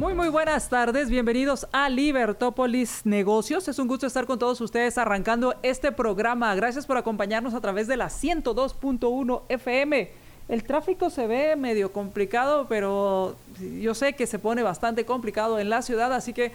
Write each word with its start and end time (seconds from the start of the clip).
Muy 0.00 0.14
muy 0.14 0.30
buenas 0.30 0.70
tardes, 0.70 1.10
bienvenidos 1.10 1.66
a 1.72 1.90
Libertópolis 1.90 3.02
Negocios. 3.04 3.68
Es 3.68 3.78
un 3.78 3.86
gusto 3.86 4.06
estar 4.06 4.24
con 4.24 4.38
todos 4.38 4.58
ustedes 4.62 4.96
arrancando 4.96 5.54
este 5.62 5.92
programa. 5.92 6.54
Gracias 6.54 6.86
por 6.86 6.96
acompañarnos 6.96 7.52
a 7.52 7.60
través 7.60 7.86
de 7.86 7.98
la 7.98 8.06
102.1 8.06 9.42
FM. 9.50 10.10
El 10.48 10.64
tráfico 10.64 11.10
se 11.10 11.26
ve 11.26 11.54
medio 11.54 11.92
complicado, 11.92 12.64
pero 12.66 13.36
yo 13.78 13.94
sé 13.94 14.14
que 14.14 14.26
se 14.26 14.38
pone 14.38 14.62
bastante 14.62 15.04
complicado 15.04 15.58
en 15.58 15.68
la 15.68 15.82
ciudad, 15.82 16.14
así 16.14 16.32
que 16.32 16.50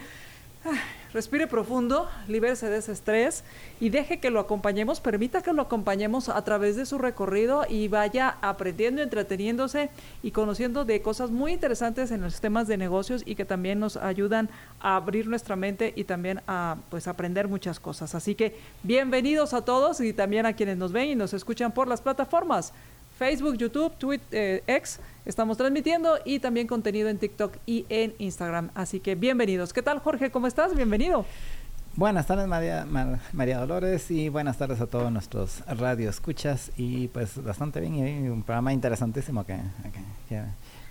ah, 0.64 0.72
respire 1.16 1.46
profundo, 1.46 2.10
libérese 2.28 2.68
de 2.68 2.76
ese 2.76 2.92
estrés 2.92 3.42
y 3.80 3.88
deje 3.88 4.20
que 4.20 4.28
lo 4.28 4.38
acompañemos, 4.38 5.00
permita 5.00 5.40
que 5.40 5.54
lo 5.54 5.62
acompañemos 5.62 6.28
a 6.28 6.44
través 6.44 6.76
de 6.76 6.84
su 6.84 6.98
recorrido 6.98 7.64
y 7.66 7.88
vaya 7.88 8.36
aprendiendo, 8.42 9.00
entreteniéndose 9.00 9.88
y 10.22 10.32
conociendo 10.32 10.84
de 10.84 11.00
cosas 11.00 11.30
muy 11.30 11.52
interesantes 11.54 12.10
en 12.10 12.20
los 12.20 12.38
temas 12.42 12.68
de 12.68 12.76
negocios 12.76 13.22
y 13.24 13.34
que 13.34 13.46
también 13.46 13.80
nos 13.80 13.96
ayudan 13.96 14.50
a 14.78 14.96
abrir 14.96 15.26
nuestra 15.26 15.56
mente 15.56 15.94
y 15.96 16.04
también 16.04 16.42
a 16.46 16.76
pues 16.90 17.08
aprender 17.08 17.48
muchas 17.48 17.80
cosas. 17.80 18.14
Así 18.14 18.34
que 18.34 18.54
bienvenidos 18.82 19.54
a 19.54 19.64
todos 19.64 20.02
y 20.02 20.12
también 20.12 20.44
a 20.44 20.52
quienes 20.52 20.76
nos 20.76 20.92
ven 20.92 21.08
y 21.08 21.14
nos 21.14 21.32
escuchan 21.32 21.72
por 21.72 21.88
las 21.88 22.02
plataformas 22.02 22.74
Facebook, 23.18 23.56
YouTube, 23.56 23.92
Twitter, 23.98 24.26
eh, 24.32 24.62
X, 24.66 25.00
estamos 25.24 25.56
transmitiendo 25.56 26.18
y 26.24 26.38
también 26.38 26.66
contenido 26.66 27.08
en 27.08 27.18
TikTok 27.18 27.54
y 27.64 27.86
en 27.88 28.14
Instagram. 28.18 28.70
Así 28.74 29.00
que 29.00 29.14
bienvenidos. 29.14 29.72
¿Qué 29.72 29.82
tal, 29.82 30.00
Jorge? 30.00 30.30
¿Cómo 30.30 30.46
estás? 30.46 30.74
Bienvenido. 30.76 31.24
Buenas 31.94 32.26
tardes, 32.26 32.46
María, 32.46 32.84
Mar- 32.84 33.18
María 33.32 33.58
Dolores, 33.58 34.10
y 34.10 34.28
buenas 34.28 34.58
tardes 34.58 34.82
a 34.82 34.86
todos 34.86 35.10
nuestros 35.10 35.60
radio 35.66 36.10
escuchas. 36.10 36.70
Y 36.76 37.08
pues 37.08 37.42
bastante 37.42 37.80
bien, 37.80 37.94
y 37.96 38.28
un 38.28 38.42
programa 38.42 38.74
interesantísimo 38.74 39.46
que, 39.46 39.54
que- 40.28 40.42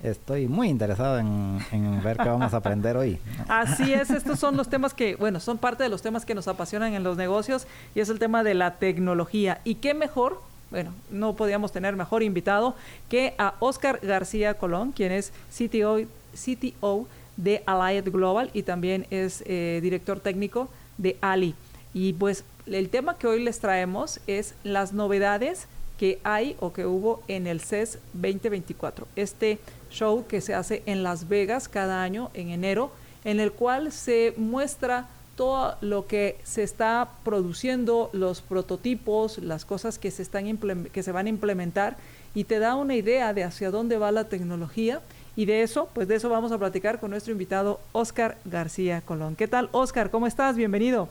que 0.02 0.09
estoy 0.09 0.47
muy 0.47 0.67
interesado 0.69 1.19
en, 1.19 1.59
en 1.71 2.02
ver 2.03 2.17
qué 2.17 2.27
vamos 2.27 2.55
a 2.55 2.58
aprender 2.58 2.97
hoy. 2.97 3.19
Así 3.47 3.94
es, 3.94 4.09
estos 4.09 4.39
son 4.39 4.58
los 4.58 4.67
temas 4.67 4.95
que, 4.95 5.16
bueno, 5.16 5.39
son 5.39 5.59
parte 5.59 5.83
de 5.83 5.89
los 5.89 6.02
temas 6.02 6.25
que 6.25 6.33
nos 6.33 6.47
apasionan 6.47 6.95
en 6.95 7.03
los 7.03 7.17
negocios 7.17 7.67
y 7.94 7.99
es 7.99 8.09
el 8.09 8.17
tema 8.17 8.44
de 8.44 8.55
la 8.55 8.77
tecnología. 8.77 9.61
¿Y 9.64 9.75
qué 9.75 9.94
mejor? 9.94 10.42
Bueno, 10.75 10.93
no 11.09 11.37
podíamos 11.37 11.71
tener 11.71 11.95
mejor 11.95 12.21
invitado 12.21 12.75
que 13.07 13.33
a 13.37 13.55
Oscar 13.61 14.01
García 14.03 14.55
Colón, 14.55 14.91
quien 14.91 15.13
es 15.13 15.31
CTO, 15.49 17.07
de 17.37 17.63
Allied 17.65 18.11
Global 18.11 18.49
y 18.51 18.63
también 18.63 19.07
es 19.09 19.41
eh, 19.45 19.79
director 19.81 20.19
técnico 20.19 20.67
de 20.97 21.15
Ali. 21.21 21.55
Y 21.93 22.11
pues 22.11 22.43
el 22.65 22.89
tema 22.89 23.17
que 23.17 23.25
hoy 23.25 23.41
les 23.41 23.61
traemos 23.61 24.19
es 24.27 24.53
las 24.65 24.91
novedades 24.91 25.67
que 25.97 26.19
hay 26.25 26.57
o 26.59 26.73
que 26.73 26.85
hubo 26.85 27.23
en 27.29 27.47
el 27.47 27.61
CES 27.61 27.99
2024. 28.11 29.07
Este 29.15 29.59
show 29.89 30.27
que 30.27 30.41
se 30.41 30.55
hace 30.55 30.83
en 30.87 31.03
Las 31.03 31.29
Vegas 31.29 31.69
cada 31.69 32.03
año 32.03 32.31
en 32.33 32.49
enero, 32.49 32.91
en 33.23 33.39
el 33.39 33.53
cual 33.53 33.93
se 33.93 34.33
muestra 34.35 35.07
todo 35.36 35.75
lo 35.81 36.08
que 36.08 36.38
se 36.44 36.64
está 36.64 37.09
produciendo, 37.23 38.09
los 38.14 38.41
prototipos, 38.41 39.38
las 39.39 39.66
cosas 39.66 40.00
que 40.00 40.11
se, 40.11 40.22
están 40.22 40.58
que 40.92 41.03
se 41.03 41.11
van 41.11 41.25
a 41.25 41.30
implementar 41.30 41.97
y 42.33 42.45
te 42.45 42.59
da 42.59 42.75
una 42.75 42.95
idea 42.95 43.33
de 43.33 43.44
hacia 43.44 43.72
dónde 43.72 43.97
va 43.97 44.11
la 44.11 44.25
tecnología 44.25 45.02
y 45.36 45.45
de 45.45 45.64
eso, 45.64 45.89
pues 45.94 46.08
de 46.08 46.16
eso 46.16 46.30
vamos 46.30 46.52
a 46.52 46.58
platicar 46.58 47.00
con 47.00 47.11
nuestro 47.11 47.33
invitado 47.33 47.80
Oscar 47.92 48.37
García 48.45 49.02
Colón. 49.02 49.36
¿Qué 49.36 49.48
tal, 49.48 49.70
Oscar? 49.73 50.09
¿Cómo 50.09 50.27
estás? 50.27 50.55
Bienvenido. 50.55 51.09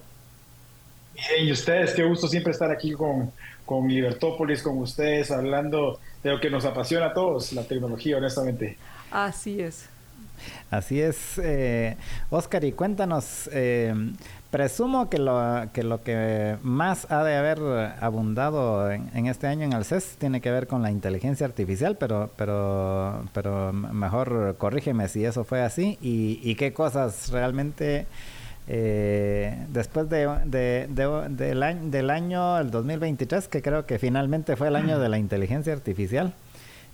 Bien, 1.14 1.48
y 1.48 1.52
ustedes, 1.52 1.92
qué 1.92 2.04
gusto 2.04 2.26
siempre 2.26 2.52
estar 2.52 2.70
aquí 2.70 2.92
con, 2.92 3.30
con 3.66 3.86
Libertópolis, 3.86 4.62
con 4.62 4.78
ustedes, 4.78 5.30
hablando 5.30 6.00
de 6.22 6.30
lo 6.30 6.40
que 6.40 6.50
nos 6.50 6.64
apasiona 6.64 7.06
a 7.06 7.14
todos, 7.14 7.52
la 7.52 7.64
tecnología, 7.64 8.16
honestamente. 8.16 8.78
Así 9.10 9.60
es. 9.60 9.88
Así 10.70 11.00
es, 11.00 11.38
eh, 11.42 11.96
Oscar, 12.30 12.64
y 12.64 12.72
cuéntanos, 12.72 13.48
eh, 13.52 13.94
presumo 14.50 15.08
que 15.10 15.18
lo, 15.18 15.66
que 15.72 15.82
lo 15.82 16.02
que 16.02 16.56
más 16.62 17.10
ha 17.10 17.22
de 17.24 17.36
haber 17.36 17.58
abundado 18.00 18.90
en, 18.90 19.08
en 19.14 19.26
este 19.26 19.46
año 19.46 19.64
en 19.64 19.72
el 19.72 19.84
CES 19.84 20.16
tiene 20.18 20.40
que 20.40 20.50
ver 20.50 20.66
con 20.66 20.82
la 20.82 20.90
inteligencia 20.90 21.46
artificial, 21.46 21.96
pero, 21.96 22.30
pero, 22.36 23.24
pero 23.32 23.72
mejor 23.72 24.56
corrígeme 24.58 25.08
si 25.08 25.24
eso 25.24 25.44
fue 25.44 25.62
así 25.62 25.98
y, 26.00 26.54
qué 26.56 26.72
cosas 26.72 27.30
realmente 27.30 28.06
eh, 28.68 29.56
después 29.68 30.08
de, 30.08 30.26
de- 30.46 30.86
de- 30.88 31.28
del, 31.30 31.62
año, 31.62 31.90
del 31.90 32.10
año 32.10 32.58
el 32.58 32.70
2023, 32.70 33.48
que 33.48 33.60
creo 33.60 33.86
que 33.86 33.98
finalmente 33.98 34.56
fue 34.56 34.68
el 34.68 34.76
año 34.76 34.98
de 34.98 35.08
la 35.08 35.18
inteligencia 35.18 35.72
artificial. 35.72 36.32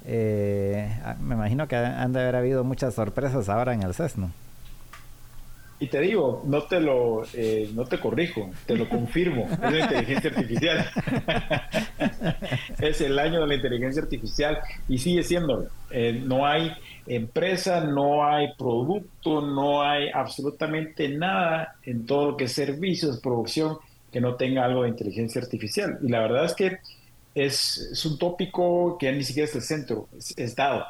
Eh, 0.05 0.89
ah, 1.05 1.17
me 1.21 1.35
imagino 1.35 1.69
que 1.69 1.77
han 1.77 2.13
de 2.13 2.21
haber 2.21 2.37
habido 2.37 2.65
muchas 2.65 2.95
sorpresas 2.95 3.49
ahora 3.49 3.75
en 3.75 3.83
el 3.83 3.95
CES, 3.95 4.19
¿no? 4.19 4.31
Y 5.83 5.87
te 5.87 5.99
digo, 5.99 6.43
no 6.45 6.65
te 6.65 6.79
lo, 6.79 7.23
eh, 7.33 7.71
no 7.75 7.87
te 7.87 7.99
corrijo, 7.99 8.51
te 8.67 8.77
lo 8.77 8.87
confirmo, 8.87 9.49
es 9.51 9.73
la 9.73 9.79
inteligencia 9.79 10.31
artificial. 10.31 10.87
es 12.79 13.01
el 13.01 13.19
año 13.19 13.41
de 13.41 13.47
la 13.47 13.55
inteligencia 13.55 14.03
artificial 14.03 14.59
y 14.91 14.99
sigue 14.99 15.23
siendo. 15.23 15.69
Eh, 15.91 16.23
no 16.23 16.47
hay 16.47 16.71
empresa, 17.07 17.81
no 17.81 18.27
hay 18.27 18.49
producto, 18.59 19.41
no 19.41 19.83
hay 19.83 20.11
absolutamente 20.13 21.09
nada 21.09 21.77
en 21.83 22.05
todo 22.05 22.33
lo 22.33 22.37
que 22.37 22.45
es 22.45 22.53
servicios, 22.53 23.19
producción, 23.19 23.79
que 24.13 24.21
no 24.21 24.35
tenga 24.35 24.67
algo 24.67 24.83
de 24.83 24.91
inteligencia 24.91 25.41
artificial. 25.41 25.99
Y 26.03 26.09
la 26.09 26.21
verdad 26.21 26.45
es 26.45 26.55
que 26.55 26.77
es, 27.35 27.79
es 27.93 28.05
un 28.07 28.19
tópico 28.19 28.97
que 28.99 29.13
ni 29.13 29.25
siquiera 29.25 29.49
es 29.49 29.55
el 29.55 29.63
centro, 29.63 30.09
es, 30.37 30.57
dado. 30.57 30.85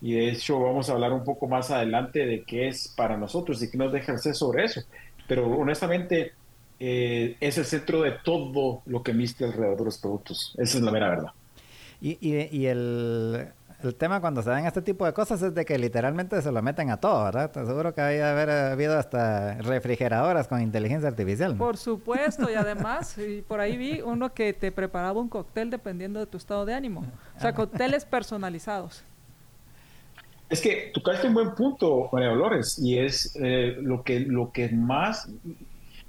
Y 0.00 0.12
de 0.12 0.30
hecho 0.30 0.60
vamos 0.60 0.88
a 0.88 0.92
hablar 0.92 1.12
un 1.12 1.24
poco 1.24 1.46
más 1.46 1.70
adelante 1.70 2.26
de 2.26 2.42
qué 2.44 2.68
es 2.68 2.88
para 2.88 3.16
nosotros 3.16 3.62
y 3.62 3.70
qué 3.70 3.78
nos 3.78 3.92
deja 3.92 4.12
hacer 4.12 4.34
sobre 4.34 4.64
eso. 4.64 4.82
Pero 5.26 5.46
honestamente 5.50 6.32
eh, 6.78 7.36
es 7.40 7.58
el 7.58 7.64
centro 7.64 8.02
de 8.02 8.12
todo 8.22 8.82
lo 8.86 9.02
que 9.02 9.12
viste 9.12 9.44
alrededor 9.44 9.78
de 9.78 9.84
los 9.86 9.98
productos. 9.98 10.54
Esa 10.58 10.78
es 10.78 10.84
la 10.84 10.92
mera 10.92 11.08
verdad. 11.08 11.32
Y, 12.00 12.18
y 12.20 12.66
el, 12.66 13.48
el 13.82 13.94
tema 13.94 14.20
cuando 14.20 14.42
se 14.42 14.50
dan 14.50 14.64
este 14.66 14.82
tipo 14.82 15.04
de 15.04 15.12
cosas 15.12 15.42
es 15.42 15.54
de 15.54 15.64
que 15.64 15.78
literalmente 15.78 16.40
se 16.40 16.50
lo 16.50 16.62
meten 16.62 16.90
a 16.90 16.98
todo, 16.98 17.24
¿verdad? 17.24 17.50
Te 17.50 17.64
seguro 17.66 17.94
que 17.94 18.00
de 18.00 18.22
haber 18.22 18.50
habido 18.50 18.98
hasta 18.98 19.54
refrigeradoras 19.54 20.48
con 20.48 20.60
inteligencia 20.62 21.08
artificial. 21.08 21.52
¿no? 21.52 21.58
Por 21.58 21.76
supuesto, 21.76 22.50
y 22.50 22.54
además, 22.54 23.18
y 23.18 23.42
por 23.42 23.60
ahí 23.60 23.76
vi 23.76 24.00
uno 24.00 24.32
que 24.32 24.52
te 24.52 24.72
preparaba 24.72 25.20
un 25.20 25.28
cóctel 25.28 25.70
dependiendo 25.70 26.20
de 26.20 26.26
tu 26.26 26.36
estado 26.38 26.64
de 26.64 26.74
ánimo. 26.74 27.04
O 27.36 27.40
sea, 27.40 27.54
cócteles 27.54 28.04
personalizados. 28.04 29.04
Es 30.48 30.60
que 30.60 30.92
tocaste 30.94 31.26
un 31.26 31.34
buen 31.34 31.54
punto, 31.54 32.08
María 32.12 32.28
Dolores, 32.28 32.78
y 32.78 32.98
es 32.98 33.36
eh, 33.40 33.76
lo, 33.80 34.02
que, 34.04 34.20
lo 34.20 34.52
que 34.52 34.68
más 34.68 35.28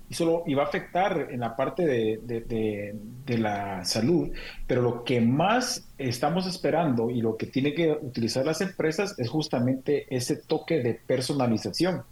y 0.09 0.13
solo 0.13 0.43
y 0.45 0.53
va 0.53 0.63
a 0.63 0.67
afectar 0.67 1.27
en 1.31 1.41
la 1.41 1.55
parte 1.55 1.85
de, 1.85 2.19
de- 2.23 3.37
la 3.37 3.83
salud, 3.85 4.29
pero 4.65 4.81
lo 4.81 5.03
que 5.03 5.19
más 5.21 5.85
estamos 5.97 6.47
esperando 6.47 7.09
y 7.11 7.21
lo 7.21 7.35
que 7.37 7.45
tienen 7.47 7.75
que 7.75 7.91
utilizar 7.91 8.45
las 8.45 8.61
empresas 8.61 9.15
es 9.19 9.29
justamente 9.29 10.05
ese 10.15 10.37
toque 10.37 10.81
de 10.81 10.93
personalización. 10.95 12.03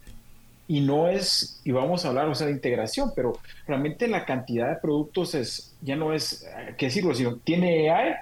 Y 0.67 0.81
no 0.81 1.09
es, 1.09 1.61
y 1.63 1.71
vamos 1.71 2.05
a 2.05 2.09
hablar, 2.09 2.27
o 2.27 2.33
sea, 2.35 2.47
de 2.47 2.53
integración, 2.53 3.11
pero 3.15 3.33
realmente 3.67 4.07
la 4.07 4.25
cantidad 4.25 4.69
de 4.69 4.77
productos 4.77 5.35
es, 5.35 5.75
ya 5.81 5.95
no 5.95 6.11
es, 6.13 6.43
eh, 6.43 6.75
qué 6.77 6.87
decirlo, 6.87 7.13
sino 7.13 7.37
tiene 7.37 7.91
AI, 7.91 8.13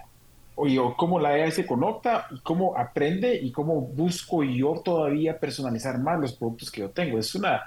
oye, 0.56 0.80
cómo 0.98 1.20
la 1.20 1.30
AI 1.30 1.52
se 1.52 1.66
conecta 1.66 2.28
y 2.32 2.40
cómo 2.42 2.78
aprende 2.78 3.36
y 3.42 3.52
cómo 3.52 3.80
busco 3.82 4.44
yo 4.44 4.82
todavía 4.84 5.40
personalizar 5.40 6.00
más 6.00 6.20
los 6.20 6.34
productos 6.34 6.70
que 6.72 6.82
yo 6.82 6.90
tengo. 6.92 7.18
Es 7.18 7.34
una, 7.36 7.62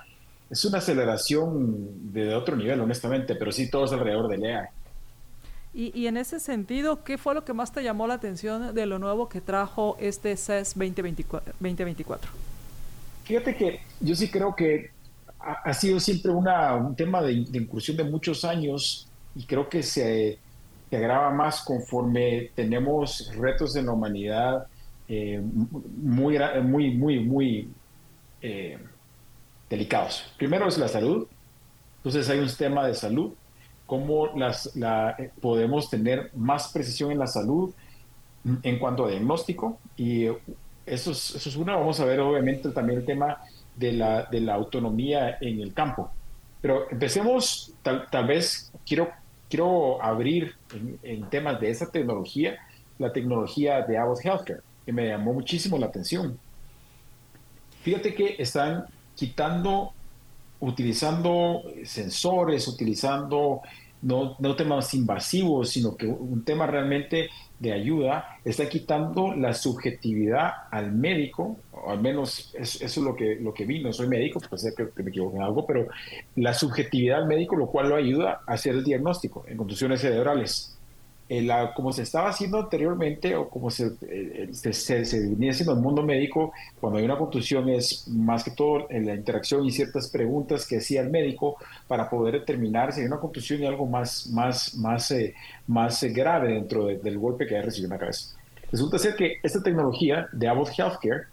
es 0.50 0.64
una 0.64 0.78
aceleración 0.78 2.12
de 2.12 2.34
otro 2.34 2.56
nivel, 2.56 2.80
honestamente, 2.80 3.34
pero 3.34 3.52
sí 3.52 3.70
todo 3.70 3.84
es 3.84 3.92
alrededor 3.92 4.28
del 4.28 4.44
AI. 4.44 4.66
Y, 5.74 6.00
y 6.00 6.06
en 6.06 6.16
ese 6.16 6.40
sentido, 6.40 7.04
¿qué 7.04 7.18
fue 7.18 7.34
lo 7.34 7.44
que 7.44 7.52
más 7.52 7.72
te 7.72 7.82
llamó 7.82 8.06
la 8.06 8.14
atención 8.14 8.74
de 8.74 8.86
lo 8.86 8.98
nuevo 8.98 9.28
que 9.28 9.40
trajo 9.40 9.96
este 10.00 10.36
CES 10.36 10.74
2024? 10.74 11.52
2024? 11.60 12.30
Fíjate 13.24 13.56
que 13.56 13.80
yo 14.00 14.14
sí 14.14 14.30
creo 14.30 14.54
que 14.54 14.90
ha, 15.38 15.52
ha 15.64 15.74
sido 15.74 16.00
siempre 16.00 16.32
una, 16.32 16.74
un 16.74 16.96
tema 16.96 17.20
de, 17.20 17.44
de 17.48 17.58
incursión 17.58 17.96
de 17.96 18.04
muchos 18.04 18.44
años 18.44 19.08
y 19.34 19.44
creo 19.44 19.68
que 19.68 19.82
se, 19.82 20.38
se 20.88 20.96
agrava 20.96 21.30
más 21.30 21.62
conforme 21.62 22.50
tenemos 22.54 23.30
retos 23.36 23.76
en 23.76 23.86
la 23.86 23.92
humanidad 23.92 24.66
eh, 25.08 25.40
muy, 25.40 26.38
muy, 26.62 26.90
muy, 26.94 27.20
muy 27.20 27.68
eh, 28.42 28.78
delicados. 29.68 30.32
Primero 30.36 30.68
es 30.68 30.78
la 30.78 30.88
salud, 30.88 31.26
entonces 31.98 32.28
hay 32.28 32.38
un 32.38 32.48
tema 32.48 32.86
de 32.86 32.94
salud 32.94 33.32
cómo 33.86 34.36
las, 34.36 34.74
la, 34.76 35.16
podemos 35.40 35.88
tener 35.88 36.30
más 36.34 36.72
precisión 36.72 37.12
en 37.12 37.18
la 37.18 37.26
salud 37.26 37.72
en 38.62 38.78
cuanto 38.78 39.06
a 39.06 39.10
diagnóstico 39.10 39.78
y 39.96 40.26
eso 40.84 41.10
es, 41.10 41.34
eso 41.34 41.48
es 41.48 41.56
una. 41.56 41.76
Vamos 41.76 41.98
a 42.00 42.04
ver 42.04 42.20
obviamente 42.20 42.68
también 42.70 43.00
el 43.00 43.06
tema 43.06 43.38
de 43.74 43.92
la, 43.92 44.24
de 44.24 44.40
la 44.40 44.54
autonomía 44.54 45.38
en 45.40 45.60
el 45.60 45.72
campo. 45.72 46.10
Pero 46.60 46.90
empecemos, 46.90 47.72
tal, 47.82 48.06
tal 48.10 48.26
vez 48.26 48.72
quiero, 48.86 49.08
quiero 49.48 50.02
abrir 50.02 50.54
en, 51.02 51.28
temas 51.28 51.60
de 51.60 51.70
esa 51.70 51.90
tecnología, 51.90 52.56
la 52.98 53.12
tecnología 53.12 53.82
de 53.82 53.98
Abbott 53.98 54.24
Healthcare, 54.24 54.60
que 54.84 54.92
me 54.92 55.08
llamó 55.08 55.32
muchísimo 55.32 55.78
la 55.78 55.86
atención. 55.86 56.38
Fíjate 57.82 58.14
que 58.14 58.36
están 58.38 58.86
quitando, 59.16 59.92
utilizando 60.60 61.62
sensores, 61.84 62.68
utilizando 62.68 63.62
no, 64.02 64.36
no 64.38 64.54
temas 64.54 64.94
invasivos, 64.94 65.70
sino 65.70 65.96
que 65.96 66.06
un 66.06 66.44
tema 66.44 66.66
realmente 66.66 67.28
de 67.58 67.72
ayuda 67.72 68.38
está 68.44 68.68
quitando 68.68 69.34
la 69.34 69.54
subjetividad 69.54 70.50
al 70.70 70.92
médico, 70.92 71.56
o 71.72 71.90
al 71.90 72.00
menos 72.00 72.54
eso, 72.54 72.84
es 72.84 72.96
lo 72.98 73.16
que, 73.16 73.36
lo 73.36 73.54
que 73.54 73.64
vi, 73.64 73.82
no 73.82 73.92
soy 73.92 74.08
médico, 74.08 74.40
puede 74.40 74.62
ser 74.62 74.74
que, 74.74 75.02
me 75.02 75.10
equivoque 75.10 75.36
en 75.36 75.42
algo, 75.42 75.66
pero 75.66 75.88
la 76.36 76.52
subjetividad 76.52 77.22
al 77.22 77.26
médico, 77.26 77.56
lo 77.56 77.66
cual 77.66 77.88
lo 77.88 77.96
ayuda 77.96 78.42
a 78.46 78.52
hacer 78.52 78.74
el 78.74 78.84
diagnóstico 78.84 79.44
en 79.48 79.56
contusiones 79.56 80.00
cerebrales. 80.00 80.75
Eh, 81.28 81.42
la, 81.42 81.74
como 81.74 81.92
se 81.92 82.02
estaba 82.02 82.28
haciendo 82.28 82.60
anteriormente 82.60 83.34
o 83.34 83.48
como 83.48 83.68
se, 83.68 83.90
eh, 84.08 84.48
se, 84.52 85.04
se, 85.04 85.20
venía 85.28 85.50
haciendo 85.50 85.72
en 85.72 85.78
el 85.78 85.84
mundo 85.84 86.02
médico, 86.04 86.52
cuando 86.80 87.00
hay 87.00 87.04
una 87.04 87.18
contusión 87.18 87.68
es 87.68 88.06
más 88.06 88.44
que 88.44 88.52
todo 88.52 88.86
en 88.90 89.06
la 89.06 89.14
interacción 89.14 89.64
y 89.64 89.72
ciertas 89.72 90.08
preguntas 90.08 90.64
que 90.64 90.76
hacía 90.76 91.00
el 91.00 91.10
médico 91.10 91.56
para 91.88 92.08
poder 92.08 92.34
determinar 92.34 92.92
si 92.92 93.00
hay 93.00 93.06
una 93.06 93.18
contusión 93.18 93.60
y 93.60 93.66
algo 93.66 93.86
más, 93.86 94.28
más, 94.28 94.76
más, 94.76 95.10
eh, 95.10 95.34
más 95.66 96.04
grave 96.04 96.52
dentro 96.52 96.86
del 96.86 97.18
golpe 97.18 97.44
que 97.44 97.58
ha 97.58 97.62
recibido 97.62 97.86
en 97.86 97.98
la 97.98 97.98
cabeza. 97.98 98.36
Resulta 98.70 98.96
ser 98.96 99.16
que 99.16 99.38
esta 99.42 99.60
tecnología 99.60 100.28
de 100.30 100.46
Abbott 100.46 100.78
Healthcare 100.78 101.26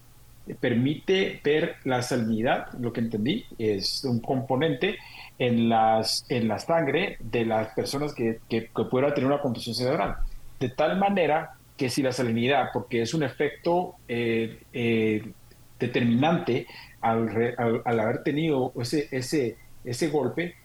permite 0.60 1.40
ver 1.44 1.75
la 1.84 2.01
salinidad, 2.01 2.74
lo 2.80 2.92
que 2.92 3.00
entendí, 3.00 3.45
es 3.60 4.04
un 4.04 4.19
componente 4.19 4.98
en, 5.44 5.68
las, 5.68 6.25
en 6.30 6.48
la 6.48 6.57
sangre 6.57 7.18
de 7.19 7.45
las 7.45 7.74
personas 7.74 8.13
que, 8.13 8.40
que, 8.50 8.69
puedan 8.90 9.13
tener 9.13 9.28
una 9.28 9.42
contusión 9.42 9.75
cerebral. 9.75 10.16
De 10.57 10.69
tal 10.69 10.98
manera 10.98 11.56
que 11.75 11.90
si 11.90 12.01
la 12.01 12.13
salinidad, 12.13 12.69
porque 12.72 13.01
es 13.01 13.13
un 13.13 13.24
efecto 13.24 13.95
eh, 14.07 14.62
eh, 14.72 15.34
determinante 15.78 16.66
al, 17.01 17.81
al, 17.84 18.00
haber 18.00 18.24
tenido 18.24 18.72
ese, 18.80 19.10
ese, 19.12 19.57
ese 19.84 20.07
golpe, 20.07 20.56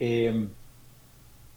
em, 0.00 0.48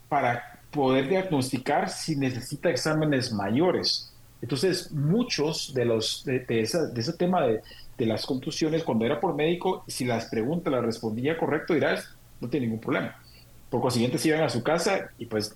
para 0.08 0.60
poder 0.70 1.08
diagnosticar 1.08 1.88
si 1.88 2.14
necesita 2.14 2.70
exámenes 2.70 3.32
mayores. 3.32 4.14
Entonces, 4.40 4.92
muchos 4.92 5.74
de 5.74 5.84
los 5.84 6.24
de, 6.24 6.40
de, 6.40 6.62
de 6.94 7.00
ese 7.00 7.12
tema 7.14 7.44
de, 7.44 7.60
de, 7.96 8.06
las 8.06 8.24
contusiones, 8.24 8.84
cuando 8.84 9.04
era 9.04 9.18
por 9.18 9.34
médico, 9.34 9.82
si 9.88 10.04
las 10.04 10.26
preguntas 10.26 10.72
las 10.72 10.84
respondía 10.84 11.36
correcto, 11.36 11.74
dirás, 11.74 12.17
no 12.40 12.48
tiene 12.48 12.66
ningún 12.66 12.80
problema. 12.80 13.16
Por 13.70 13.80
consiguiente, 13.80 14.18
se 14.18 14.28
iban 14.28 14.42
a 14.42 14.48
su 14.48 14.62
casa 14.62 15.10
y 15.18 15.26
pues 15.26 15.54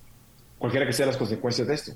cualquiera 0.59 0.87
que 0.87 0.93
sean 0.93 1.09
las 1.09 1.17
consecuencias 1.17 1.67
de 1.69 1.75
esto. 1.75 1.93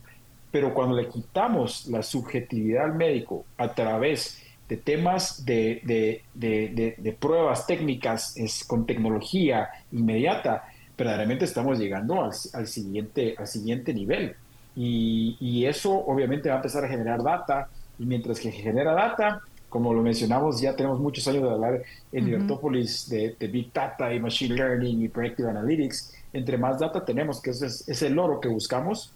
Pero 0.51 0.73
cuando 0.73 0.97
le 0.97 1.09
quitamos 1.09 1.87
la 1.87 2.03
subjetividad 2.03 2.85
al 2.85 2.95
médico 2.95 3.45
a 3.59 3.75
través 3.75 4.43
de 4.69 4.77
temas 4.77 5.45
de, 5.45 5.81
de, 6.35 6.95
de, 6.99 7.13
pruebas 7.13 7.67
técnicas 7.67 8.37
es, 8.37 8.65
con 8.65 8.87
tecnología 8.87 9.69
inmediata, 9.93 10.65
verdaderamente 10.97 11.45
estamos 11.45 11.79
llegando 11.79 12.25
al, 12.25 12.33
al 12.53 12.67
siguiente, 12.67 13.37
al 13.39 13.47
siguiente 13.47 13.95
nivel. 13.95 14.35
Y, 14.75 15.37
y, 15.41 15.67
eso 15.67 15.93
obviamente 15.93 16.49
va 16.49 16.57
a 16.57 16.59
empezar 16.59 16.85
a 16.85 16.89
generar 16.89 17.23
data, 17.23 17.69
y 17.99 18.05
mientras 18.05 18.41
que 18.41 18.51
genera 18.51 18.93
data, 18.93 19.41
como 19.69 19.93
lo 19.93 20.03
mencionamos, 20.03 20.61
ya 20.61 20.75
tenemos 20.75 21.01
muchos 21.01 21.27
años 21.29 21.43
de 21.43 21.51
hablar 21.51 21.83
en 22.13 22.25
Libertópolis 22.25 23.09
de, 23.09 23.35
Big 23.49 23.73
Data 23.73 24.13
y 24.15 24.21
Machine 24.21 24.55
Learning 24.55 25.03
y 25.03 25.09
Predictive 25.09 25.51
Analytics. 25.51 26.15
Entre 26.33 26.57
más 26.57 26.79
data 26.79 27.05
tenemos, 27.05 27.41
que 27.41 27.51
es, 27.51 27.63
es 27.63 28.03
el 28.03 28.19
oro 28.19 28.41
que 28.41 28.49
buscamos, 28.49 29.13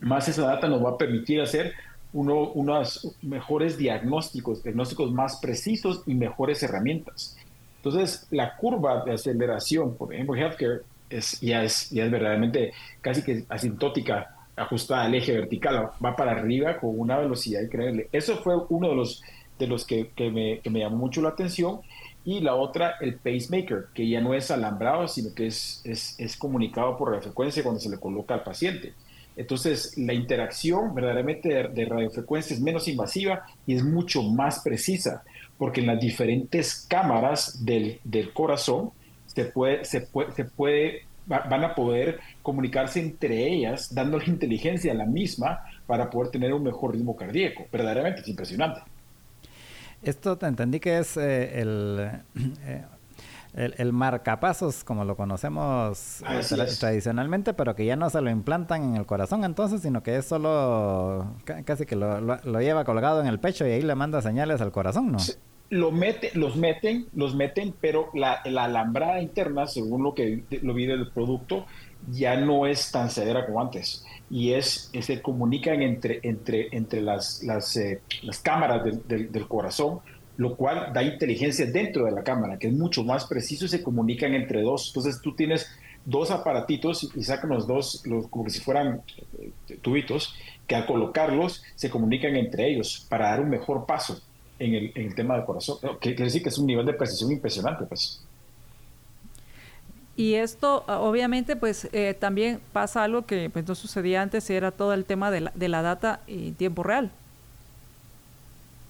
más 0.00 0.28
esa 0.28 0.46
data 0.46 0.68
nos 0.68 0.84
va 0.84 0.90
a 0.90 0.98
permitir 0.98 1.40
hacer 1.40 1.72
uno, 2.12 2.50
unos 2.52 3.16
mejores 3.22 3.76
diagnósticos, 3.76 4.62
diagnósticos 4.62 5.12
más 5.12 5.36
precisos 5.36 6.02
y 6.06 6.14
mejores 6.14 6.62
herramientas. 6.62 7.36
Entonces, 7.76 8.26
la 8.30 8.56
curva 8.56 9.04
de 9.04 9.12
aceleración, 9.12 9.96
por 9.96 10.14
ejemplo, 10.14 10.34
healthcare, 10.36 10.82
es, 11.10 11.40
ya, 11.40 11.62
es, 11.62 11.90
ya 11.90 12.04
es 12.04 12.10
verdaderamente 12.10 12.72
casi 13.00 13.22
que 13.22 13.44
asintótica, 13.48 14.36
ajustada 14.56 15.04
al 15.04 15.14
eje 15.14 15.32
vertical, 15.32 15.90
va 16.04 16.16
para 16.16 16.32
arriba 16.32 16.78
con 16.78 16.98
una 16.98 17.18
velocidad 17.18 17.62
increíble. 17.62 18.08
Eso 18.12 18.36
fue 18.36 18.54
uno 18.68 18.88
de 18.88 18.94
los 18.94 19.22
de 19.58 19.66
los 19.66 19.84
que, 19.84 20.08
que, 20.14 20.30
me, 20.30 20.60
que, 20.60 20.70
me, 20.70 20.80
llamó 20.80 20.96
mucho 20.96 21.22
la 21.22 21.30
atención. 21.30 21.80
Y 22.24 22.40
la 22.40 22.54
otra, 22.54 22.94
el 23.00 23.16
pacemaker, 23.16 23.88
que 23.94 24.08
ya 24.08 24.20
no 24.20 24.34
es 24.34 24.50
alambrado, 24.50 25.06
sino 25.08 25.34
que 25.34 25.46
es, 25.46 25.82
es, 25.84 26.18
es 26.18 26.36
comunicado 26.36 26.96
por 26.96 27.10
radiofrecuencia 27.10 27.62
cuando 27.62 27.80
se 27.80 27.90
le 27.90 27.98
coloca 27.98 28.34
al 28.34 28.42
paciente. 28.42 28.94
Entonces, 29.36 29.98
la 29.98 30.12
interacción 30.12 30.94
verdaderamente 30.94 31.68
de, 31.68 31.84
radiofrecuencia 31.84 32.54
es 32.54 32.62
menos 32.62 32.86
invasiva 32.86 33.44
y 33.66 33.74
es 33.74 33.84
mucho 33.84 34.22
más 34.22 34.60
precisa, 34.60 35.24
porque 35.58 35.80
en 35.80 35.88
las 35.88 36.00
diferentes 36.00 36.86
cámaras 36.88 37.64
del, 37.64 38.00
del 38.04 38.32
corazón 38.32 38.90
se 39.26 39.46
puede, 39.46 39.84
se 39.84 40.02
puede, 40.02 40.32
se 40.32 40.44
puede, 40.44 41.02
van 41.26 41.64
a 41.64 41.74
poder 41.74 42.20
comunicarse 42.42 43.00
entre 43.00 43.52
ellas, 43.52 43.92
dándole 43.92 44.26
inteligencia 44.26 44.92
a 44.92 44.96
la 44.96 45.06
misma 45.06 45.64
para 45.86 46.10
poder 46.10 46.30
tener 46.30 46.52
un 46.52 46.62
mejor 46.62 46.92
ritmo 46.92 47.16
cardíaco. 47.16 47.66
Verdaderamente 47.72 48.20
es 48.20 48.28
impresionante. 48.28 48.80
Esto 50.04 50.36
te 50.36 50.46
entendí 50.46 50.80
que 50.80 50.98
es 50.98 51.16
eh, 51.16 51.60
el, 51.60 52.10
eh, 52.66 52.84
el, 53.54 53.74
el, 53.78 53.92
marcapasos, 53.92 54.84
como 54.84 55.04
lo 55.04 55.16
conocemos 55.16 56.22
eh, 56.22 56.40
tra 56.48 56.66
tradicionalmente, 56.66 57.54
pero 57.54 57.74
que 57.74 57.86
ya 57.86 57.96
no 57.96 58.10
se 58.10 58.20
lo 58.20 58.30
implantan 58.30 58.82
en 58.82 58.96
el 58.96 59.06
corazón 59.06 59.44
entonces, 59.44 59.82
sino 59.82 60.02
que 60.02 60.16
es 60.16 60.26
solo, 60.26 61.34
casi 61.64 61.86
que 61.86 61.96
lo, 61.96 62.20
lo, 62.20 62.38
lo 62.42 62.60
lleva 62.60 62.84
colgado 62.84 63.20
en 63.20 63.26
el 63.26 63.38
pecho 63.38 63.66
y 63.66 63.70
ahí 63.70 63.82
le 63.82 63.94
manda 63.94 64.20
señales 64.20 64.60
al 64.60 64.72
corazón, 64.72 65.12
¿no? 65.12 65.18
Sí. 65.18 65.32
Lo 65.70 65.90
mete, 65.90 66.30
los 66.34 66.56
meten, 66.56 67.06
los 67.14 67.34
meten, 67.34 67.74
pero 67.80 68.10
la, 68.12 68.40
la 68.44 68.64
alambrada 68.64 69.20
interna, 69.22 69.66
según 69.66 70.02
lo 70.02 70.14
que 70.14 70.44
lo 70.62 70.74
vi 70.74 70.86
del 70.86 71.10
producto, 71.10 71.64
ya 72.10 72.36
no 72.36 72.66
es 72.66 72.90
tan 72.90 73.10
severa 73.10 73.46
como 73.46 73.60
antes 73.60 74.04
y 74.30 74.52
es, 74.52 74.90
se 75.00 75.22
comunican 75.22 75.82
entre, 75.82 76.20
entre, 76.22 76.68
entre 76.72 77.02
las, 77.02 77.42
las, 77.42 77.76
eh, 77.76 78.00
las 78.22 78.38
cámaras 78.38 78.82
del, 79.06 79.30
del, 79.30 79.46
corazón, 79.46 80.00
lo 80.36 80.56
cual 80.56 80.92
da 80.92 81.02
inteligencia 81.02 81.66
dentro 81.66 82.06
de 82.06 82.12
la 82.12 82.22
cámara, 82.22 82.58
que 82.58 82.68
es 82.68 82.72
mucho 82.72 83.04
más 83.04 83.26
preciso 83.26 83.66
y 83.66 83.68
se 83.68 83.82
comunican 83.82 84.34
entre 84.34 84.62
dos. 84.62 84.88
Entonces 84.88 85.20
tú 85.20 85.34
tienes 85.34 85.68
dos 86.04 86.30
aparatitos 86.30 87.08
y 87.14 87.22
sacan 87.22 87.50
los 87.50 87.66
dos, 87.66 88.02
los, 88.06 88.26
como 88.28 88.48
si 88.50 88.60
fueran 88.60 89.02
eh, 89.38 89.78
tubitos, 89.80 90.34
que 90.66 90.74
al 90.74 90.86
colocarlos 90.86 91.62
se 91.74 91.90
comunican 91.90 92.34
entre 92.36 92.70
ellos 92.70 93.06
para 93.08 93.30
dar 93.30 93.40
un 93.40 93.50
mejor 93.50 93.86
paso 93.86 94.20
en 94.58 94.74
el, 94.74 94.92
en 94.94 95.06
el 95.06 95.14
tema 95.14 95.36
del 95.36 95.44
corazón. 95.44 95.78
Quiere 96.00 96.24
decir 96.24 96.42
que 96.42 96.48
es 96.48 96.58
un 96.58 96.66
nivel 96.66 96.86
de 96.86 96.94
precisión 96.94 97.30
impresionante, 97.30 97.84
pues. 97.84 98.24
Y 100.16 100.34
esto, 100.34 100.84
ah, 100.86 101.00
obviamente, 101.00 101.56
pues 101.56 101.88
eh, 101.92 102.14
también 102.18 102.60
pasa 102.72 103.02
algo 103.02 103.26
que 103.26 103.50
pues, 103.50 103.66
no 103.66 103.74
sucedía 103.74 104.22
antes, 104.22 104.48
era 104.48 104.70
todo 104.70 104.92
el 104.94 105.04
tema 105.04 105.30
de 105.30 105.42
la, 105.42 105.52
de 105.54 105.68
la 105.68 105.82
data 105.82 106.20
en 106.26 106.54
tiempo 106.54 106.82
real. 106.82 107.10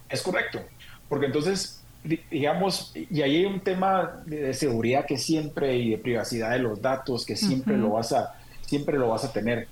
Es 0.09 0.21
correcto, 0.21 0.61
porque 1.09 1.25
entonces, 1.25 1.81
digamos, 2.29 2.91
y 2.95 3.21
ahí 3.23 3.37
hay 3.37 3.45
un 3.45 3.59
tema 3.59 4.21
de, 4.25 4.53
seguridad 4.53 5.05
que 5.05 5.17
siempre 5.17 5.75
y 5.77 5.91
de 5.91 5.97
privacidad 5.97 6.51
de 6.51 6.59
los 6.59 6.79
datos 6.79 7.25
que 7.25 7.35
siempre 7.35 7.73
uh 7.73 7.77
-huh. 7.77 7.81
lo 7.81 7.89
vas 7.91 8.13
a 8.13 8.35
siempre 8.61 8.97
lo 8.97 9.09
vas 9.09 9.23
a 9.23 9.31
tener, 9.31 9.67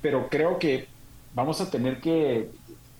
pero 0.00 0.28
creo 0.28 0.58
que 0.58 0.86
vamos 1.34 1.60
a 1.60 1.70
tener 1.70 2.00
que 2.00 2.48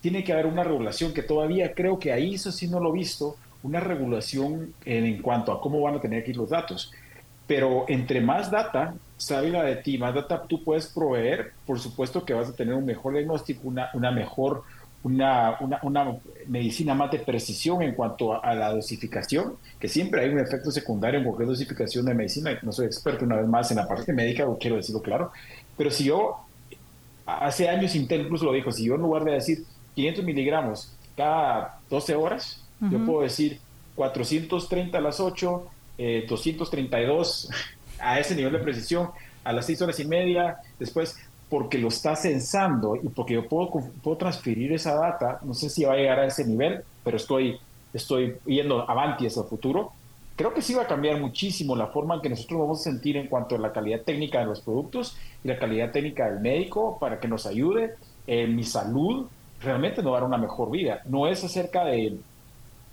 tiene 0.01 0.23
que 0.23 0.33
haber 0.33 0.45
una 0.45 0.63
regulación 0.63 1.13
que 1.13 1.23
todavía 1.23 1.73
creo 1.73 1.99
que 1.99 2.11
ahí 2.11 2.35
eso 2.35 2.51
sí 2.51 2.67
no 2.67 2.79
lo 2.79 2.89
he 2.89 2.97
visto, 2.97 3.37
una 3.61 3.79
regulación 3.79 4.73
en, 4.85 5.05
en 5.05 5.21
cuanto 5.21 5.51
a 5.51 5.61
cómo 5.61 5.81
van 5.81 5.95
a 5.95 6.01
tener 6.01 6.23
que 6.23 6.31
ir 6.31 6.37
los 6.37 6.49
datos 6.49 6.91
pero 7.53 7.85
entre 7.87 8.19
más 8.19 8.49
data 8.49 8.95
salga 9.15 9.61
de 9.61 9.75
ti, 9.75 9.99
más 9.99 10.15
data 10.15 10.41
tú 10.41 10.63
puedes 10.63 10.87
proveer, 10.87 11.51
por 11.67 11.79
supuesto 11.79 12.25
que 12.25 12.33
vas 12.33 12.49
a 12.49 12.55
tener 12.55 12.73
un 12.73 12.83
mejor 12.83 13.13
diagnóstico, 13.13 13.67
una, 13.67 13.91
una 13.93 14.09
mejor, 14.09 14.63
una, 15.03 15.57
una, 15.59 15.79
una, 15.83 16.15
medicina 16.47 16.95
más 16.95 17.11
de 17.11 17.19
precisión 17.19 17.83
en 17.83 17.93
cuanto 17.93 18.33
a, 18.33 18.39
a, 18.39 18.55
la 18.55 18.73
dosificación, 18.73 19.53
que 19.79 19.87
siempre 19.87 20.21
hay 20.21 20.29
un 20.29 20.39
efecto 20.39 20.71
secundario 20.71 21.19
en 21.19 21.25
cualquier 21.25 21.47
dosificación 21.47 22.07
de 22.07 22.15
medicina. 22.15 22.57
No 22.63 22.71
soy 22.71 22.87
experto 22.87 23.23
una 23.23 23.35
vez 23.35 23.47
más 23.47 23.69
en 23.69 23.77
la 23.77 23.87
parte 23.87 24.11
médica, 24.13 24.47
quiero 24.59 24.77
decirlo 24.77 25.03
claro, 25.03 25.31
pero 25.77 25.91
si 25.91 26.05
yo, 26.05 26.39
hace 27.27 27.69
años 27.69 27.93
Intel 27.93 28.21
incluso 28.21 28.45
lo 28.45 28.53
dijo, 28.53 28.71
si 28.71 28.85
yo 28.85 28.95
en 28.95 29.01
lugar 29.01 29.25
de 29.25 29.33
decir 29.33 29.63
500 29.93 30.25
miligramos 30.25 30.91
cada 31.15 31.77
12 31.91 32.15
horas, 32.15 32.63
uh 32.81 32.85
-huh. 32.85 32.91
yo 32.93 33.05
puedo 33.05 33.21
decir 33.21 33.59
430 33.93 34.97
a 34.97 35.01
las 35.01 35.19
8, 35.19 35.67
eh, 35.97 36.25
232 36.27 37.49
a 37.99 38.19
ese 38.19 38.35
nivel 38.35 38.53
de 38.53 38.59
precisión, 38.59 39.09
a 39.43 39.53
las 39.53 39.65
seis 39.65 39.81
horas 39.81 39.99
y 39.99 40.05
media, 40.05 40.57
después 40.79 41.17
porque 41.49 41.77
lo 41.77 41.89
está 41.89 42.15
censando 42.15 42.95
y 42.95 43.09
porque 43.09 43.35
yo 43.35 43.47
puedo, 43.47 43.69
puedo 44.01 44.17
transferir 44.17 44.73
esa 44.73 44.95
data, 44.95 45.39
no 45.43 45.53
sé 45.53 45.69
si 45.69 45.83
va 45.83 45.93
a 45.93 45.97
llegar 45.97 46.19
a 46.19 46.25
ese 46.25 46.45
nivel, 46.45 46.83
pero 47.03 47.17
estoy, 47.17 47.59
estoy 47.93 48.37
yendo 48.45 48.89
avanti 48.89 49.27
hacia 49.27 49.43
el 49.43 49.47
futuro, 49.47 49.91
creo 50.35 50.53
que 50.53 50.61
sí 50.61 50.73
va 50.73 50.83
a 50.83 50.87
cambiar 50.87 51.19
muchísimo 51.19 51.75
la 51.75 51.87
forma 51.87 52.15
en 52.15 52.21
que 52.21 52.29
nosotros 52.29 52.59
vamos 52.59 52.79
a 52.79 52.83
sentir 52.83 53.17
en 53.17 53.27
cuanto 53.27 53.55
a 53.55 53.59
la 53.59 53.71
calidad 53.71 54.01
técnica 54.01 54.39
de 54.39 54.45
los 54.45 54.61
productos 54.61 55.15
y 55.43 55.47
la 55.47 55.59
calidad 55.59 55.91
técnica 55.91 56.29
del 56.29 56.39
médico 56.39 56.97
para 56.99 57.19
que 57.19 57.27
nos 57.27 57.45
ayude 57.45 57.95
en 58.25 58.55
mi 58.55 58.63
salud, 58.63 59.27
realmente 59.61 60.01
nos 60.01 60.13
va 60.13 60.17
a 60.17 60.21
dar 60.21 60.27
una 60.27 60.37
mejor 60.37 60.71
vida. 60.71 61.01
No 61.05 61.27
es 61.27 61.43
acerca 61.43 61.85
de 61.85 62.17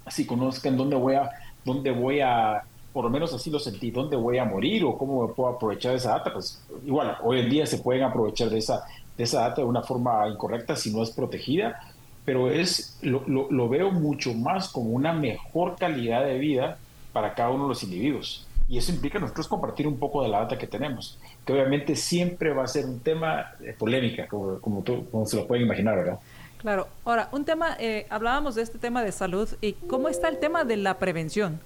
si 0.08 0.26
conozcan 0.26 0.76
dónde 0.76 0.96
voy 0.96 1.14
a, 1.14 1.30
dónde 1.64 1.90
voy 1.92 2.20
a, 2.20 2.62
por 2.92 3.04
lo 3.04 3.10
menos 3.10 3.32
así 3.32 3.50
lo 3.50 3.58
sentí, 3.58 3.90
dónde 3.90 4.16
voy 4.16 4.38
a 4.38 4.44
morir 4.44 4.84
o 4.84 4.96
cómo 4.96 5.32
puedo 5.34 5.50
aprovechar 5.50 5.94
esa 5.94 6.10
data. 6.10 6.32
Pues 6.32 6.62
igual, 6.84 7.16
hoy 7.22 7.40
en 7.40 7.50
día 7.50 7.66
se 7.66 7.78
pueden 7.78 8.02
aprovechar 8.02 8.50
de 8.50 8.58
esa, 8.58 8.84
de 9.16 9.24
esa 9.24 9.42
data 9.42 9.62
de 9.62 9.66
una 9.66 9.82
forma 9.82 10.28
incorrecta 10.28 10.76
si 10.76 10.92
no 10.92 11.02
es 11.02 11.10
protegida, 11.10 11.80
pero 12.24 12.50
es, 12.50 12.98
lo, 13.02 13.24
lo 13.26 13.68
veo 13.68 13.90
mucho 13.90 14.34
más 14.34 14.68
como 14.68 14.90
una 14.90 15.12
mejor 15.12 15.76
calidad 15.76 16.24
de 16.24 16.38
vida 16.38 16.78
para 17.12 17.34
cada 17.34 17.50
uno 17.50 17.64
de 17.64 17.68
los 17.70 17.82
individuos. 17.82 18.46
Y 18.68 18.78
eso 18.78 18.92
implica 18.92 19.18
nosotros 19.18 19.48
compartir 19.48 19.88
un 19.88 19.98
poco 19.98 20.22
de 20.22 20.28
la 20.28 20.40
data 20.40 20.56
que 20.56 20.68
tenemos, 20.68 21.18
que 21.44 21.52
obviamente 21.52 21.96
siempre 21.96 22.52
va 22.52 22.62
a 22.62 22.68
ser 22.68 22.84
un 22.86 23.00
tema 23.00 23.52
de 23.58 23.72
polémica, 23.72 24.28
como, 24.28 24.60
como, 24.60 24.82
tú, 24.82 25.10
como 25.10 25.26
se 25.26 25.36
lo 25.36 25.46
pueden 25.48 25.64
imaginar, 25.64 25.96
¿verdad? 25.96 26.20
Claro. 26.58 26.86
Ahora, 27.04 27.28
un 27.32 27.44
tema, 27.44 27.76
eh, 27.80 28.06
hablábamos 28.10 28.54
de 28.54 28.62
este 28.62 28.78
tema 28.78 29.02
de 29.02 29.10
salud 29.10 29.48
y 29.60 29.72
cómo 29.72 30.08
está 30.08 30.28
el 30.28 30.38
tema 30.38 30.64
de 30.64 30.76
la 30.76 30.98
prevención. 30.98 31.58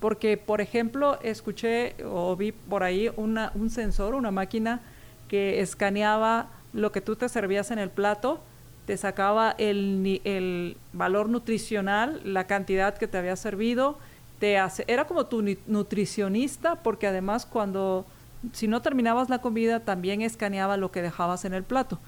Porque, 0.00 0.36
por 0.36 0.60
ejemplo, 0.60 1.18
escuché 1.22 1.96
o 2.04 2.36
vi 2.36 2.52
por 2.52 2.82
ahí 2.82 3.10
una, 3.16 3.50
un 3.54 3.70
sensor, 3.70 4.14
una 4.14 4.30
máquina 4.30 4.80
que 5.28 5.60
escaneaba 5.60 6.48
lo 6.72 6.92
que 6.92 7.00
tú 7.00 7.16
te 7.16 7.28
servías 7.28 7.70
en 7.70 7.78
el 7.78 7.90
plato, 7.90 8.40
te 8.86 8.96
sacaba 8.96 9.54
el, 9.58 10.20
el 10.24 10.76
valor 10.92 11.28
nutricional, 11.28 12.20
la 12.24 12.46
cantidad 12.46 12.96
que 12.96 13.08
te 13.08 13.18
había 13.18 13.36
servido, 13.36 13.98
te 14.38 14.58
hace, 14.58 14.84
era 14.86 15.06
como 15.06 15.26
tu 15.26 15.42
nutricionista, 15.66 16.76
porque 16.76 17.06
además 17.06 17.46
cuando, 17.46 18.04
si 18.52 18.68
no 18.68 18.82
terminabas 18.82 19.30
la 19.30 19.40
comida, 19.40 19.80
también 19.80 20.20
escaneaba 20.20 20.76
lo 20.76 20.92
que 20.92 21.02
dejabas 21.02 21.44
en 21.44 21.54
el 21.54 21.64
plato. 21.64 21.98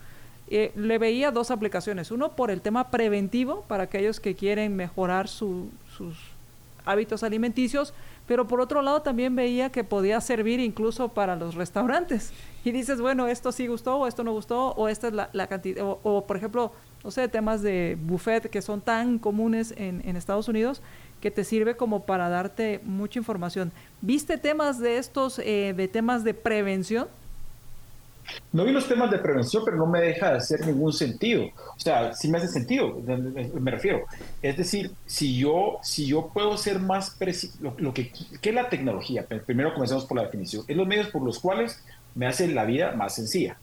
Eh, 0.50 0.72
le 0.76 0.98
veía 0.98 1.30
dos 1.30 1.50
aplicaciones. 1.50 2.10
Uno 2.10 2.32
por 2.32 2.50
el 2.50 2.60
tema 2.60 2.90
preventivo, 2.90 3.64
para 3.68 3.84
aquellos 3.84 4.20
que 4.20 4.34
quieren 4.34 4.76
mejorar 4.76 5.28
sus 5.28 5.68
hábitos 6.90 7.22
alimenticios, 7.22 7.94
pero 8.26 8.46
por 8.46 8.60
otro 8.60 8.82
lado 8.82 9.02
también 9.02 9.36
veía 9.36 9.70
que 9.70 9.84
podía 9.84 10.20
servir 10.20 10.60
incluso 10.60 11.08
para 11.08 11.36
los 11.36 11.54
restaurantes. 11.54 12.32
Y 12.64 12.72
dices, 12.72 13.00
bueno, 13.00 13.26
esto 13.28 13.52
sí 13.52 13.66
gustó 13.66 13.96
o 13.96 14.06
esto 14.06 14.24
no 14.24 14.32
gustó, 14.32 14.70
o 14.72 14.88
esta 14.88 15.08
es 15.08 15.14
la, 15.14 15.46
cantidad, 15.46 15.84
o, 15.84 16.26
por 16.26 16.36
ejemplo, 16.36 16.72
no 17.04 17.10
sé, 17.10 17.28
temas 17.28 17.62
de 17.62 17.96
buffet 18.00 18.50
que 18.50 18.60
son 18.62 18.80
tan 18.80 19.18
comunes 19.18 19.72
en, 19.76 20.02
en 20.04 20.16
Estados 20.16 20.48
Unidos, 20.48 20.82
que 21.20 21.30
te 21.30 21.44
sirve 21.44 21.76
como 21.76 22.06
para 22.06 22.28
darte 22.28 22.80
mucha 22.84 23.18
información. 23.18 23.72
¿Viste 24.00 24.38
temas 24.38 24.78
de 24.78 24.98
estos, 24.98 25.38
eh, 25.38 25.74
de 25.76 25.88
temas 25.88 26.24
de 26.24 26.34
prevención? 26.34 27.08
No 28.52 28.64
vi 28.64 28.72
los 28.72 28.88
temas 28.88 29.10
de 29.10 29.18
prevención, 29.18 29.62
pero 29.64 29.76
no 29.76 29.86
me 29.86 30.00
deja 30.00 30.30
de 30.30 30.38
hacer 30.38 30.66
ningún 30.66 30.92
sentido. 30.92 31.46
O 31.76 31.80
sea, 31.80 32.12
sí 32.12 32.28
me 32.28 32.38
hace 32.38 32.48
sentido, 32.48 33.00
me 33.60 33.70
refiero. 33.70 34.04
Es 34.42 34.56
decir, 34.56 34.90
si 35.06 35.38
yo, 35.38 35.78
si 35.82 36.06
yo 36.06 36.28
puedo 36.28 36.56
ser 36.56 36.78
más 36.78 37.10
preciso, 37.10 37.56
lo, 37.78 37.94
que 37.94 38.12
¿qué 38.40 38.48
es 38.50 38.54
la 38.54 38.68
tecnología? 38.68 39.26
Primero 39.26 39.74
comencemos 39.74 40.04
por 40.04 40.16
la 40.16 40.24
definición. 40.24 40.64
Es 40.66 40.76
los 40.76 40.86
medios 40.86 41.08
por 41.08 41.22
los 41.22 41.38
cuales 41.38 41.82
me 42.14 42.26
hacen 42.26 42.54
la 42.54 42.64
vida 42.64 42.92
más 42.92 43.14
sencilla. 43.14 43.56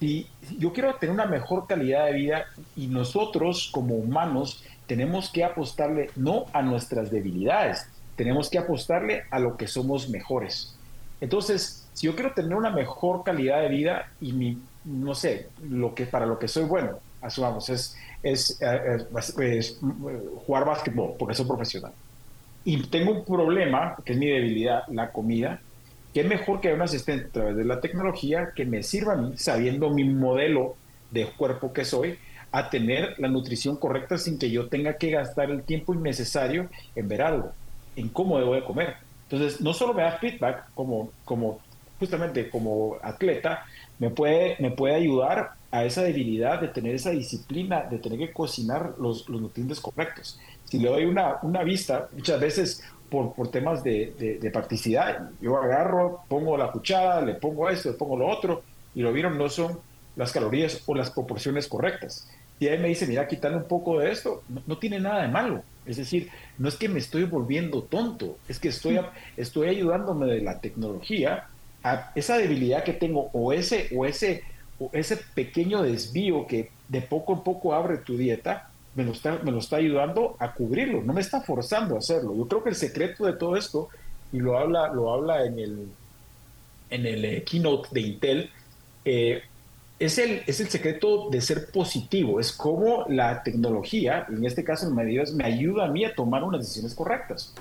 Y 0.00 0.26
yo 0.58 0.72
quiero 0.72 0.94
tener 0.94 1.14
una 1.14 1.26
mejor 1.26 1.66
calidad 1.66 2.06
de 2.06 2.14
vida 2.14 2.46
y 2.74 2.86
nosotros 2.86 3.70
como 3.72 3.96
humanos 3.96 4.64
tenemos 4.86 5.30
que 5.30 5.44
apostarle 5.44 6.10
no 6.16 6.46
a 6.52 6.62
nuestras 6.62 7.10
debilidades, 7.10 7.86
tenemos 8.16 8.50
que 8.50 8.58
apostarle 8.58 9.24
a 9.30 9.38
lo 9.38 9.56
que 9.56 9.68
somos 9.68 10.08
mejores. 10.08 10.74
Entonces, 11.20 11.79
si 12.00 12.06
yo 12.06 12.14
quiero 12.14 12.32
tener 12.32 12.54
una 12.54 12.70
mejor 12.70 13.22
calidad 13.24 13.60
de 13.60 13.68
vida 13.68 14.10
y 14.22 14.32
mi, 14.32 14.56
no 14.86 15.14
sé, 15.14 15.48
lo 15.68 15.94
que 15.94 16.06
para 16.06 16.24
lo 16.24 16.38
que 16.38 16.48
soy 16.48 16.64
bueno, 16.64 16.98
asumamos, 17.20 17.68
es, 17.68 17.94
es, 18.22 18.58
eh, 18.62 19.76
jugar 20.46 20.64
básquetbol, 20.64 21.12
porque 21.18 21.34
soy 21.34 21.44
profesional. 21.44 21.92
Y 22.64 22.84
tengo 22.84 23.12
un 23.12 23.22
problema, 23.26 23.96
que 24.02 24.14
es 24.14 24.18
mi 24.18 24.28
debilidad, 24.28 24.84
la 24.88 25.12
comida, 25.12 25.60
que 26.14 26.20
es 26.20 26.26
mejor 26.26 26.62
que 26.62 26.68
haya 26.68 26.76
un 26.76 26.80
asistente 26.80 27.26
a 27.26 27.32
través 27.32 27.56
de 27.56 27.66
la 27.66 27.82
tecnología 27.82 28.52
que 28.56 28.64
me 28.64 28.82
sirva 28.82 29.12
a 29.12 29.16
mí, 29.16 29.34
sabiendo 29.36 29.90
mi 29.90 30.04
modelo 30.04 30.76
de 31.10 31.26
cuerpo 31.26 31.74
que 31.74 31.84
soy, 31.84 32.18
a 32.50 32.70
tener 32.70 33.16
la 33.18 33.28
nutrición 33.28 33.76
correcta 33.76 34.16
sin 34.16 34.38
que 34.38 34.50
yo 34.50 34.68
tenga 34.68 34.96
que 34.96 35.10
gastar 35.10 35.50
el 35.50 35.64
tiempo 35.64 35.92
innecesario 35.92 36.70
en 36.96 37.08
ver 37.08 37.20
algo, 37.20 37.52
en 37.94 38.08
cómo 38.08 38.38
debo 38.38 38.54
de 38.54 38.64
comer. 38.64 38.94
Entonces, 39.28 39.60
no 39.60 39.74
solo 39.74 39.92
me 39.92 40.02
da 40.02 40.12
feedback 40.12 40.64
como, 40.74 41.10
como 41.26 41.60
justamente 42.00 42.48
como 42.50 42.96
atleta, 43.02 43.64
me 44.00 44.10
puede, 44.10 44.56
me 44.58 44.70
puede 44.70 44.94
ayudar 44.94 45.52
a 45.70 45.84
esa 45.84 46.02
debilidad 46.02 46.60
de 46.60 46.68
tener 46.68 46.94
esa 46.94 47.10
disciplina, 47.10 47.82
de 47.82 47.98
tener 47.98 48.18
que 48.18 48.32
cocinar 48.32 48.94
los, 48.98 49.28
los 49.28 49.40
nutrientes 49.40 49.78
correctos. 49.78 50.40
Si 50.64 50.78
le 50.78 50.88
doy 50.88 51.04
una, 51.04 51.36
una 51.42 51.62
vista, 51.62 52.08
muchas 52.12 52.40
veces 52.40 52.82
por, 53.10 53.34
por 53.34 53.50
temas 53.50 53.84
de, 53.84 54.38
de, 54.40 54.50
practicidad, 54.50 55.30
yo 55.40 55.58
agarro, 55.58 56.24
pongo 56.28 56.56
la 56.56 56.72
cuchara, 56.72 57.20
le 57.20 57.34
pongo 57.34 57.68
esto, 57.68 57.90
le 57.90 57.96
pongo 57.96 58.16
lo 58.16 58.28
otro, 58.28 58.62
y 58.94 59.02
lo 59.02 59.12
vieron, 59.12 59.36
no 59.36 59.48
son 59.48 59.78
las 60.16 60.32
calorías 60.32 60.82
o 60.86 60.94
las 60.94 61.10
proporciones 61.10 61.68
correctas. 61.68 62.26
Y 62.58 62.68
ahí 62.68 62.78
me 62.78 62.88
dice, 62.88 63.06
mira, 63.06 63.28
quitarle 63.28 63.58
un 63.58 63.64
poco 63.64 63.98
de 63.98 64.10
esto, 64.10 64.42
no, 64.48 64.62
no, 64.66 64.78
tiene 64.78 65.00
nada 65.00 65.22
de 65.22 65.28
malo. 65.28 65.62
Es 65.86 65.96
decir, 65.96 66.30
no 66.58 66.68
es 66.68 66.76
que 66.76 66.88
me 66.88 66.98
estoy 66.98 67.24
volviendo 67.24 67.82
tonto, 67.82 68.38
es 68.48 68.58
que 68.58 68.68
estoy, 68.68 69.00
estoy 69.36 69.68
ayudándome 69.68 70.26
de 70.26 70.40
la 70.40 70.60
tecnología 70.60 71.48
esa 72.14 72.36
debilidad 72.36 72.84
que 72.84 72.92
tengo 72.92 73.30
o 73.32 73.52
ese, 73.52 73.88
o 73.94 74.04
ese, 74.04 74.44
o 74.78 74.90
ese 74.92 75.16
pequeño 75.16 75.82
desvío 75.82 76.46
que 76.46 76.70
de 76.88 77.00
poco 77.00 77.32
en 77.32 77.40
poco 77.40 77.74
abre 77.74 77.98
tu 77.98 78.16
dieta, 78.16 78.70
me 78.94 79.04
lo, 79.04 79.12
está, 79.12 79.38
me 79.42 79.52
lo 79.52 79.58
está 79.58 79.76
ayudando 79.76 80.36
a 80.38 80.52
cubrirlo, 80.52 81.02
no 81.02 81.12
me 81.12 81.20
está 81.20 81.40
forzando 81.40 81.94
a 81.94 81.98
hacerlo. 81.98 82.34
Yo 82.36 82.48
creo 82.48 82.62
que 82.64 82.70
el 82.70 82.76
secreto 82.76 83.24
de 83.24 83.34
todo 83.34 83.56
esto, 83.56 83.88
y 84.32 84.38
lo 84.38 84.58
habla, 84.58 84.92
lo 84.92 85.12
habla 85.12 85.44
en 85.44 85.58
el, 85.58 85.88
en 86.90 87.06
el 87.06 87.24
eh, 87.24 87.44
keynote 87.44 87.88
de 87.92 88.00
Intel, 88.00 88.50
eh, 89.04 89.42
es, 89.98 90.18
el, 90.18 90.42
es 90.46 90.60
el 90.60 90.68
secreto 90.68 91.30
de 91.30 91.40
ser 91.40 91.70
positivo, 91.70 92.40
es 92.40 92.52
como 92.52 93.06
la 93.08 93.42
tecnología, 93.42 94.26
en 94.28 94.44
este 94.44 94.64
caso 94.64 94.90
me, 94.90 95.04
me 95.04 95.44
ayuda 95.44 95.84
a 95.84 95.88
mí 95.88 96.04
a 96.04 96.14
tomar 96.14 96.42
unas 96.42 96.60
decisiones 96.60 96.94
correctas 96.94 97.54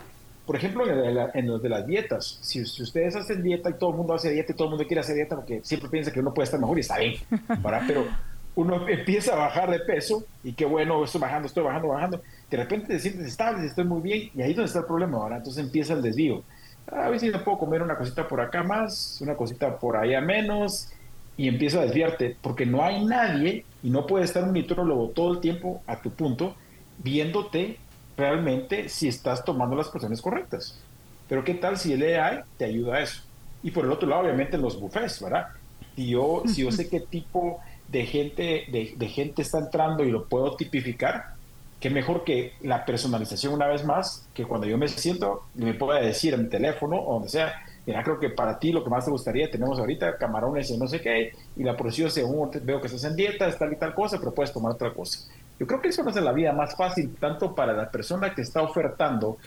por 0.50 0.56
ejemplo, 0.56 0.84
en, 0.88 1.46
los 1.48 1.62
de 1.62 1.70
las 1.70 1.86
dietas, 1.86 2.40
si, 2.42 2.64
ustedes 2.64 3.16
hacen 3.16 3.44
dieta 3.44 3.70
y 3.70 3.74
todo 3.74 3.92
el 3.92 3.98
mundo 3.98 4.16
hace 4.16 4.32
dieta 4.32 4.52
y 4.52 4.56
todo 4.56 4.70
el 4.70 4.72
mundo 4.72 4.88
quiere 4.88 5.02
hacer 5.02 5.14
dieta 5.14 5.36
porque 5.36 5.60
siempre 5.62 5.92
piensa 5.92 6.12
que 6.12 6.22
uno 6.22 6.34
puede 6.34 6.46
estar 6.46 6.60
mejor 6.60 6.76
y 6.76 6.82
está 6.82 6.98
bien, 6.98 7.14
¿verdad? 7.30 7.84
Pero 7.86 8.08
uno 8.56 8.90
empieza 8.90 9.34
a 9.34 9.36
bajar 9.36 9.70
de 9.70 9.78
peso 9.82 10.24
y 10.44 10.54
qué 10.54 10.66
bueno, 10.66 11.04
estoy 11.04 11.22
bajando, 11.22 11.46
estoy 11.46 11.64
bajando, 11.64 11.90
bajando. 11.90 12.24
De 12.50 12.58
repente 12.58 12.88
te 12.88 12.98
sientes 12.98 13.28
estable, 13.28 13.64
estoy 13.64 13.84
muy 13.84 14.02
bien 14.02 14.32
y 14.34 14.42
ahí 14.42 14.50
es 14.50 14.56
donde 14.56 14.70
está 14.70 14.80
el 14.80 14.86
problema, 14.86 15.22
¿verdad? 15.22 15.38
Entonces 15.38 15.64
empieza 15.64 15.94
el 15.94 16.02
desvío. 16.02 16.42
A 16.88 17.10
ver 17.10 17.20
si 17.20 17.30
me 17.30 17.38
puedo 17.38 17.60
comer 17.60 17.84
una 17.84 17.96
cosita 17.96 18.28
por 18.28 18.42
acá 18.42 18.64
más, 18.64 19.22
una 19.22 19.36
cosita 19.36 19.78
por 19.78 19.98
allá 19.98 20.20
menos 20.20 20.90
y 21.38 21.48
empieza 21.48 21.80
a 21.80 21.84
desviarte 21.84 22.36
porque 22.42 22.66
no 22.66 22.84
hay 22.84 23.06
nadie 23.06 23.66
y 23.84 23.92
no 23.92 24.08
puede 24.08 24.26
estar 24.26 24.44
un 24.44 24.54
nitrólogo 24.54 25.10
todo 25.10 25.32
el 25.32 25.42
tiempo 25.42 25.84
a 25.86 26.02
tu 26.02 26.10
punto 26.10 26.56
viéndote 26.98 27.78
realmente 28.20 28.90
si 28.90 29.08
estás 29.08 29.44
tomando 29.44 29.76
las 29.76 29.88
porciones 29.88 30.22
correctas. 30.22 30.80
Pero 31.28 31.44
¿qué 31.44 31.54
tal 31.54 31.78
si 31.78 31.94
el 31.94 32.04
AI 32.04 32.42
te 32.58 32.66
ayuda 32.66 32.96
a 32.96 33.02
eso? 33.02 33.24
Y 33.64 33.72
por 33.72 33.86
el 33.86 33.92
otro 33.92 34.08
lado, 34.08 34.24
obviamente, 34.24 34.58
los 34.58 34.80
buffets, 34.80 35.22
¿verdad? 35.22 35.48
Si 35.96 36.10
yo, 36.10 36.44
si 36.46 36.64
yo 36.64 36.72
sé 36.72 36.90
qué 36.90 37.00
tipo 37.00 37.60
de 37.88 38.06
gente, 38.06 38.66
de, 38.70 39.08
gente 39.08 39.42
está 39.42 39.60
entrando 39.60 40.04
y 40.04 40.12
lo 40.12 40.28
puedo 40.28 40.56
tipificar, 40.56 41.36
qué 41.80 41.90
mejor 41.90 42.24
que 42.24 42.54
la 42.62 42.86
personalización 42.86 43.54
una 43.54 43.68
vez 43.68 43.86
más, 43.86 44.28
que 44.34 44.46
cuando 44.46 44.68
yo 44.68 44.78
me 44.78 44.88
siento, 44.88 45.44
me 45.56 45.74
pueda 45.74 46.00
decir 46.00 46.34
en 46.34 46.44
mi 46.44 46.50
teléfono 46.50 46.98
o 47.02 47.14
donde 47.14 47.30
sea, 47.30 47.54
mira, 47.86 48.04
creo 48.04 48.20
que 48.20 48.30
para 48.30 48.60
ti 48.60 48.72
lo 48.72 48.84
que 48.84 48.90
más 48.90 49.06
te 49.06 49.12
gustaría, 49.12 49.50
tenemos 49.50 49.80
ahorita 49.80 50.18
camarones 50.18 50.70
y 50.70 50.78
no 50.78 50.88
sé 50.88 51.02
qué, 51.02 51.34
y 51.56 51.64
la 51.64 51.76
porción 51.76 52.10
según 52.12 52.52
veo 52.64 52.80
que 52.80 52.88
estás 52.88 53.04
en 53.06 53.16
dieta, 53.16 53.50
tal 53.58 53.74
y 53.74 53.78
tal 53.78 53.94
cosa, 53.94 54.20
pero 54.20 54.34
puedes 54.34 54.54
tomar 54.54 54.74
otra 54.74 54.94
cosa. 54.94 55.30
Yo 55.60 55.68
creo 55.68 55.82
que 55.82 55.90
eso 55.90 56.04
no 56.04 56.10
hace 56.10 56.22
la 56.22 56.32
vida 56.32 56.54
más 56.54 56.76
fácil 56.76 57.16
tanto 57.20 57.54
para 57.54 57.74
la 57.74 57.92
persona 57.92 58.34
que 58.34 58.42
está 58.42 58.62
ofertando 58.62 59.38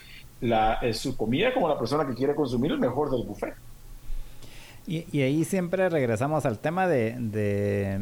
la, 0.41 0.75
eh, 0.75 0.93
su 0.93 1.17
comida 1.17 1.53
como 1.53 1.67
la 1.67 1.77
persona 1.77 2.05
que 2.05 2.13
quiere 2.13 2.35
consumir 2.35 2.71
el 2.71 2.79
mejor 2.79 3.09
del 3.09 3.23
buffet. 3.23 3.55
Y, 4.85 5.21
ahí 5.21 5.45
siempre 5.45 5.87
regresamos 5.87 6.45
al 6.45 6.59
tema 6.59 6.87
de, 6.87 7.99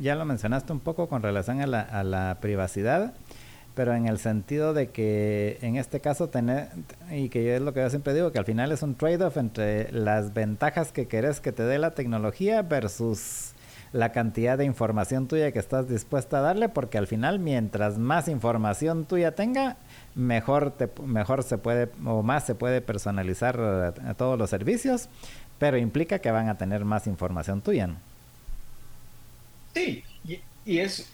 ya 0.00 0.16
lo 0.16 0.24
mencionaste 0.24 0.72
un 0.72 0.80
poco 0.80 1.08
con 1.08 1.22
relación 1.22 1.60
a 1.60 1.66
la, 2.02 2.38
privacidad. 2.40 3.14
pero 3.76 3.94
en 3.94 4.06
el 4.06 4.18
sentido 4.18 4.74
de 4.74 4.88
que 4.88 5.58
en 5.62 5.76
este 5.76 6.00
caso 6.00 6.28
tener, 6.28 6.68
y 7.12 7.28
que 7.28 7.54
es 7.54 7.62
lo 7.62 7.72
que 7.72 7.80
yo 7.80 7.90
siempre 7.90 8.12
digo, 8.12 8.32
que 8.32 8.40
al 8.40 8.44
final 8.44 8.72
es 8.72 8.82
un 8.82 8.96
trade-off 8.96 9.36
entre 9.36 9.92
las 9.92 10.34
ventajas 10.34 10.90
que 10.90 11.06
querés 11.06 11.40
que 11.40 11.52
te 11.52 11.62
dé 11.62 11.78
la 11.78 11.92
tecnología 11.92 12.62
versus 12.62 13.52
la 13.92 14.12
cantidad 14.12 14.56
de 14.56 14.64
información 14.64 15.26
tuya 15.26 15.50
que 15.52 15.58
estás 15.58 15.88
dispuesta 15.88 16.38
a 16.38 16.40
darle, 16.40 16.68
porque 16.68 16.98
al 16.98 17.06
final 17.06 17.38
mientras 17.38 17.98
más 17.98 18.28
información 18.28 19.04
tuya 19.04 19.34
tenga, 19.34 19.76
mejor, 20.14 20.70
te, 20.70 20.88
mejor 21.02 21.42
se 21.42 21.58
puede 21.58 21.88
o 22.04 22.22
más 22.22 22.46
se 22.46 22.54
puede 22.54 22.80
personalizar 22.80 23.60
a, 23.60 24.14
todos 24.14 24.38
los 24.38 24.50
servicios, 24.50 25.08
pero 25.58 25.76
implica 25.76 26.20
que 26.20 26.30
van 26.30 26.48
a 26.48 26.56
tener 26.56 26.84
más 26.84 27.06
información 27.06 27.60
tuya. 27.62 27.90
Sí, 29.74 30.04
y, 30.64 30.78
es, 30.78 31.10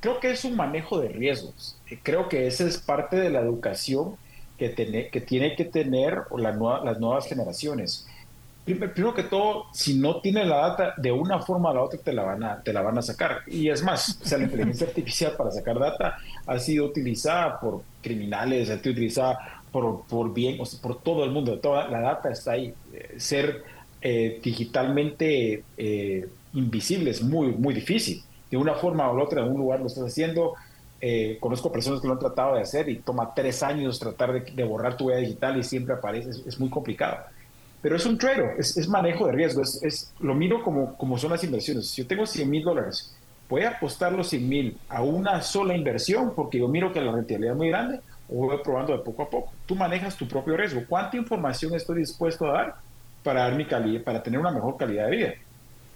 creo 0.00 0.20
que 0.20 0.30
es 0.30 0.44
un 0.44 0.54
manejo 0.54 1.00
de 1.00 1.08
riesgos. 1.08 1.76
Creo 2.02 2.28
que 2.28 2.46
esa 2.46 2.64
es 2.64 2.78
parte 2.78 3.16
de 3.16 3.30
la 3.30 3.40
educación 3.40 4.16
que, 4.56 4.68
tiene 4.68 5.08
que 5.08 5.20
tiene 5.20 5.56
que 5.56 5.64
tener 5.64 6.22
las 6.36 6.56
nuevas 7.00 7.26
generaciones 7.26 8.06
primero 8.64 9.14
que 9.14 9.24
todo, 9.24 9.66
si 9.72 9.98
no 9.98 10.20
tiene 10.20 10.44
la 10.44 10.56
data, 10.68 10.94
de 10.96 11.10
una 11.10 11.40
forma 11.40 11.70
o 11.70 11.74
la 11.74 11.82
otra 11.82 11.98
te 11.98 12.12
la 12.12 12.22
van 12.22 12.44
a, 12.44 12.62
te 12.62 12.72
la 12.72 12.82
van 12.82 12.96
a 12.98 13.02
sacar. 13.02 13.40
Y 13.46 13.68
es 13.68 13.82
más, 13.82 14.20
o 14.22 14.24
sea, 14.24 14.38
la 14.38 14.44
inteligencia 14.44 14.86
artificial 14.86 15.34
para 15.36 15.50
sacar 15.50 15.78
data 15.78 16.16
ha 16.46 16.58
sido 16.58 16.86
utilizada 16.86 17.58
por 17.58 17.82
criminales, 18.00 18.70
ha 18.70 18.78
sido 18.78 18.92
utilizada 18.92 19.62
por, 19.72 20.02
por 20.06 20.32
bien, 20.32 20.60
o 20.60 20.66
sea, 20.66 20.80
por 20.80 21.00
todo 21.02 21.24
el 21.24 21.30
mundo. 21.30 21.58
Toda 21.58 21.88
la 21.88 22.00
data 22.00 22.30
está 22.30 22.52
ahí. 22.52 22.72
Eh, 22.92 23.14
ser 23.16 23.64
eh, 24.00 24.40
digitalmente 24.42 25.64
eh, 25.76 26.28
invisible 26.52 27.10
es 27.10 27.22
muy, 27.22 27.48
muy 27.48 27.74
difícil. 27.74 28.22
De 28.50 28.56
una 28.56 28.74
forma 28.74 29.10
o 29.10 29.16
la 29.16 29.24
otra, 29.24 29.42
en 29.42 29.50
un 29.50 29.58
lugar 29.58 29.80
lo 29.80 29.86
estás 29.86 30.04
haciendo. 30.04 30.54
conozco 31.40 31.72
personas 31.72 32.00
que 32.00 32.06
lo 32.06 32.12
han 32.12 32.20
tratado 32.20 32.54
de 32.54 32.60
hacer 32.60 32.88
y 32.88 32.98
toma 32.98 33.34
tres 33.34 33.62
años 33.64 33.98
tratar 33.98 34.44
de, 34.44 34.64
borrar 34.64 34.96
tu 34.96 35.06
huella 35.06 35.20
digital 35.20 35.56
y 35.56 35.64
siempre 35.64 35.94
aparece. 35.94 36.30
es 36.30 36.60
muy 36.60 36.70
complicado. 36.70 37.24
Pero 37.82 37.96
es 37.96 38.06
un 38.06 38.16
trade 38.16 38.54
es, 38.58 38.88
manejo 38.88 39.26
de 39.26 39.32
riesgo, 39.32 39.60
es, 39.60 40.14
lo 40.20 40.34
miro 40.34 40.62
como, 40.62 40.96
como 40.96 41.18
son 41.18 41.32
las 41.32 41.42
inversiones. 41.42 41.90
Si 41.90 42.02
yo 42.02 42.08
tengo 42.08 42.24
100 42.24 42.48
mil 42.48 42.62
dólares, 42.62 43.12
voy 43.48 43.62
a 43.62 43.70
apostar 43.70 44.12
los 44.12 44.28
100 44.28 44.48
mil 44.48 44.78
a 44.88 45.02
una 45.02 45.42
sola 45.42 45.76
inversión 45.76 46.32
porque 46.34 46.58
yo 46.58 46.68
miro 46.68 46.92
que 46.92 47.00
la 47.00 47.12
rentabilidad 47.12 47.52
es 47.52 47.58
muy 47.58 47.68
grande 47.68 48.00
o 48.28 48.46
voy 48.46 48.58
probando 48.62 48.96
de 48.96 49.00
poco 49.00 49.24
a 49.24 49.28
poco. 49.30 49.52
Tú 49.66 49.74
manejas 49.74 50.16
tu 50.16 50.28
propio 50.28 50.56
riesgo. 50.56 50.82
¿Cuánta 50.88 51.16
información 51.16 51.74
estoy 51.74 51.98
dispuesto 51.98 52.46
a 52.46 52.52
dar 52.52 52.74
para, 53.24 53.42
dar 53.42 53.56
mi 53.56 53.66
calidad, 53.66 54.02
para 54.04 54.22
tener 54.22 54.38
una 54.38 54.52
mejor 54.52 54.76
calidad 54.76 55.06
de 55.06 55.16
vida? 55.16 55.34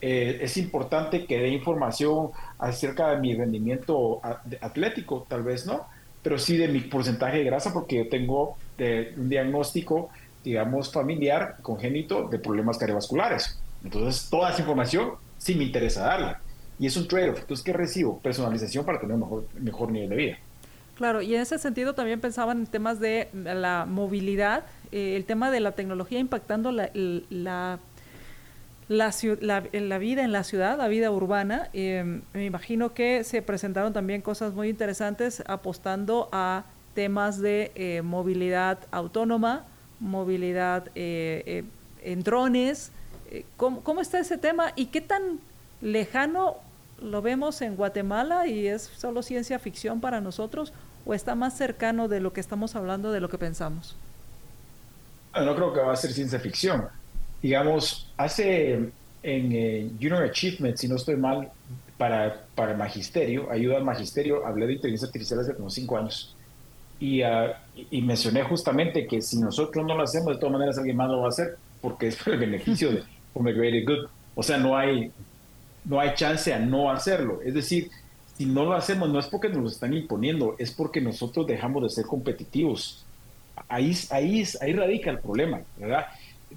Eh, 0.00 0.40
es 0.43 0.57
importante 0.57 1.25
que 1.25 1.38
dé 1.38 1.49
información 1.49 2.31
acerca 2.59 3.11
de 3.11 3.19
mi 3.19 3.35
rendimiento 3.35 4.21
atlético, 4.61 5.25
tal 5.28 5.43
vez 5.43 5.66
no, 5.66 5.87
pero 6.23 6.38
sí 6.38 6.57
de 6.57 6.69
mi 6.69 6.81
porcentaje 6.81 7.38
de 7.38 7.45
grasa 7.45 7.73
porque 7.73 7.97
yo 7.97 8.09
tengo 8.09 8.57
de, 8.76 9.14
un 9.16 9.28
diagnóstico 9.28 10.11
digamos, 10.46 10.92
familiar, 10.92 11.56
congénito 11.60 12.28
de 12.28 12.38
problemas 12.38 12.78
cardiovasculares. 12.78 13.58
Entonces, 13.82 14.30
toda 14.30 14.50
esa 14.50 14.60
información 14.60 15.14
sí 15.38 15.56
me 15.56 15.64
interesa 15.64 16.04
darla. 16.04 16.40
Y 16.78 16.86
es 16.86 16.96
un 16.96 17.08
trade-off. 17.08 17.40
Entonces, 17.40 17.64
¿qué 17.64 17.72
recibo? 17.72 18.20
Personalización 18.20 18.84
para 18.84 19.00
tener 19.00 19.14
un 19.14 19.20
mejor, 19.20 19.44
mejor 19.58 19.90
nivel 19.90 20.08
de 20.10 20.16
vida. 20.16 20.38
Claro, 20.94 21.20
y 21.20 21.34
en 21.34 21.40
ese 21.40 21.58
sentido 21.58 21.94
también 21.94 22.20
pensaban 22.20 22.58
en 22.58 22.66
temas 22.66 23.00
de 23.00 23.28
la 23.32 23.86
movilidad, 23.88 24.64
eh, 24.92 25.16
el 25.16 25.24
tema 25.24 25.50
de 25.50 25.58
la 25.58 25.72
tecnología 25.72 26.20
impactando 26.20 26.70
la, 26.70 26.90
la, 26.94 27.80
la, 28.88 29.98
vida 29.98 30.22
en 30.22 30.30
la 30.30 30.44
ciudad, 30.44 30.78
la 30.78 30.86
vida 30.86 31.10
urbana. 31.10 31.70
Em, 31.72 32.22
me 32.32 32.44
imagino 32.44 32.94
que 32.94 33.24
se 33.24 33.42
presentaron 33.42 33.92
también 33.92 34.22
cosas 34.22 34.54
muy 34.54 34.68
interesantes 34.68 35.42
apostando 35.48 36.28
a 36.30 36.66
temas 36.94 37.40
de 37.40 37.72
eh, 37.74 38.02
movilidad 38.02 38.78
autónoma, 38.92 39.64
movilidad 40.00 40.88
eh, 40.94 41.42
eh, 41.46 41.64
en 42.02 42.22
drones. 42.22 42.92
Eh, 43.30 43.44
¿cómo, 43.56 44.00
está 44.00 44.18
ese 44.18 44.38
tema 44.38 44.72
y 44.76 44.86
qué 44.86 45.00
tan 45.00 45.40
lejano 45.80 46.56
lo 47.00 47.22
vemos 47.22 47.60
en 47.62 47.76
Guatemala 47.76 48.46
y 48.46 48.66
es 48.66 48.82
solo 48.82 49.22
ciencia 49.22 49.58
ficción 49.58 50.00
para 50.00 50.20
nosotros 50.20 50.72
o 51.04 51.14
está 51.14 51.34
más 51.34 51.56
cercano 51.56 52.09
de 52.09 52.20
lo 52.20 52.32
que 52.32 52.40
estamos 52.40 52.74
hablando, 52.76 53.12
de 53.12 53.20
lo 53.20 53.28
que 53.28 53.38
pensamos? 53.38 53.96
No 55.35 55.54
creo 55.54 55.72
que 55.72 55.80
va 55.80 55.92
a 55.92 55.96
ser 55.96 56.12
ciencia 56.12 56.40
ficción. 56.40 56.87
Digamos, 57.42 58.11
hace 58.16 58.90
en 59.22 59.98
Junior 60.00 60.22
Achievement, 60.22 60.76
si 60.76 60.88
no 60.88 60.96
estoy 60.96 61.16
mal, 61.16 61.50
para, 61.98 62.44
para 62.54 62.74
magisterio, 62.74 63.50
ayuda 63.50 63.76
al 63.76 63.85
magisterio, 63.85 64.46
hablé 64.46 64.66
de 64.66 64.74
inteligencia 64.74 65.06
artificial 65.06 65.40
hace 65.40 65.54
como 65.54 65.68
cinco 65.68 65.98
años. 65.98 66.35
Ah, 67.24 67.59
y, 67.90 68.02
mencioné 68.02 68.42
justamente 68.42 69.06
que 69.06 69.20
si 69.20 69.38
nosotros 69.38 69.84
no 69.86 69.94
lo 69.94 70.02
hacemos, 70.02 70.34
de 70.34 70.40
todas 70.40 70.52
maneras 70.52 70.78
alguien 70.78 70.96
más 70.96 71.10
lo 71.10 71.20
va 71.20 71.26
a 71.26 71.28
hacer, 71.28 71.56
porque 71.80 72.08
es 72.08 72.16
por 72.16 72.32
el 72.32 72.40
beneficio 72.40 72.90
de 72.90 73.02
for 73.32 73.42
good. 73.44 74.08
O 74.34 74.42
sea, 74.42 74.56
no 74.56 74.76
hay, 74.76 75.10
no 75.84 76.00
hay 76.00 76.14
chance 76.14 76.52
a 76.52 76.58
no 76.58 76.90
hacerlo. 76.90 77.40
Es 77.44 77.54
decir, 77.54 77.90
si 78.36 78.46
no 78.46 78.64
lo 78.64 78.74
hacemos, 78.74 79.08
no 79.08 79.18
es 79.18 79.26
porque 79.26 79.48
nos 79.48 79.58
lo 79.58 79.68
están 79.68 79.94
imponiendo, 79.94 80.56
es 80.58 80.70
porque 80.70 81.00
nosotros 81.00 81.46
dejamos 81.46 81.82
de 81.82 81.90
ser 81.90 82.06
competitivos. 82.06 83.04
Ahí, 83.68 83.92
ahí, 84.10 84.44
ahí 84.60 84.72
radica 84.72 85.10
el 85.10 85.18
problema, 85.20 85.60
¿verdad? 85.76 86.06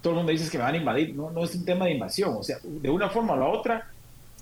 Todo 0.02 0.14
el 0.14 0.18
mundo 0.18 0.32
dice 0.32 0.50
que 0.50 0.58
me 0.58 0.64
van 0.66 0.76
a 0.76 0.78
invadir. 0.78 1.16
No, 1.16 1.32
no 1.32 1.44
es 1.44 1.56
un 1.56 1.66
tema 1.66 1.86
de 1.86 1.92
invasión. 1.92 2.36
O 2.38 2.44
sea, 2.44 2.58
de 2.64 2.90
una 2.90 3.10
forma 3.10 3.34
o 3.34 3.38
la 3.38 3.48
otra, 3.48 3.90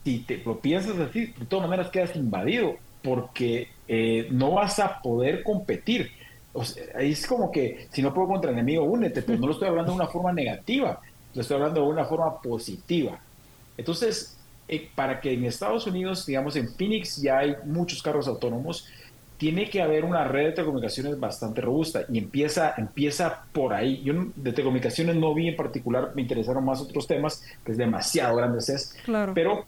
si 0.03 0.19
te 0.19 0.37
lo 0.37 0.59
piensas 0.59 0.97
así, 0.97 1.27
de 1.27 1.45
todas 1.45 1.69
maneras 1.69 1.91
quedas 1.91 2.15
invadido 2.15 2.75
porque 3.03 3.69
eh, 3.87 4.27
no 4.31 4.51
vas 4.51 4.79
a 4.79 5.01
poder 5.01 5.43
competir. 5.43 6.11
O 6.57 6.63
ahí 6.95 7.11
es 7.11 7.27
como 7.27 7.51
que 7.51 7.87
si 7.91 8.01
no 8.01 8.11
puedo 8.11 8.27
contra 8.27 8.49
el 8.49 8.57
enemigo, 8.57 8.83
únete, 8.83 9.21
pero 9.21 9.37
no 9.37 9.45
lo 9.45 9.53
estoy 9.53 9.67
hablando 9.67 9.91
de 9.91 9.97
una 9.97 10.07
forma 10.07 10.33
negativa, 10.33 10.99
lo 11.35 11.41
estoy 11.41 11.55
hablando 11.55 11.81
de 11.81 11.87
una 11.87 12.05
forma 12.05 12.41
positiva. 12.41 13.19
Entonces, 13.77 14.35
eh, 14.67 14.89
para 14.95 15.21
que 15.21 15.33
en 15.33 15.45
Estados 15.45 15.85
Unidos, 15.85 16.25
digamos 16.25 16.55
en 16.55 16.73
Phoenix 16.73 17.17
ya 17.21 17.37
hay 17.37 17.55
muchos 17.63 18.01
carros 18.01 18.27
autónomos, 18.27 18.87
tiene 19.37 19.69
que 19.69 19.83
haber 19.83 20.03
una 20.03 20.23
red 20.23 20.45
de 20.45 20.51
telecomunicaciones 20.53 21.19
bastante 21.19 21.61
robusta 21.61 22.05
y 22.09 22.17
empieza, 22.17 22.73
empieza 22.75 23.43
por 23.53 23.75
ahí. 23.75 24.01
Yo 24.03 24.13
de 24.35 24.51
telecomunicaciones 24.51 25.15
no 25.15 25.35
vi 25.35 25.49
en 25.49 25.55
particular, 25.55 26.11
me 26.15 26.23
interesaron 26.23 26.65
más 26.65 26.81
otros 26.81 27.05
temas, 27.05 27.43
que 27.63 27.73
es 27.73 27.77
demasiado 27.77 28.35
grande, 28.35 28.57
es, 28.57 28.95
claro. 29.05 29.33
pero 29.35 29.65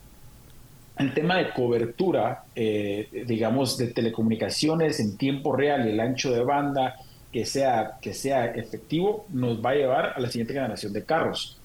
el 0.99 1.13
tema 1.13 1.37
de 1.37 1.51
cobertura, 1.53 2.43
eh, 2.55 3.23
digamos, 3.25 3.77
de 3.77 3.87
telecomunicaciones 3.87 4.99
en 4.99 5.17
tiempo 5.17 5.55
real 5.55 5.87
y 5.87 5.91
el 5.91 5.99
ancho 5.99 6.31
de 6.31 6.43
banda 6.43 6.97
que 7.31 7.45
sea, 7.45 7.97
que 8.01 8.13
sea 8.13 8.47
efectivo, 8.47 9.25
nos 9.29 9.63
va 9.63 9.71
a 9.71 9.75
llevar 9.75 10.13
a 10.15 10.19
la 10.19 10.29
siguiente 10.29 10.53
generación 10.53 10.91
de 10.91 11.05
carros. 11.05 11.57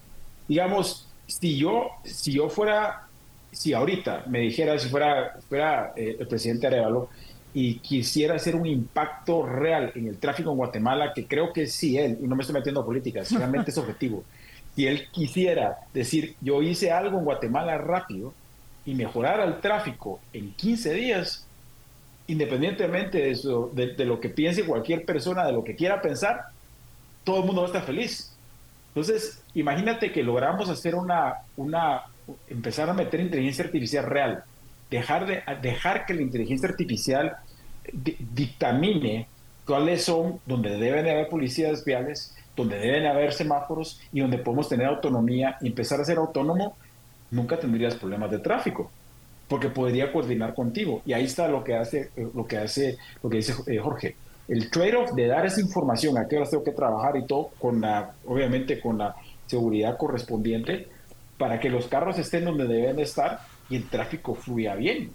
Digamos, 0.47 1.09
si 1.27 1.57
yo, 1.57 1.88
si 2.05 2.33
yo 2.33 2.49
fuera, 2.49 3.09
si 3.51 3.73
ahorita 3.73 4.25
me 4.29 4.38
dijera, 4.40 4.79
si 4.79 4.88
fuera, 4.88 5.37
fuera 5.49 5.92
eh, 5.97 6.16
el 6.20 6.29
presidente 6.29 6.68
Arevalo 6.68 7.09
y 7.53 7.79
quisiera 7.79 8.37
hacer 8.37 8.55
un 8.55 8.66
impacto 8.66 9.44
real 9.44 9.90
en 9.97 10.07
el 10.07 10.18
tráfico 10.18 10.53
en 10.53 10.59
Guatemala, 10.59 11.12
que 11.12 11.27
creo 11.27 11.53
que 11.53 11.66
sí 11.66 11.99
él, 11.99 12.18
y 12.23 12.29
no 12.29 12.37
me 12.37 12.42
estoy 12.42 12.55
metiendo 12.55 12.83
a 12.83 12.87
políticas, 12.87 13.33
realmente 13.33 13.73
es 13.73 13.79
objetivo, 13.79 14.23
si 14.77 14.87
él 14.87 15.09
quisiera 15.11 15.79
decir, 15.92 16.37
yo 16.40 16.62
hice 16.62 16.90
algo 16.90 17.18
en 17.18 17.25
Guatemala 17.25 17.79
rápido, 17.79 18.35
y 18.87 18.94
mejorar 18.94 19.40
el 19.40 19.61
tráfico 19.61 20.20
en 20.33 20.53
15 20.53 20.92
días, 20.94 21.47
independientemente 22.27 23.18
de, 23.18 23.31
eso, 23.31 23.70
de, 23.73 24.05
lo 24.05 24.20
que 24.20 24.29
piense 24.29 24.64
cualquier 24.64 25.05
persona, 25.05 25.47
de 25.47 25.53
lo 25.53 25.64
que 25.64 25.77
quiera 25.77 26.01
pensar, 26.03 26.47
todo 27.25 27.40
el 27.40 27.47
mundo 27.47 27.62
va 27.62 27.68
a 27.68 27.70
estar 27.70 27.85
feliz. 27.85 28.35
Entonces, 28.88 29.42
imagínate 29.55 30.12
que 30.12 30.23
logramos 30.23 30.68
hacer 30.68 30.94
una, 30.94 31.35
una, 31.57 32.03
empezar 32.49 32.88
a 32.88 32.94
meter 32.94 33.20
inteligencia 33.20 33.64
artificial 33.64 34.05
real, 34.05 34.44
dejar, 34.90 35.27
de, 35.27 35.42
dejar 35.61 36.07
que 36.07 36.14
la 36.14 36.23
inteligencia 36.23 36.68
artificial 36.68 37.37
dictamine 37.92 39.27
cuáles 39.66 40.05
son, 40.05 40.40
donde 40.47 40.77
deben 40.77 41.09
haber 41.09 41.29
policías 41.29 41.85
viales, 41.85 42.35
donde 42.57 42.79
deben 42.79 43.07
haber 43.07 43.33
semáforos 43.33 44.01
y 44.12 44.20
donde 44.20 44.38
podemos 44.38 44.68
tener 44.68 44.87
autonomía 44.87 45.57
y 45.61 45.68
empezar 45.68 46.01
a 46.01 46.05
ser 46.05 46.18
autónomo 46.18 46.77
nunca 47.35 47.59
tendrías 47.59 47.97
problemas 47.97 48.31
de 48.31 48.38
tráfico, 48.38 48.90
porque 49.49 49.68
podría 49.68 50.12
coordinar 50.12 50.55
contigo. 50.55 51.03
Y 51.05 51.12
ahí 51.12 51.25
está 51.25 51.49
lo 51.49 51.64
que 51.64 51.75
hace, 51.75 52.11
eh, 52.16 52.29
lo 52.35 52.47
que 52.47 52.59
hace, 52.59 52.97
lo 53.23 53.29
que 53.29 53.38
dice 53.38 53.55
eh, 53.66 53.79
Jorge. 53.79 54.16
El 54.47 54.70
trade-off 54.70 55.12
de 55.12 55.27
dar 55.27 55.44
esa 55.44 55.61
información, 55.61 56.16
a 56.16 56.29
qué 56.29 56.37
horas 56.37 56.51
tengo 56.51 56.64
que 56.64 56.73
trabajar 56.73 57.16
y 57.16 57.27
todo, 57.27 57.51
con 57.59 57.81
la, 57.81 58.12
obviamente 58.27 58.81
con 58.81 58.99
la 58.99 59.16
seguridad 59.47 59.97
correspondiente, 59.97 60.88
para 61.38 61.61
que 61.61 61.70
los 61.70 61.87
carros 61.88 62.18
estén 62.18 62.44
donde 62.44 62.66
deben 62.66 62.99
estar 63.01 63.40
y 63.68 63.77
el 63.77 63.88
tráfico 63.88 64.35
fluya 64.35 64.75
bien. 64.77 65.11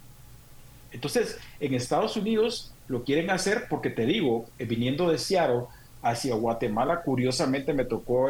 Entonces, 0.92 1.38
en 1.60 1.74
Estados 1.74 2.18
Unidos 2.18 2.74
lo 2.88 3.04
quieren 3.04 3.30
hacer 3.30 3.66
porque 3.70 3.92
te 3.92 4.06
digo, 4.06 4.46
eh, 4.58 4.66
viniendo 4.66 5.10
de 5.10 5.18
Seattle 5.18 5.66
hacia 6.02 6.36
Guatemala, 6.36 7.02
curiosamente 7.02 7.74
me 7.74 7.86
tocó 7.86 8.30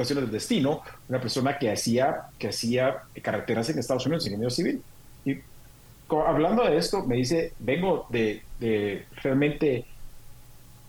cuestiones 0.00 0.24
de 0.24 0.32
destino, 0.32 0.80
una 1.10 1.20
persona 1.20 1.58
que 1.58 1.70
hacía, 1.70 2.22
que 2.38 2.48
hacía 2.48 3.02
carreteras 3.20 3.68
en 3.68 3.78
Estados 3.78 4.06
Unidos, 4.06 4.24
ingeniero 4.24 4.48
civil. 4.48 4.82
Y 5.26 5.36
hablando 6.26 6.64
de 6.64 6.78
esto, 6.78 7.04
me 7.04 7.16
dice, 7.16 7.52
vengo 7.58 8.06
de, 8.08 8.42
de 8.58 9.04
realmente 9.22 9.84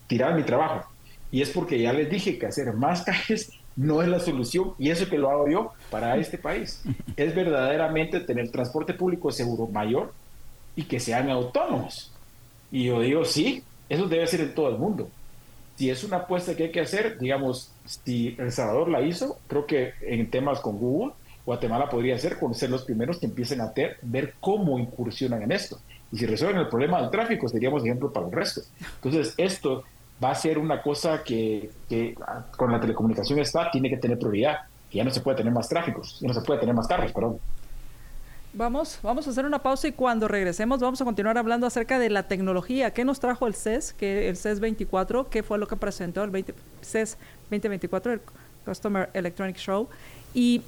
tirar 0.07 0.33
mi 0.33 0.43
trabajo. 0.43 0.89
Y 1.29 1.41
es 1.41 1.49
porque 1.49 1.81
ya 1.81 1.91
les 1.91 2.09
dije 2.09 2.39
que 2.39 2.45
hacer 2.45 2.71
más 2.71 3.01
calles 3.05 3.51
no 3.75 4.01
es 4.01 4.07
la 4.07 4.21
solución 4.21 4.75
y 4.79 4.91
eso 4.91 5.09
que 5.09 5.17
lo 5.17 5.29
hago 5.29 5.49
yo 5.49 5.73
para 5.89 6.15
este 6.15 6.37
país. 6.37 6.81
Es 7.17 7.35
verdaderamente 7.35 8.21
tener 8.21 8.49
transporte 8.49 8.93
público 8.93 9.29
seguro 9.29 9.67
mayor 9.67 10.13
y 10.73 10.83
que 10.83 11.01
sean 11.01 11.29
autónomos. 11.29 12.13
Y 12.71 12.85
yo 12.85 13.01
digo, 13.01 13.25
sí, 13.25 13.61
eso 13.89 14.07
debe 14.07 14.25
ser 14.27 14.39
en 14.39 14.55
todo 14.55 14.69
el 14.69 14.77
mundo. 14.77 15.09
Si 15.81 15.89
es 15.89 16.03
una 16.03 16.17
apuesta 16.17 16.55
que 16.55 16.65
hay 16.65 16.71
que 16.71 16.81
hacer, 16.81 17.17
digamos, 17.17 17.71
si 17.85 18.35
El 18.37 18.51
Salvador 18.51 18.87
la 18.87 19.01
hizo, 19.01 19.39
creo 19.47 19.65
que 19.65 19.93
en 20.01 20.29
temas 20.29 20.59
con 20.59 20.77
Google, 20.77 21.13
Guatemala 21.43 21.89
podría 21.89 22.19
ser 22.19 22.37
con 22.37 22.53
ser 22.53 22.69
los 22.69 22.83
primeros 22.83 23.17
que 23.17 23.25
empiecen 23.25 23.61
a 23.61 23.73
ter, 23.73 23.97
ver 24.03 24.35
cómo 24.39 24.77
incursionan 24.77 25.41
en 25.41 25.51
esto. 25.51 25.79
Y 26.11 26.19
si 26.19 26.27
resuelven 26.27 26.59
el 26.59 26.67
problema 26.67 27.01
del 27.01 27.09
tráfico, 27.09 27.49
seríamos 27.49 27.83
ejemplo 27.83 28.13
para 28.13 28.27
el 28.27 28.31
resto. 28.31 28.61
Entonces, 28.97 29.33
esto 29.37 29.83
va 30.23 30.29
a 30.29 30.35
ser 30.35 30.59
una 30.59 30.83
cosa 30.83 31.23
que, 31.23 31.71
con 32.55 32.71
la 32.71 32.79
telecomunicación 32.79 33.39
está, 33.39 33.71
tiene 33.71 33.89
que 33.89 33.97
tener 33.97 34.19
prioridad. 34.19 34.59
Que 34.87 34.99
ya 34.99 35.03
no 35.03 35.09
se 35.09 35.21
puede 35.21 35.37
tener 35.37 35.51
más 35.51 35.67
tráficos, 35.67 36.19
ya 36.19 36.27
no 36.27 36.35
se 36.35 36.41
puede 36.41 36.59
tener 36.59 36.75
más 36.75 36.85
carros, 36.85 37.11
perdón. 37.11 37.39
Vamos, 38.53 38.99
vamos 39.01 39.25
a 39.27 39.29
hacer 39.29 39.45
una 39.45 39.59
pausa 39.59 39.87
y 39.87 39.93
cuando 39.93 40.27
regresemos 40.27 40.81
vamos 40.81 40.99
a 40.99 41.05
continuar 41.05 41.37
hablando 41.37 41.65
acerca 41.65 41.99
de 41.99 42.09
la 42.09 42.23
tecnología. 42.23 42.91
¿Qué 42.91 43.05
nos 43.05 43.21
trajo 43.21 43.47
el 43.47 43.55
CES? 43.55 43.93
Que 43.93 44.27
el 44.27 44.35
CES 44.35 44.59
24, 44.59 45.29
¿qué 45.29 45.41
fue 45.41 45.57
lo 45.57 45.69
que 45.69 45.77
presentó 45.77 46.21
el 46.21 46.31
20, 46.31 46.53
CES 46.81 47.17
2024, 47.49 48.11
el 48.11 48.21
Customer 48.65 49.09
Electronic 49.13 49.55
Show? 49.55 49.87
Y 50.33 50.63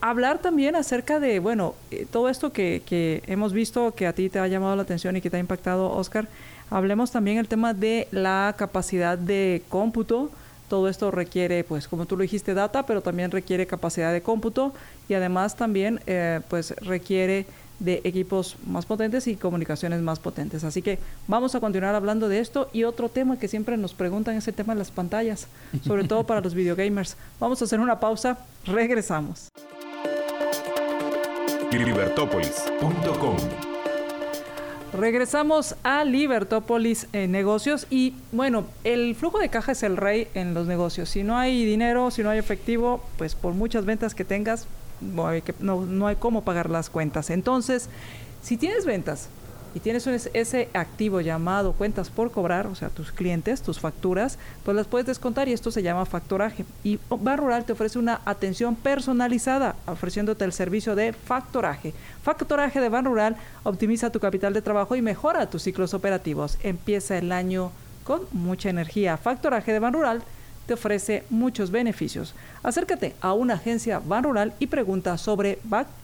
hablar 0.00 0.38
también 0.38 0.76
acerca 0.76 1.18
de, 1.18 1.40
bueno, 1.40 1.74
eh, 1.90 2.06
todo 2.08 2.28
esto 2.28 2.52
que, 2.52 2.82
que 2.86 3.24
hemos 3.26 3.52
visto 3.52 3.92
que 3.96 4.06
a 4.06 4.12
ti 4.12 4.28
te 4.28 4.38
ha 4.38 4.46
llamado 4.46 4.76
la 4.76 4.82
atención 4.82 5.16
y 5.16 5.20
que 5.20 5.28
te 5.28 5.36
ha 5.36 5.40
impactado, 5.40 5.90
Oscar. 5.90 6.28
Hablemos 6.70 7.10
también 7.10 7.38
el 7.38 7.48
tema 7.48 7.74
de 7.74 8.06
la 8.12 8.54
capacidad 8.56 9.18
de 9.18 9.62
cómputo. 9.68 10.30
Todo 10.68 10.88
esto 10.88 11.10
requiere, 11.10 11.64
pues, 11.64 11.88
como 11.88 12.06
tú 12.06 12.16
lo 12.16 12.22
dijiste, 12.22 12.54
data, 12.54 12.86
pero 12.86 13.02
también 13.02 13.30
requiere 13.30 13.66
capacidad 13.66 14.12
de 14.12 14.22
cómputo 14.22 14.72
y 15.08 15.14
además 15.14 15.56
también, 15.56 16.00
eh, 16.06 16.40
pues, 16.48 16.74
requiere 16.78 17.46
de 17.80 18.00
equipos 18.04 18.56
más 18.66 18.86
potentes 18.86 19.26
y 19.26 19.36
comunicaciones 19.36 20.00
más 20.00 20.18
potentes. 20.18 20.64
Así 20.64 20.80
que 20.80 20.98
vamos 21.26 21.54
a 21.54 21.60
continuar 21.60 21.94
hablando 21.94 22.28
de 22.28 22.38
esto 22.38 22.68
y 22.72 22.84
otro 22.84 23.08
tema 23.08 23.38
que 23.38 23.48
siempre 23.48 23.76
nos 23.76 23.94
preguntan 23.94 24.36
es 24.36 24.46
el 24.48 24.54
tema 24.54 24.74
de 24.74 24.78
las 24.78 24.90
pantallas, 24.90 25.48
sobre 25.82 26.04
todo 26.04 26.24
para 26.24 26.40
los 26.40 26.54
videogamers. 26.54 27.16
Vamos 27.40 27.60
a 27.60 27.64
hacer 27.64 27.80
una 27.80 28.00
pausa, 28.00 28.38
regresamos. 28.64 29.50
Regresamos 34.96 35.74
a 35.82 36.04
Libertópolis 36.04 37.08
en 37.12 37.32
negocios 37.32 37.88
y 37.90 38.14
bueno, 38.30 38.64
el 38.84 39.16
flujo 39.16 39.40
de 39.40 39.48
caja 39.48 39.72
es 39.72 39.82
el 39.82 39.96
rey 39.96 40.28
en 40.34 40.54
los 40.54 40.68
negocios. 40.68 41.08
Si 41.08 41.24
no 41.24 41.36
hay 41.36 41.64
dinero, 41.64 42.12
si 42.12 42.22
no 42.22 42.30
hay 42.30 42.38
efectivo, 42.38 43.02
pues 43.18 43.34
por 43.34 43.54
muchas 43.54 43.86
ventas 43.86 44.14
que 44.14 44.24
tengas, 44.24 44.68
no, 45.00 45.84
no 45.84 46.06
hay 46.06 46.14
cómo 46.14 46.44
pagar 46.44 46.70
las 46.70 46.90
cuentas. 46.90 47.30
Entonces, 47.30 47.88
si 48.40 48.56
tienes 48.56 48.86
ventas 48.86 49.28
y 49.74 49.80
tienes 49.80 50.06
ese 50.06 50.68
activo 50.72 51.20
llamado 51.20 51.72
cuentas 51.72 52.08
por 52.08 52.30
cobrar, 52.30 52.68
o 52.68 52.76
sea, 52.76 52.90
tus 52.90 53.10
clientes, 53.10 53.60
tus 53.60 53.80
facturas, 53.80 54.38
pues 54.64 54.76
las 54.76 54.86
puedes 54.86 55.06
descontar 55.06 55.48
y 55.48 55.52
esto 55.52 55.72
se 55.72 55.82
llama 55.82 56.06
factoraje. 56.06 56.64
Y 56.84 57.00
Bar 57.10 57.40
Rural 57.40 57.64
te 57.64 57.72
ofrece 57.72 57.98
una 57.98 58.20
atención 58.24 58.76
personalizada, 58.76 59.74
ofreciéndote 59.86 60.44
el 60.44 60.52
servicio 60.52 60.94
de 60.94 61.12
factoraje. 61.12 61.92
Factoraje 62.22 62.80
de 62.80 62.88
Ban 62.88 63.04
Rural 63.04 63.36
optimiza 63.64 64.10
tu 64.10 64.20
capital 64.20 64.54
de 64.54 64.62
trabajo 64.62 64.94
y 64.94 65.02
mejora 65.02 65.50
tus 65.50 65.62
ciclos 65.62 65.92
operativos. 65.92 66.56
Empieza 66.62 67.18
el 67.18 67.32
año 67.32 67.72
con 68.04 68.22
mucha 68.32 68.70
energía. 68.70 69.16
Factoraje 69.16 69.72
de 69.72 69.80
Ban 69.80 69.92
Rural 69.92 70.22
te 70.66 70.74
ofrece 70.74 71.24
muchos 71.30 71.70
beneficios. 71.72 72.34
Acércate 72.62 73.14
a 73.20 73.32
una 73.32 73.54
agencia 73.54 73.98
Ban 73.98 74.22
Rural 74.22 74.54
y 74.60 74.68
pregunta 74.68 75.18
sobre 75.18 75.58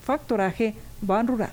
factoraje 0.04 0.74
Ban 1.00 1.28
Rural. 1.28 1.50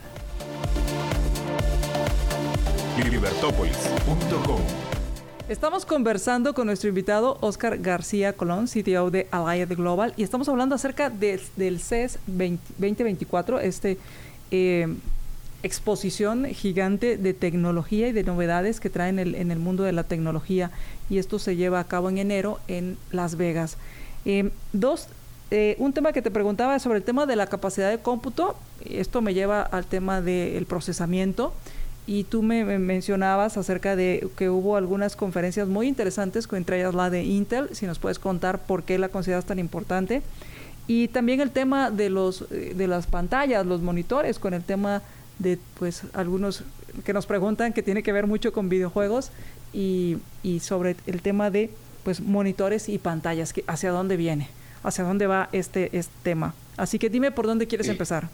Estamos 5.47 5.85
conversando 5.85 6.55
con 6.55 6.65
nuestro 6.65 6.89
invitado 6.89 7.37
Oscar 7.41 7.77
García 7.77 8.33
Colón, 8.33 8.65
CTO 8.65 9.11
de 9.11 9.27
Allied 9.29 9.71
Global, 9.75 10.15
y 10.17 10.23
estamos 10.23 10.49
hablando 10.49 10.73
acerca 10.73 11.11
del 11.11 11.79
CES 11.79 12.17
2024, 12.25 13.59
este 13.59 13.99
eh, 14.49 14.87
exposición 15.61 16.45
gigante 16.45 17.17
de 17.17 17.35
tecnología 17.35 18.07
y 18.07 18.13
de 18.13 18.23
novedades 18.23 18.79
que 18.79 18.89
traen 18.89 19.19
en 19.19 19.51
el 19.51 19.59
mundo 19.59 19.83
de 19.83 19.91
la 19.91 20.03
tecnología, 20.03 20.71
y 21.07 21.19
esto 21.19 21.37
se 21.37 21.55
lleva 21.55 21.79
a 21.79 21.83
cabo 21.83 22.09
en 22.09 22.17
enero 22.17 22.59
en 22.67 22.97
Las 23.11 23.35
Vegas. 23.35 23.77
Eh, 24.25 24.49
dos, 24.73 25.07
eh, 25.51 25.75
un 25.77 25.93
tema 25.93 26.13
que 26.13 26.23
te 26.23 26.31
preguntaba 26.31 26.79
sobre 26.79 26.97
el 26.97 27.03
tema 27.03 27.27
de 27.27 27.35
la 27.35 27.45
capacidad 27.45 27.91
de 27.91 27.99
cómputo, 27.99 28.55
esto 28.83 29.21
me 29.21 29.35
lleva 29.35 29.61
al 29.61 29.85
tema 29.85 30.19
del 30.19 30.65
procesamiento 30.65 31.53
y 32.07 32.23
tú 32.23 32.41
me, 32.41 32.63
mencionabas 32.79 33.57
acerca 33.57 33.97
de 33.97 34.29
que 34.37 34.49
hubo 34.49 34.77
algunas 34.77 35.17
conferencias 35.17 35.67
muy 35.67 35.87
interesantes, 35.87 36.47
entre 36.53 36.79
ellas 36.79 36.95
la 36.95 37.09
de 37.09 37.23
Intel, 37.23 37.67
si 37.73 37.85
nos 37.85 37.99
puedes 37.99 38.17
contar 38.17 38.59
por 38.59 38.83
qué 38.83 38.97
la 38.97 39.09
consideras 39.09 39.45
tan 39.45 39.59
importante. 39.59 40.21
Y 40.87 41.09
también 41.09 41.41
el 41.41 41.51
tema 41.51 41.91
de, 41.91 42.09
los, 42.09 42.45
eh, 42.49 42.73
de 42.75 42.87
las 42.87 43.07
pantallas, 43.07 43.65
los 43.65 43.81
monitores, 43.81 44.39
con 44.39 44.53
el 44.53 44.63
tema 44.63 45.01
de 45.37 45.59
pues 45.77 46.03
algunos 46.13 46.63
que 47.03 47.11
nos 47.11 47.25
preguntan 47.25 47.73
que 47.73 47.83
tiene 47.83 48.01
que 48.01 48.13
ver 48.13 48.25
mucho 48.25 48.53
con 48.53 48.69
videojuegos 48.69 49.31
y, 49.73 50.17
y 50.43 50.61
sobre 50.61 50.95
el 51.07 51.21
tema 51.21 51.51
de 51.51 51.69
pues 52.05 52.21
monitores 52.21 52.87
y 52.87 52.99
pantallas, 52.99 53.51
que 53.51 53.65
hacia 53.67 53.91
dónde 53.91 54.15
viene, 54.15 54.47
hacia 54.81 55.03
dónde 55.03 55.27
va 55.27 55.49
este, 55.51 55.89
este 55.97 56.13
tema. 56.23 56.53
Así 56.77 56.99
que 56.99 57.09
dime 57.09 57.31
por 57.31 57.47
dónde 57.47 57.67
quieres 57.67 57.89
empezar. 57.89 58.29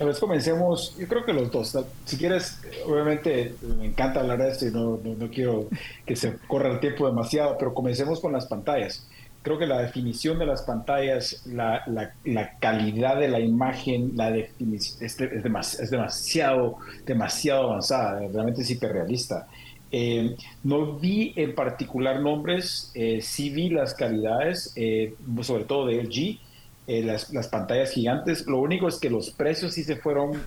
Tal 0.00 0.08
vez 0.08 0.18
comencemos, 0.18 0.96
yo 0.96 1.06
creo 1.06 1.26
que 1.26 1.34
los 1.34 1.50
dos. 1.50 1.76
Si 2.06 2.16
quieres, 2.16 2.58
obviamente 2.86 3.54
me 3.76 3.84
encanta 3.84 4.20
hablar 4.20 4.38
de 4.38 4.48
esto 4.48 4.66
y 4.66 4.70
no, 4.70 4.98
no, 5.04 5.28
quiero 5.28 5.68
que 6.06 6.16
se 6.16 6.38
corra 6.48 6.72
el 6.72 6.80
tiempo 6.80 7.06
demasiado, 7.06 7.58
pero 7.58 7.74
comencemos 7.74 8.18
con 8.18 8.32
las 8.32 8.46
pantallas. 8.46 9.06
Creo 9.42 9.58
que 9.58 9.66
la 9.66 9.82
definición 9.82 10.38
de 10.38 10.46
las 10.46 10.62
pantallas, 10.62 11.42
la, 11.44 11.84
la, 12.24 12.58
calidad 12.60 13.20
de 13.20 13.28
la 13.28 13.40
imagen, 13.40 14.12
la 14.16 14.30
definición, 14.30 15.04
es, 15.04 15.20
es, 15.20 15.32
es, 15.78 15.90
demasiado, 15.90 16.78
demasiado 17.04 17.64
avanzada, 17.64 18.20
realmente 18.20 18.62
es 18.62 18.70
hiperrealista. 18.70 19.48
Eh, 19.92 20.34
no 20.64 20.94
vi 20.94 21.34
en 21.36 21.54
particular 21.54 22.20
nombres, 22.20 22.90
eh, 22.94 23.20
sí 23.20 23.50
vi 23.50 23.68
las 23.68 23.92
calidades, 23.92 24.72
eh, 24.76 25.14
sobre 25.42 25.64
todo 25.64 25.84
de 25.84 26.02
LG 26.02 26.49
eh, 26.86 27.02
las, 27.02 27.32
las, 27.32 27.48
pantallas 27.48 27.92
gigantes. 27.92 28.46
Lo 28.46 28.58
único 28.58 28.88
es 28.88 28.98
que 28.98 29.10
los 29.10 29.30
precios 29.30 29.74
sí 29.74 29.84
se 29.84 29.96
fueron 29.96 30.40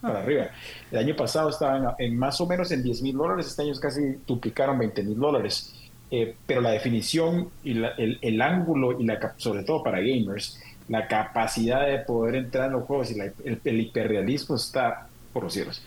para 0.00 0.20
arriba. 0.20 0.50
El 0.90 0.98
año 0.98 1.16
pasado 1.16 1.50
estaban 1.50 1.94
en, 1.98 2.16
más 2.16 2.40
o 2.40 2.46
menos 2.46 2.70
en 2.70 2.82
10 2.82 3.02
mil 3.02 3.16
dólares, 3.16 3.46
este 3.46 3.62
año 3.62 3.72
casi 3.80 4.16
duplicaron 4.26 4.78
20 4.78 5.02
mil 5.02 5.18
dólares. 5.18 5.74
Eh, 6.10 6.36
pero 6.46 6.62
la 6.62 6.70
definición 6.70 7.50
y 7.62 7.72
el, 7.72 8.18
el, 8.22 8.40
ángulo 8.40 8.98
y 8.98 9.04
la 9.04 9.34
sobre 9.36 9.62
todo 9.62 9.82
para 9.82 9.98
gamers, 10.00 10.58
la 10.88 11.06
capacidad 11.06 11.86
de 11.86 11.98
poder 11.98 12.36
entrar 12.36 12.66
en 12.66 12.72
los 12.72 12.84
juegos 12.84 13.10
y 13.10 13.20
el, 13.20 13.80
hiperrealismo 13.80 14.56
está 14.56 15.06
por 15.34 15.44
los 15.44 15.52
cielos. 15.52 15.82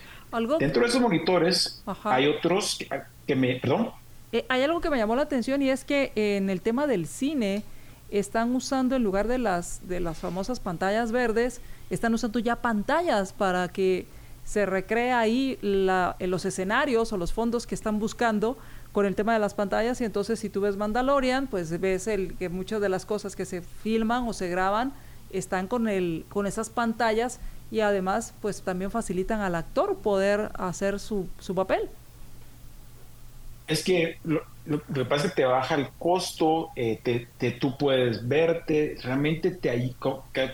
Dentro 0.60 0.82
de 0.82 0.88
esos 0.88 1.00
monitores 1.00 1.82
hay 2.04 2.28
otros 2.28 2.78
que, 2.78 2.88
que 3.26 3.34
me... 3.34 3.56
Perdón. 3.56 3.90
Eh, 4.30 4.46
hay 4.48 4.62
algo 4.62 4.80
que 4.80 4.90
me 4.90 4.96
llamó 4.96 5.16
la 5.16 5.22
atención 5.22 5.60
y 5.60 5.70
es 5.70 5.84
que 5.84 6.12
en 6.14 6.48
el 6.48 6.62
tema 6.62 6.86
del 6.86 7.06
cine 7.06 7.64
están 8.12 8.54
usando 8.54 8.94
en 8.94 9.02
lugar 9.02 9.26
de 9.26 9.38
las, 9.38 9.88
de 9.88 9.98
las 9.98 10.18
famosas 10.18 10.60
pantallas 10.60 11.12
verdes, 11.12 11.60
están 11.90 12.12
usando 12.12 12.38
ya 12.38 12.56
pantallas 12.56 13.32
para 13.32 13.68
que 13.68 14.06
se 14.44 14.66
recrea 14.66 15.18
ahí 15.18 15.58
la, 15.62 16.16
los 16.20 16.44
escenarios 16.44 17.12
o 17.12 17.16
los 17.16 17.32
fondos 17.32 17.66
que 17.66 17.74
están 17.74 17.98
buscando 17.98 18.58
con 18.92 19.06
el 19.06 19.14
tema 19.14 19.32
de 19.32 19.38
las 19.38 19.54
pantallas 19.54 20.00
y 20.00 20.04
entonces 20.04 20.38
si 20.38 20.50
tú 20.50 20.60
ves 20.60 20.76
Mandalorian, 20.76 21.46
pues 21.46 21.80
ves 21.80 22.06
el, 22.06 22.36
que 22.36 22.50
muchas 22.50 22.82
de 22.82 22.90
las 22.90 23.06
cosas 23.06 23.34
que 23.34 23.46
se 23.46 23.62
filman 23.62 24.28
o 24.28 24.34
se 24.34 24.48
graban 24.48 24.92
están 25.30 25.66
con, 25.66 25.88
el, 25.88 26.26
con 26.28 26.46
esas 26.46 26.68
pantallas 26.68 27.40
y 27.70 27.80
además 27.80 28.34
pues 28.42 28.60
también 28.60 28.90
facilitan 28.90 29.40
al 29.40 29.54
actor 29.54 29.96
poder 29.96 30.50
hacer 30.58 31.00
su, 31.00 31.28
su 31.38 31.54
papel. 31.54 31.88
Es 33.66 33.84
que 33.84 34.18
lo, 34.24 34.42
que 34.92 35.04
pasa 35.04 35.26
es 35.26 35.32
que 35.32 35.42
te 35.42 35.44
baja 35.44 35.74
el 35.74 35.88
costo, 35.98 36.70
eh, 36.76 37.00
te, 37.02 37.50
tú 37.52 37.76
puedes 37.76 38.26
verte, 38.26 38.96
realmente 39.02 39.50
te 39.52 39.70
ahí, 39.70 39.94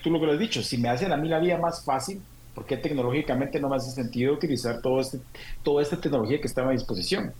tú 0.03 0.11
lo 0.11 0.21
que 0.21 0.27
lo 0.27 0.33
has 0.33 0.39
dicho, 0.39 0.63
si 0.63 0.79
me 0.79 0.89
hacen 0.89 1.13
a 1.13 1.17
mí 1.17 1.29
la 1.29 1.39
vida 1.39 1.59
más 1.59 1.85
fácil, 1.85 2.21
porque 2.55 2.77
tecnológicamente 2.77 3.61
no 3.61 3.69
me 3.69 3.77
hace 3.77 3.91
sentido 3.91 4.35
utilizar 4.35 4.81
todo 4.83 5.01
este, 5.01 5.21
toda 5.63 5.83
esta 5.83 6.01
tecnología 6.01 6.41
que 6.41 6.49
está 6.49 6.69
a 6.69 6.73
disposición? 6.73 7.33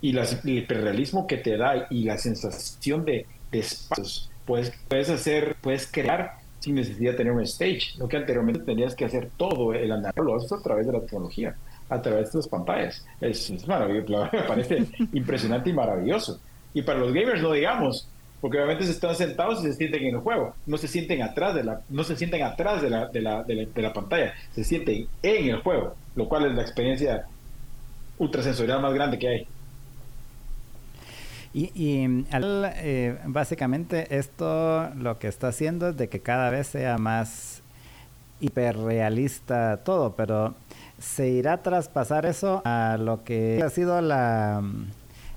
Y 0.00 0.16
el 0.16 0.26
hiperrealismo 0.44 1.26
que 1.26 1.36
te 1.36 1.56
da 1.56 1.86
y 1.90 2.04
la 2.04 2.16
sensación 2.16 3.04
de, 3.04 3.26
espacios, 3.52 4.30
puedes, 4.46 4.72
puedes 4.88 5.10
hacer, 5.10 5.56
puedes 5.60 5.90
crear 5.90 6.38
sin 6.60 6.76
necesidad 6.76 7.12
de 7.12 7.16
tener 7.16 7.32
un 7.32 7.42
stage. 7.42 7.98
Lo 7.98 8.08
que 8.08 8.16
anteriormente 8.16 8.60
tenías 8.60 8.94
que 8.94 9.04
hacer 9.04 9.30
todo 9.36 9.74
el 9.74 9.90
andar, 9.90 10.14
lo 10.16 10.36
haces 10.36 10.52
a 10.52 10.62
través 10.62 10.86
de 10.86 10.92
la 10.92 11.00
tecnología, 11.00 11.56
a 11.90 12.00
través 12.00 12.32
de 12.32 12.38
las 12.38 12.48
pantallas. 12.48 13.04
Es, 13.20 13.50
es 13.50 13.66
maravilloso, 13.66 14.28
me 14.32 14.42
parece 14.42 14.86
impresionante 15.12 15.70
y 15.70 15.72
maravilloso. 15.72 16.40
Y 16.72 16.82
para 16.82 17.00
los 17.00 17.12
gamers 17.12 17.42
no 17.42 17.52
digamos, 17.52 18.08
porque 18.40 18.58
obviamente 18.58 18.84
se 18.84 18.92
están 18.92 19.14
sentados 19.14 19.60
y 19.60 19.66
se 19.66 19.74
sienten 19.74 20.04
en 20.04 20.14
el 20.14 20.20
juego, 20.20 20.54
no 20.66 20.78
se 20.78 20.88
sienten 20.88 21.22
atrás 21.22 21.54
de 21.54 21.64
la, 21.64 21.80
no 21.90 22.04
se 22.04 22.16
sienten 22.16 22.42
atrás 22.42 22.80
de 22.80 22.88
la, 22.88 23.08
de 23.08 23.20
la, 23.20 23.42
de 23.42 23.54
la, 23.54 23.64
de 23.66 23.82
la 23.82 23.92
pantalla, 23.92 24.32
se 24.52 24.64
sienten 24.64 25.08
en 25.22 25.48
el 25.48 25.60
juego, 25.62 25.94
lo 26.14 26.28
cual 26.28 26.46
es 26.46 26.54
la 26.54 26.62
experiencia 26.62 27.26
ultrasensorial 28.18 28.80
más 28.80 28.94
grande 28.94 29.18
que 29.18 29.28
hay. 29.28 29.46
Y, 31.52 31.72
y 31.74 32.26
al, 32.30 32.72
eh, 32.76 33.18
básicamente 33.26 34.16
esto 34.16 34.88
lo 34.94 35.18
que 35.18 35.26
está 35.26 35.48
haciendo 35.48 35.88
es 35.88 35.96
de 35.96 36.08
que 36.08 36.20
cada 36.20 36.48
vez 36.50 36.68
sea 36.68 36.96
más 36.96 37.62
hiperrealista 38.40 39.78
todo, 39.78 40.14
pero 40.14 40.54
se 41.00 41.28
irá 41.28 41.54
a 41.54 41.62
traspasar 41.62 42.26
eso 42.26 42.62
a 42.64 42.96
lo 42.98 43.24
que 43.24 43.60
ha 43.62 43.70
sido 43.70 44.00
la, 44.00 44.62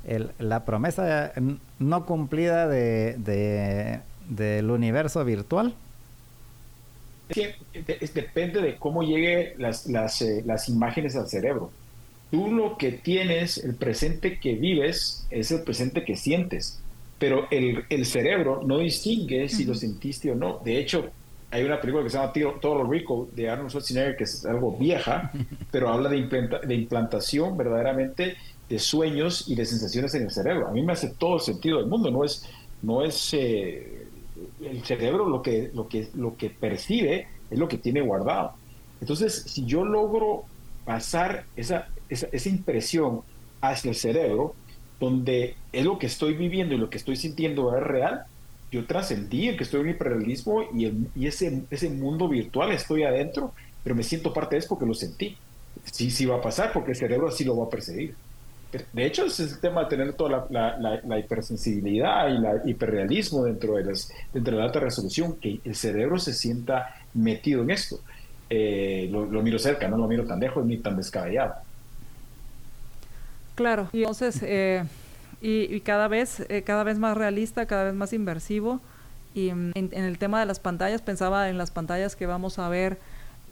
el, 0.06 0.32
la 0.38 0.66
promesa 0.66 1.34
no 1.80 2.06
cumplida 2.06 2.68
de, 2.68 3.16
de, 3.18 4.02
del 4.30 4.70
universo 4.70 5.26
virtual. 5.26 5.74
Es 7.30 7.36
que 7.36 7.56
es, 7.74 8.14
depende 8.14 8.62
de 8.62 8.76
cómo 8.76 9.02
llegue 9.02 9.56
las, 9.58 9.88
las, 9.88 10.22
eh, 10.22 10.44
las 10.46 10.70
imágenes 10.70 11.16
al 11.16 11.28
cerebro 11.28 11.72
tú 12.34 12.52
lo 12.52 12.78
que 12.80 12.92
tienes, 12.92 13.60
el 13.60 13.76
presente 13.76 14.40
que 14.40 14.56
vives, 14.56 15.28
es 15.30 15.52
el 15.52 15.62
presente 15.62 16.04
que 16.04 16.18
sientes. 16.18 16.80
Pero 17.20 17.46
el, 17.52 17.86
el 17.92 18.08
cerebro 18.08 18.64
no 18.66 18.80
distingue 18.80 19.48
si 19.50 19.66
lo 19.66 19.76
sentiste 19.76 20.32
o 20.32 20.36
no. 20.36 20.60
De 20.66 20.80
hecho, 20.80 21.12
hay 21.54 21.64
una 21.64 21.80
película 21.80 22.04
que 22.04 22.10
se 22.10 22.18
llama 22.18 22.34
Todo 22.60 22.84
Rico 22.84 23.30
de 23.32 23.48
Arnold 23.48 23.70
Schwarzenegger, 23.70 24.18
que 24.18 24.24
es 24.24 24.44
algo 24.44 24.76
vieja, 24.76 25.32
pero 25.72 25.90
habla 25.90 26.10
de, 26.10 26.18
implanta, 26.18 26.60
de 26.60 26.74
implantación 26.74 27.56
verdaderamente 27.56 28.36
de 28.68 28.80
sueños 28.80 29.48
y 29.48 29.54
de 29.54 29.64
sensaciones 29.64 30.16
en 30.16 30.24
el 30.24 30.32
cerebro. 30.32 30.68
A 30.68 30.72
mí 30.72 30.82
me 30.82 30.94
hace 30.94 31.10
todo 31.10 31.36
el 31.36 31.42
sentido 31.42 31.78
del 31.78 31.86
mundo. 31.86 32.10
No 32.10 32.24
es, 32.24 32.50
no 32.82 33.04
es 33.04 33.36
eh, 33.36 34.08
el 34.64 34.84
cerebro 34.84 35.30
lo 35.30 35.44
que, 35.44 35.70
lo, 35.76 35.88
que, 35.88 36.10
lo 36.16 36.36
que 36.38 36.50
percibe, 36.50 37.28
es 37.52 37.60
lo 37.60 37.68
que 37.68 37.78
tiene 37.78 38.02
guardado. 38.02 38.54
Entonces, 39.00 39.44
si 39.46 39.64
yo 39.66 39.86
logro 39.86 40.46
pasar 40.86 41.46
esa, 41.56 41.88
esa, 42.10 42.50
impresión 42.50 43.22
hacia 43.62 43.90
el 43.90 43.96
cerebro, 43.96 44.56
donde 45.00 45.56
es 45.72 45.86
lo 45.86 46.00
que 46.00 46.08
estoy 46.08 46.34
viviendo 46.34 46.74
y 46.74 46.80
lo 46.80 46.90
que 46.90 46.98
estoy 46.98 47.16
sintiendo 47.16 47.78
es 47.78 47.84
real, 47.84 48.24
yo 48.74 48.86
trascendí 48.86 49.50
el 49.50 49.56
que 49.56 49.66
estoy 49.66 49.82
en 49.82 49.90
hiperrealismo 49.90 50.64
y, 50.74 51.28
ese, 51.28 51.62
ese 51.70 51.90
mundo 51.90 52.28
virtual 52.28 52.72
estoy 52.72 53.04
adentro, 53.04 53.54
pero 53.84 53.96
me 53.96 54.02
siento 54.02 54.34
parte 54.34 54.56
de 54.56 54.60
eso 54.62 54.70
porque 54.70 54.88
lo 54.88 54.96
sentí. 54.96 55.38
Sí, 55.84 56.10
sí 56.10 56.26
va 56.26 56.38
a 56.38 56.42
pasar 56.42 56.74
porque 56.74 56.92
el 56.92 56.98
cerebro 56.98 57.28
así 57.28 57.44
lo 57.44 57.56
va 57.56 57.66
a 57.66 57.70
percibir. 57.70 58.16
De 58.92 59.06
hecho, 59.06 59.26
es 59.26 59.40
el 59.40 59.60
tema 59.60 59.84
de 59.84 59.90
tener 59.90 60.14
toda 60.14 60.48
la, 60.50 61.02
la, 61.06 61.20
hipersensibilidad 61.20 62.28
y 62.30 62.38
el 62.38 62.70
hiperrealismo 62.70 63.44
dentro 63.44 63.76
de, 63.76 63.86
las, 63.86 64.12
la 64.34 64.64
alta 64.64 64.80
resolución, 64.80 65.36
que 65.36 65.60
el 65.64 65.76
cerebro 65.76 66.18
se 66.18 66.34
sienta 66.34 66.96
metido 67.14 67.62
en 67.62 67.70
esto. 67.70 68.00
Eh, 68.50 69.08
lo, 69.12 69.26
lo, 69.28 69.44
miro 69.44 69.60
cerca, 69.60 69.88
no 69.88 69.98
lo 69.98 70.08
miro 70.08 70.26
tan 70.26 70.40
lejos 70.40 70.66
ni 70.66 70.78
tan 70.78 70.98
descabellado. 70.98 71.54
Claro, 73.54 73.88
y 73.94 74.00
entonces, 74.00 74.40
eh, 74.42 74.84
y, 75.46 75.82
cada 75.82 76.08
vez, 76.08 76.46
eh, 76.48 76.64
cada 76.64 76.86
vez 76.86 76.98
más 76.98 77.18
realista, 77.18 77.66
cada 77.66 77.84
vez 77.84 77.94
más 77.94 78.14
inversivo. 78.14 78.80
Y 79.36 79.52
mm, 79.52 79.72
en, 79.76 79.94
el 79.94 80.18
tema 80.18 80.40
de 80.40 80.46
las 80.46 80.62
pantallas, 80.62 81.02
pensaba 81.02 81.50
en 81.50 81.58
las 81.58 81.70
pantallas 81.70 82.16
que 82.16 82.26
vamos 82.26 82.60
a 82.60 82.70
ver 82.70 82.98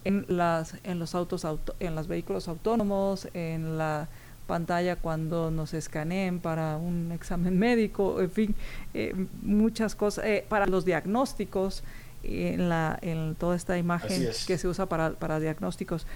en 0.06 0.26
las, 0.30 0.76
en 0.86 1.00
los 1.00 1.14
autos, 1.16 1.44
auto, 1.44 1.76
en 1.82 1.96
los 1.96 2.08
vehículos 2.08 2.48
autónomos, 2.48 3.28
en 3.34 3.78
la 3.78 4.08
pantalla 4.48 4.96
cuando 4.96 5.52
nos 5.52 5.74
escaneen 5.74 6.40
para 6.40 6.78
un 6.78 7.12
examen 7.14 7.60
médico, 7.60 8.22
en 8.22 8.32
fin, 8.32 8.56
eh, 8.94 9.14
muchas 9.42 9.94
cosas, 9.94 10.26
para 10.48 10.68
los 10.68 10.86
diagnósticos, 10.86 11.84
en, 12.24 12.70
la, 12.70 12.98
en 13.02 13.36
toda 13.36 13.56
esta 13.56 13.78
imagen 13.78 14.30
que 14.48 14.58
se 14.58 14.68
usa 14.68 14.86
para, 14.86 15.12
para 15.12 15.40
diagnósticos. 15.42 16.08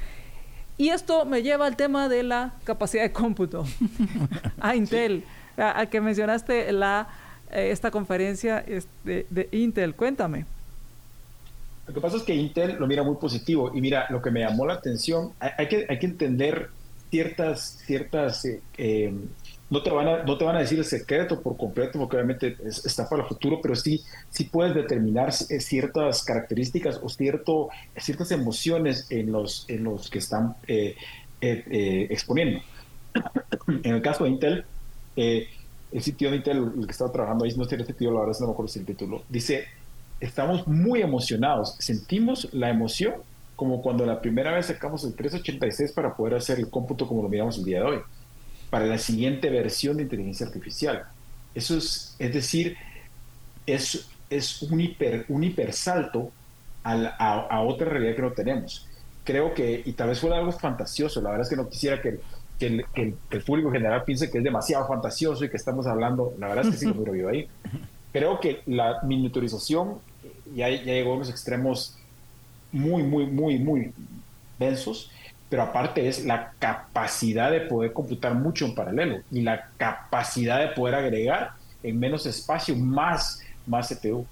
Y 0.78 0.90
esto 0.90 1.26
me 1.26 1.42
lleva 1.42 1.66
al 1.66 1.76
tema 1.76 2.10
de 2.10 2.24
la 2.24 2.54
capacidad 2.64 3.04
de 3.04 3.12
cómputo. 3.12 3.66
a 4.60 4.76
Intel, 4.76 5.24
a, 5.58 5.86
que 5.88 6.02
mencionaste 6.02 6.72
la, 6.72 7.08
eh, 7.52 7.70
esta 7.72 7.92
conferencia 7.92 8.60
este, 8.60 9.26
de 9.30 9.48
Intel. 9.52 9.96
Cuéntame. 9.96 10.46
Lo 11.88 11.94
que 11.94 12.02
pasa 12.02 12.18
es 12.18 12.24
que 12.24 12.34
Intel 12.34 12.78
lo 12.80 12.88
mira 12.88 13.04
muy 13.04 13.16
positivo 13.16 13.72
y 13.74 13.82
mira, 13.82 14.08
lo 14.10 14.22
que 14.22 14.32
me 14.32 14.40
llamó 14.40 14.66
la 14.66 14.74
atención, 14.74 15.34
hay, 15.40 15.68
que, 15.68 15.86
hay 15.88 16.00
que 16.00 16.08
entender 16.08 16.70
ciertas, 17.12 17.80
ciertas 17.86 18.44
eh, 18.46 18.60
eh, 18.78 19.14
no 19.70 19.84
te 19.84 19.92
van 19.92 20.08
a, 20.08 20.24
no 20.24 20.38
te 20.38 20.46
van 20.46 20.56
a 20.56 20.60
decir 20.60 20.80
el 20.80 20.86
secreto 20.86 21.42
por 21.42 21.58
completo, 21.58 22.00
porque 22.00 22.18
obviamente 22.18 22.58
está 22.66 23.08
para 23.08 23.22
el 23.24 23.28
futuro, 23.28 23.60
pero 23.62 23.76
sí, 23.76 24.04
sí 24.32 24.46
puedes 24.46 24.74
determinar 24.74 25.32
ciertas 25.32 26.24
características 26.24 27.00
o 27.02 27.10
cierto, 27.10 27.70
ciertas 27.98 28.32
emociones 28.32 29.08
en 29.12 29.32
los, 29.32 29.66
en 29.68 29.84
los 29.84 30.10
que 30.10 30.20
están 30.20 30.56
exponiendo. 31.42 32.62
en 33.84 33.96
el 33.96 34.02
caso 34.02 34.24
de 34.24 34.30
Intel, 34.32 34.66
el 35.16 36.02
sitio 36.02 36.30
de 36.30 36.38
Intel, 36.38 36.72
el 36.78 36.86
que 36.86 36.92
estaba 36.92 37.12
trabajando 37.12 37.46
ahí, 37.46 37.54
no 37.56 37.66
tiene 37.66 37.86
sentido, 37.86 38.14
la 38.14 38.22
verdad 38.22 38.36
no 38.40 38.48
me 38.48 38.54
acuerdo 38.54 38.68
si 38.72 38.80
el 38.80 38.86
título, 38.86 39.24
dice, 39.30 39.66
estamos 40.20 40.68
muy 40.68 41.02
emocionados, 41.02 41.76
sentimos 41.80 42.50
la 42.54 42.70
emoción 42.70 43.16
como 43.56 43.82
cuando 43.82 44.06
la 44.06 44.22
primera 44.22 44.52
vez 44.52 44.66
sacamos 44.66 45.04
el 45.06 45.16
386 45.16 45.94
para 45.94 46.16
poder 46.16 46.36
hacer 46.36 46.60
el 46.60 46.70
cómputo 46.70 47.08
como 47.08 47.24
lo 47.24 47.30
miramos 47.30 47.58
el 47.58 47.64
día 47.64 47.80
de 47.80 47.86
hoy 47.86 48.00
para 48.70 48.86
la 48.86 48.98
siguiente 48.98 49.50
versión 49.50 49.98
de 49.98 50.04
inteligencia 50.04 50.46
artificial. 50.46 51.06
Eso 51.54 51.78
es, 51.78 52.16
es 52.20 52.34
decir, 52.34 52.76
es, 53.66 54.10
es 54.30 54.62
un, 54.64 54.82
hiper, 54.82 55.26
un 55.30 55.44
hipersalto 55.44 56.32
a, 56.84 56.94
a, 57.50 57.62
otra 57.62 57.90
realidad 57.90 58.16
que 58.16 58.22
no 58.22 58.32
tenemos. 58.34 58.86
Creo 59.24 59.54
que, 59.54 59.82
y 59.86 59.94
tal 59.94 60.10
vez 60.10 60.20
fuera 60.20 60.38
algo 60.38 60.52
fantasioso, 60.52 61.22
la 61.22 61.30
verdad 61.30 61.46
es 61.46 61.50
que 61.50 61.56
no 61.56 61.70
quisiera 61.70 62.02
que, 62.02 62.20
que, 62.60 62.68
el, 62.68 62.86
que, 62.94 63.14
el, 63.32 63.42
público 63.44 63.72
general 63.72 64.04
piense 64.04 64.30
que 64.30 64.40
es 64.40 64.44
demasiado 64.44 64.88
fantasioso 64.88 65.46
y 65.46 65.50
que 65.50 65.58
estamos 65.58 65.88
hablando, 65.88 66.34
la 66.40 66.48
verdad 66.48 66.66
es 66.66 66.72
que 66.72 66.78
sí 66.78 66.86
lo 66.86 66.96
miro 66.96 67.16
yo 67.16 67.30
ahí. 67.30 67.48
Creo 68.12 68.40
que 68.40 68.62
la 68.66 69.02
miniaturización 69.04 70.00
ya, 70.56 70.70
ya 70.70 70.94
llegó 70.94 71.14
a 71.14 71.16
unos 71.16 71.30
extremos 71.30 71.98
muy, 72.72 73.04
muy, 73.04 73.26
muy, 73.26 73.60
muy 73.60 73.92
densos 74.60 75.12
pero 75.50 75.64
aparte 75.64 76.08
es 76.08 76.26
la 76.26 76.54
capacidad 76.60 77.52
de 77.52 77.62
poder 77.62 77.94
computar 77.94 78.34
mucho 78.34 78.66
en 78.66 78.76
paralelo 78.76 79.20
y 79.32 79.42
la 79.42 79.70
capacidad 79.78 80.60
de 80.60 80.70
poder 80.70 80.96
agregar 80.96 81.52
en 81.84 82.00
menos 82.00 82.26
espacio 82.26 82.76
más, 82.76 83.42
más 83.68 83.90
CPU, 83.90 84.26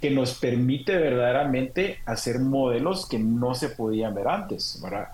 que 0.00 0.10
nos 0.10 0.34
permite 0.34 0.96
verdaderamente 0.96 1.98
hacer 2.04 2.38
modelos 2.38 3.08
que 3.08 3.18
no 3.18 3.54
se 3.54 3.70
podían 3.70 4.14
ver 4.14 4.28
antes, 4.28 4.78
¿verdad? 4.82 5.08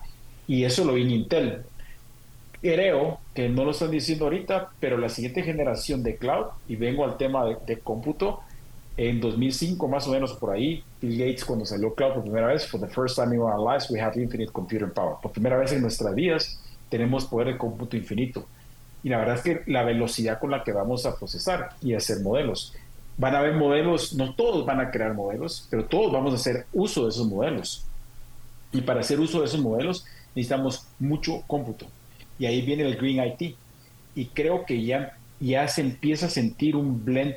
Y 0.46 0.64
eso 0.64 0.84
lo 0.84 0.94
vi 0.94 1.02
en 1.02 1.10
Intel. 1.12 1.62
Creo 2.64 3.20
que 3.34 3.50
no 3.50 3.66
lo 3.66 3.72
están 3.72 3.90
diciendo 3.90 4.24
ahorita, 4.24 4.70
pero 4.80 4.96
la 4.96 5.10
siguiente 5.10 5.42
generación 5.42 6.02
de 6.02 6.16
cloud, 6.16 6.46
y 6.66 6.76
vengo 6.76 7.04
al 7.04 7.18
tema 7.18 7.44
de, 7.44 7.58
de 7.66 7.78
cómputo, 7.78 8.40
en 8.96 9.20
2005 9.20 9.86
más 9.86 10.08
o 10.08 10.12
menos 10.12 10.32
por 10.32 10.50
ahí, 10.50 10.82
Bill 11.02 11.18
Gates 11.18 11.44
cuando 11.44 11.66
salió 11.66 11.94
cloud 11.94 12.14
por 12.14 12.22
primera 12.22 12.46
vez, 12.46 12.66
for 12.66 12.80
the 12.80 12.86
first 12.86 13.16
time 13.16 13.34
in 13.34 13.42
our 13.42 13.60
lives 13.60 13.90
we 13.90 14.00
have 14.00 14.18
infinite 14.18 14.50
computing 14.50 14.88
power. 14.88 15.16
Por 15.20 15.30
primera 15.30 15.58
vez 15.58 15.72
en 15.72 15.82
nuestras 15.82 16.14
vidas 16.14 16.58
tenemos 16.88 17.26
poder 17.26 17.48
de 17.48 17.58
cómputo 17.58 17.98
infinito. 17.98 18.46
Y 19.02 19.10
la 19.10 19.18
verdad 19.18 19.34
es 19.34 19.42
que 19.42 19.70
la 19.70 19.82
velocidad 19.82 20.40
con 20.40 20.50
la 20.50 20.64
que 20.64 20.72
vamos 20.72 21.04
a 21.04 21.18
procesar 21.18 21.68
y 21.82 21.92
hacer 21.92 22.20
modelos. 22.20 22.72
Van 23.18 23.34
a 23.34 23.40
haber 23.40 23.56
modelos, 23.56 24.14
no 24.14 24.34
todos 24.34 24.64
van 24.64 24.80
a 24.80 24.90
crear 24.90 25.12
modelos, 25.12 25.68
pero 25.68 25.84
todos 25.84 26.10
vamos 26.10 26.32
a 26.32 26.36
hacer 26.36 26.64
uso 26.72 27.02
de 27.02 27.10
esos 27.10 27.26
modelos. 27.26 27.84
Y 28.72 28.80
para 28.80 29.00
hacer 29.00 29.20
uso 29.20 29.40
de 29.40 29.48
esos 29.48 29.60
modelos 29.60 30.06
necesitamos 30.34 30.86
mucho 30.98 31.42
cómputo. 31.46 31.84
Y 32.38 32.46
ahí 32.46 32.62
viene 32.62 32.84
el 32.84 32.96
Green 32.96 33.24
IT. 33.24 33.56
Y 34.14 34.26
creo 34.26 34.64
que 34.64 34.84
ya, 34.84 35.16
ya 35.40 35.66
se 35.68 35.80
empieza 35.80 36.26
a 36.26 36.30
sentir 36.30 36.76
un 36.76 37.04
blend 37.04 37.36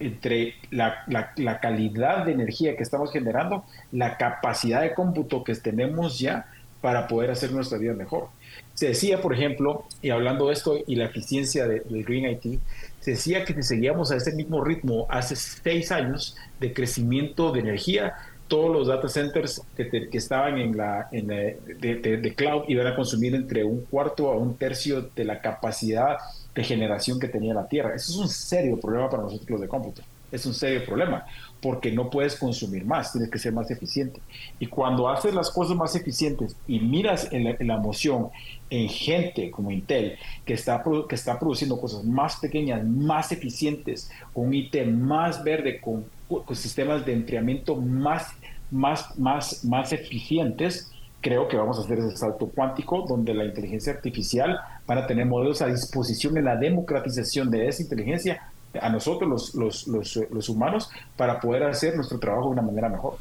entre 0.00 0.54
la, 0.70 1.04
la, 1.08 1.60
calidad 1.60 2.24
de 2.24 2.32
energía 2.32 2.76
que 2.76 2.82
estamos 2.82 3.12
generando, 3.12 3.64
la 3.90 4.16
capacidad 4.16 4.82
de 4.82 4.94
cómputo 4.94 5.42
que 5.42 5.54
tenemos 5.56 6.18
ya 6.18 6.46
para 6.80 7.08
poder 7.08 7.30
hacer 7.30 7.50
nuestra 7.52 7.78
vida 7.78 7.94
mejor. 7.94 8.28
Se 8.74 8.88
decía, 8.88 9.20
por 9.20 9.34
ejemplo, 9.34 9.84
y 10.00 10.10
hablando 10.10 10.46
de 10.46 10.52
esto 10.52 10.76
y 10.86 10.94
la 10.94 11.06
eficiencia 11.06 11.66
del 11.66 12.04
Green 12.04 12.30
IT, 12.30 12.60
se 13.00 13.12
decía 13.12 13.44
que 13.44 13.54
si 13.54 13.62
seguíamos 13.62 14.12
a 14.12 14.16
ese 14.16 14.32
mismo 14.32 14.62
ritmo 14.62 15.06
hace 15.08 15.34
seis 15.34 15.90
años 15.90 16.36
de 16.60 16.72
crecimiento 16.72 17.50
de 17.50 17.60
energía, 17.60 18.14
todos 18.48 18.72
los 18.72 18.88
data 18.88 19.08
centers 19.08 19.62
que, 19.76 19.88
que 19.88 20.18
estaban 20.18 20.58
en 20.58 20.76
la, 20.76 21.08
en 21.12 21.26
de, 21.26 21.58
de, 21.78 22.34
cloud 22.34 22.64
iban 22.68 22.86
a 22.86 22.96
consumir 22.96 23.34
entre 23.34 23.62
un 23.62 23.82
cuarto 23.82 24.30
a 24.30 24.36
un 24.36 24.56
tercio 24.56 25.10
de 25.14 25.24
la 25.24 25.40
capacidad 25.40 26.16
de 26.54 26.64
generación 26.64 27.20
que 27.20 27.28
tenía 27.28 27.54
la 27.54 27.68
Tierra. 27.68 27.94
Eso 27.94 28.12
es 28.12 28.18
un 28.18 28.28
serio 28.28 28.80
problema 28.80 29.08
para 29.08 29.22
nosotros 29.22 29.50
los 29.50 29.60
de 29.60 29.68
cómputo. 29.68 30.02
es 30.32 30.44
un 30.44 30.54
serio 30.54 30.84
problema, 30.84 31.26
porque 31.60 31.90
no 31.92 32.10
puedes 32.10 32.36
consumir 32.36 32.84
más, 32.84 33.12
tienes 33.12 33.30
que 33.30 33.38
ser 33.38 33.52
más 33.52 33.70
eficiente. 33.70 34.20
Y 34.58 34.66
cuando 34.66 35.08
haces 35.08 35.34
las 35.34 35.50
cosas 35.50 35.76
más 35.76 35.94
eficientes 35.94 36.56
y 36.66 36.80
miras 36.80 37.28
en 37.32 37.44
la, 37.44 37.74
emoción 37.74 38.28
en 38.70 38.88
gente 38.88 39.50
como 39.50 39.70
Intel, 39.70 40.18
que 40.44 40.54
está, 40.54 40.82
que 41.08 41.14
está 41.14 41.38
produciendo 41.38 41.80
cosas 41.80 42.04
más 42.04 42.36
pequeñas, 42.36 42.84
más 42.84 43.32
eficientes, 43.32 44.10
con 44.32 44.52
IT 44.52 44.84
más 44.86 45.42
verde, 45.44 45.80
con, 45.80 46.04
sistemas 46.52 47.06
de 47.06 47.14
enfriamiento 47.14 47.76
más, 47.76 48.34
más, 48.70 49.18
más, 49.18 49.64
más 49.64 49.92
eficientes, 49.92 50.90
creo 51.20 51.48
que 51.48 51.56
vamos 51.56 51.78
a 51.78 51.82
hacer 51.82 51.98
ese 51.98 52.16
salto 52.16 52.46
cuántico 52.46 53.04
donde 53.08 53.34
la 53.34 53.44
inteligencia 53.44 53.92
artificial 53.92 54.58
van 54.86 54.98
a 54.98 55.06
tener 55.06 55.26
modelos 55.26 55.62
a 55.62 55.66
disposición 55.66 56.36
en 56.36 56.44
la 56.44 56.56
democratización 56.56 57.50
de 57.50 57.68
esa 57.68 57.82
inteligencia 57.82 58.50
a 58.80 58.88
nosotros 58.90 59.54
los, 59.54 59.86
los, 59.86 60.16
los, 60.30 60.48
humanos 60.48 60.90
para 61.16 61.40
poder 61.40 61.64
hacer 61.64 61.96
nuestro 61.96 62.18
trabajo 62.18 62.46
de 62.46 62.52
una 62.52 62.62
manera 62.62 62.88
mejor. 62.88 63.16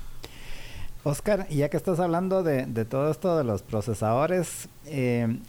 Oscar, 1.04 1.48
ya 1.48 1.70
que 1.70 1.78
estás 1.78 2.00
hablando 2.00 2.44
de, 2.44 2.66
de 2.66 2.86
todo 2.86 3.10
esto 3.10 3.38
de 3.38 3.44
los 3.46 3.62
procesadores, 3.62 4.68
eh, 4.86 5.40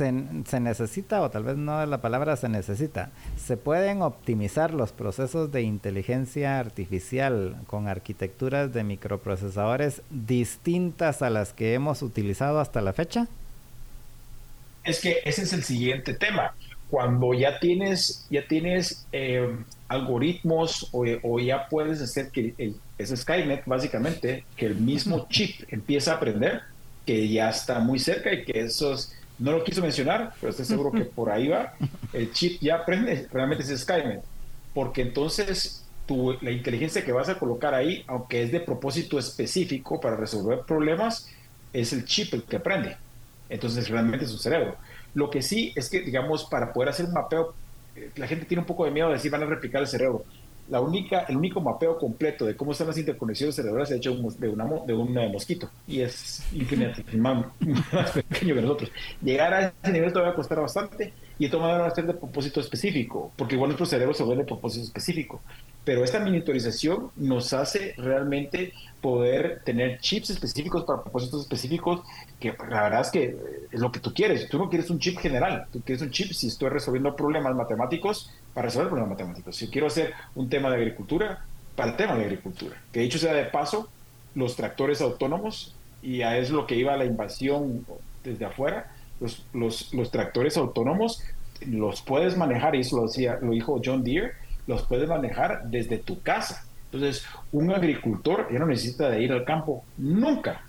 se, 0.00 0.24
se, 0.46 0.60
necesita, 0.60 1.20
o 1.20 1.30
tal 1.30 1.44
vez 1.44 1.56
no 1.58 1.84
la 1.84 2.00
palabra 2.00 2.36
se 2.36 2.48
necesita, 2.48 3.10
se 3.36 3.58
pueden 3.58 4.00
optimizar 4.00 4.72
los 4.72 4.92
procesos 4.92 5.52
de 5.52 5.60
inteligencia 5.60 6.58
artificial 6.58 7.56
con 7.66 7.86
arquitecturas 7.86 8.72
de 8.72 8.82
microprocesadores 8.82 10.00
distintas 10.08 11.20
a 11.20 11.28
las 11.28 11.52
que 11.52 11.74
hemos 11.74 12.00
utilizado 12.00 12.60
hasta 12.60 12.80
la 12.80 12.94
fecha? 12.94 13.28
Es 14.84 15.00
que 15.00 15.18
ese 15.26 15.42
es 15.42 15.52
el 15.52 15.64
siguiente 15.64 16.14
tema. 16.14 16.54
Cuando 16.88 17.34
ya 17.34 17.60
tienes, 17.60 18.26
ya 18.30 18.46
tienes 18.48 19.06
eh, 19.12 19.54
algoritmos 19.88 20.88
o, 20.92 21.38
ya 21.38 21.68
puedes 21.68 22.00
hacer 22.00 22.30
que 22.30 22.54
el, 22.56 22.76
es 22.96 23.10
Skynet, 23.10 23.66
básicamente, 23.66 24.44
que 24.56 24.64
el 24.64 24.76
mismo 24.76 25.26
chip 25.28 25.60
empieza 25.68 26.12
a 26.12 26.16
aprender, 26.16 26.62
que 27.04 27.28
ya 27.28 27.50
está 27.50 27.80
muy 27.80 27.98
cerca 27.98 28.32
y 28.32 28.44
que 28.44 28.60
esos, 28.60 29.12
no 29.40 29.52
lo 29.52 29.64
quiso 29.64 29.82
mencionar, 29.82 30.34
pero 30.40 30.50
estoy 30.50 30.66
seguro 30.66 30.92
que 30.92 31.04
por 31.04 31.30
ahí 31.30 31.48
va, 31.48 31.74
el 32.12 32.32
chip 32.32 32.60
ya 32.60 32.76
aprende, 32.76 33.26
realmente 33.32 33.64
es 33.64 33.80
Skynet, 33.80 34.22
porque 34.74 35.02
entonces 35.02 35.84
tu, 36.06 36.36
la 36.42 36.50
inteligencia 36.50 37.04
que 37.04 37.12
vas 37.12 37.28
a 37.28 37.38
colocar 37.38 37.74
ahí, 37.74 38.04
aunque 38.06 38.42
es 38.42 38.52
de 38.52 38.60
propósito 38.60 39.18
específico 39.18 40.00
para 40.00 40.16
resolver 40.16 40.60
problemas, 40.60 41.28
es 41.72 41.92
el 41.92 42.04
chip 42.04 42.34
el 42.34 42.42
que 42.42 42.56
aprende. 42.56 42.96
Entonces 43.48 43.88
realmente 43.88 44.26
es 44.26 44.32
un 44.32 44.38
cerebro. 44.38 44.76
Lo 45.14 45.30
que 45.30 45.42
sí 45.42 45.72
es 45.74 45.88
que, 45.88 46.00
digamos, 46.00 46.44
para 46.44 46.72
poder 46.72 46.90
hacer 46.90 47.06
un 47.06 47.12
mapeo, 47.12 47.54
eh, 47.96 48.10
la 48.16 48.26
gente 48.26 48.44
tiene 48.44 48.60
un 48.60 48.66
poco 48.66 48.84
de 48.84 48.90
miedo 48.90 49.08
de 49.08 49.14
decir 49.14 49.30
van 49.30 49.42
a 49.42 49.46
replicar 49.46 49.80
el 49.80 49.88
cerebro. 49.88 50.24
La 50.68 50.80
única, 50.80 51.20
el 51.28 51.36
único 51.36 51.60
mapeo 51.60 51.98
completo 51.98 52.44
de 52.44 52.56
cómo 52.56 52.72
están 52.72 52.86
las 52.86 52.98
interconexiones 52.98 53.54
cerebrales 53.54 53.88
se 53.88 53.94
ha 53.94 53.98
hecho 53.98 54.14
de, 54.38 54.48
una, 54.48 54.64
de 54.86 54.94
un 54.94 55.16
eh, 55.18 55.28
mosquito 55.28 55.68
y 55.86 56.00
es 56.00 56.44
infinitamente 56.52 57.16
más, 57.16 57.46
pequeño 58.14 58.54
que 58.54 58.62
nosotros. 58.62 58.92
Llegar 59.22 59.54
a 59.54 59.72
ese 59.82 59.92
nivel 59.92 60.12
todavía 60.12 60.30
va 60.30 60.34
a 60.34 60.36
costar 60.36 60.60
bastante 60.60 61.12
y 61.38 61.46
esto 61.46 61.58
va 61.58 61.86
a 61.86 61.94
ser 61.94 62.06
de 62.06 62.14
propósito 62.14 62.60
específico, 62.60 63.32
porque 63.34 63.54
igual 63.54 63.70
nuestro 63.70 63.86
cerebro 63.86 64.12
se 64.12 64.22
vuelve 64.22 64.42
de 64.42 64.48
propósito 64.48 64.84
específico. 64.84 65.40
Pero 65.84 66.04
esta 66.04 66.20
miniaturización 66.20 67.10
nos 67.16 67.54
hace 67.54 67.94
realmente 67.96 68.74
poder 69.00 69.62
tener 69.64 69.98
chips 70.00 70.30
específicos 70.30 70.84
para 70.84 71.02
propósitos 71.02 71.40
específicos, 71.40 72.02
que 72.38 72.54
la 72.68 72.82
verdad 72.82 73.00
es 73.00 73.10
que 73.10 73.36
es 73.72 73.80
lo 73.80 73.90
que 73.90 74.00
tú 74.00 74.12
quieres. 74.12 74.48
Tú 74.50 74.58
no 74.58 74.68
quieres 74.68 74.90
un 74.90 74.98
chip 74.98 75.18
general, 75.18 75.66
tú 75.72 75.80
quieres 75.80 76.02
un 76.02 76.10
chip 76.10 76.32
si 76.32 76.48
estoy 76.48 76.68
resolviendo 76.68 77.16
problemas 77.16 77.54
matemáticos 77.54 78.30
para 78.54 78.66
resolver 78.66 78.88
problemas 78.88 79.10
matemáticos. 79.10 79.56
Si 79.56 79.68
quiero 79.68 79.86
hacer 79.86 80.12
un 80.34 80.48
tema 80.48 80.70
de 80.70 80.76
agricultura, 80.76 81.44
para 81.76 81.92
el 81.92 81.96
tema 81.96 82.14
de 82.16 82.24
agricultura. 82.24 82.76
Que 82.92 83.00
dicho 83.00 83.18
sea 83.18 83.32
de 83.32 83.44
paso, 83.44 83.88
los 84.34 84.56
tractores 84.56 85.00
autónomos, 85.00 85.74
y 86.02 86.22
a 86.22 86.36
es 86.38 86.50
lo 86.50 86.66
que 86.66 86.76
iba 86.76 86.96
la 86.96 87.04
invasión 87.04 87.84
desde 88.24 88.44
afuera, 88.44 88.92
los, 89.20 89.46
los, 89.52 90.10
tractores 90.10 90.56
autónomos 90.56 91.22
los 91.66 92.00
puedes 92.00 92.36
manejar, 92.36 92.74
y 92.74 92.80
eso 92.80 92.96
lo, 92.96 93.06
decía, 93.06 93.38
lo 93.40 93.52
dijo 93.52 93.80
John 93.84 94.02
Deere, 94.02 94.32
los 94.66 94.82
puedes 94.82 95.08
manejar 95.08 95.64
desde 95.64 95.98
tu 95.98 96.20
casa 96.22 96.64
entonces, 96.92 97.24
un 97.52 97.70
agricultor 97.70 98.48
ya 98.52 98.58
no 98.58 98.66
necesita 98.66 99.08
de 99.08 99.22
ir 99.22 99.32
al 99.32 99.44
campo 99.44 99.84
nunca. 99.96 100.62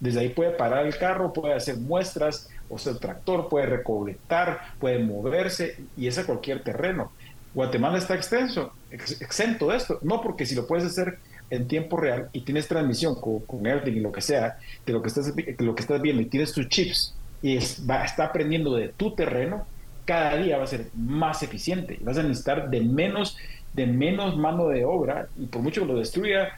Desde 0.00 0.20
ahí 0.20 0.28
puede 0.30 0.50
parar 0.50 0.86
el 0.86 0.96
carro, 0.96 1.32
puede 1.32 1.54
hacer 1.54 1.76
muestras, 1.76 2.48
o 2.68 2.78
sea, 2.78 2.92
el 2.92 2.98
tractor 2.98 3.48
puede 3.48 3.66
recolectar, 3.66 4.60
puede 4.80 4.98
moverse 4.98 5.76
y 5.96 6.08
es 6.08 6.18
a 6.18 6.26
cualquier 6.26 6.62
terreno. 6.62 7.12
Guatemala 7.54 7.98
está 7.98 8.14
extenso, 8.14 8.72
exento 8.90 9.68
de 9.68 9.76
esto, 9.76 9.98
no 10.02 10.20
porque 10.20 10.46
si 10.46 10.54
lo 10.54 10.66
puedes 10.66 10.84
hacer 10.84 11.18
en 11.50 11.66
tiempo 11.66 11.96
real 11.96 12.28
y 12.32 12.42
tienes 12.42 12.68
transmisión 12.68 13.14
con, 13.14 13.40
con 13.40 13.66
y 13.66 14.00
lo 14.00 14.12
que 14.12 14.20
sea, 14.20 14.58
de 14.84 14.92
lo 14.92 15.02
que 15.02 15.08
estás, 15.08 15.32
lo 15.58 15.74
que 15.74 15.80
estás 15.82 16.00
viendo 16.02 16.22
y 16.22 16.26
tienes 16.26 16.52
tus 16.52 16.68
chips 16.68 17.14
y 17.42 17.56
está 17.56 18.24
aprendiendo 18.24 18.74
de 18.74 18.88
tu 18.88 19.14
terreno, 19.14 19.66
cada 20.04 20.36
día 20.36 20.58
va 20.58 20.64
a 20.64 20.66
ser 20.66 20.88
más 20.94 21.42
eficiente. 21.42 21.98
Vas 22.00 22.18
a 22.18 22.22
necesitar 22.22 22.70
de 22.70 22.80
menos 22.80 23.36
de 23.74 23.86
menos 23.86 24.36
mano 24.36 24.68
de 24.68 24.84
obra 24.84 25.28
y 25.38 25.46
por 25.46 25.62
mucho 25.62 25.82
que 25.82 25.86
lo 25.86 25.98
destruya 25.98 26.48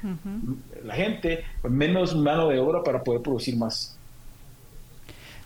la 0.84 0.94
gente, 0.94 1.44
menos 1.64 2.16
mano 2.16 2.48
de 2.48 2.58
obra 2.58 2.82
para 2.82 3.02
poder 3.02 3.20
producir 3.20 3.56
más. 3.56 3.98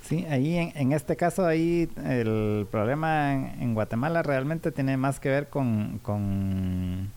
Sí, 0.04 0.26
ahí 0.28 0.70
en, 0.74 0.92
este 0.92 1.16
caso 1.16 1.46
ahí 1.46 1.88
el 2.04 2.66
problema 2.70 3.32
en, 3.32 3.72
Guatemala 3.72 4.22
realmente 4.22 4.70
tiene 4.70 4.98
más 4.98 5.18
que 5.18 5.30
ver 5.30 5.48
con, 5.48 5.98
con 6.02 7.10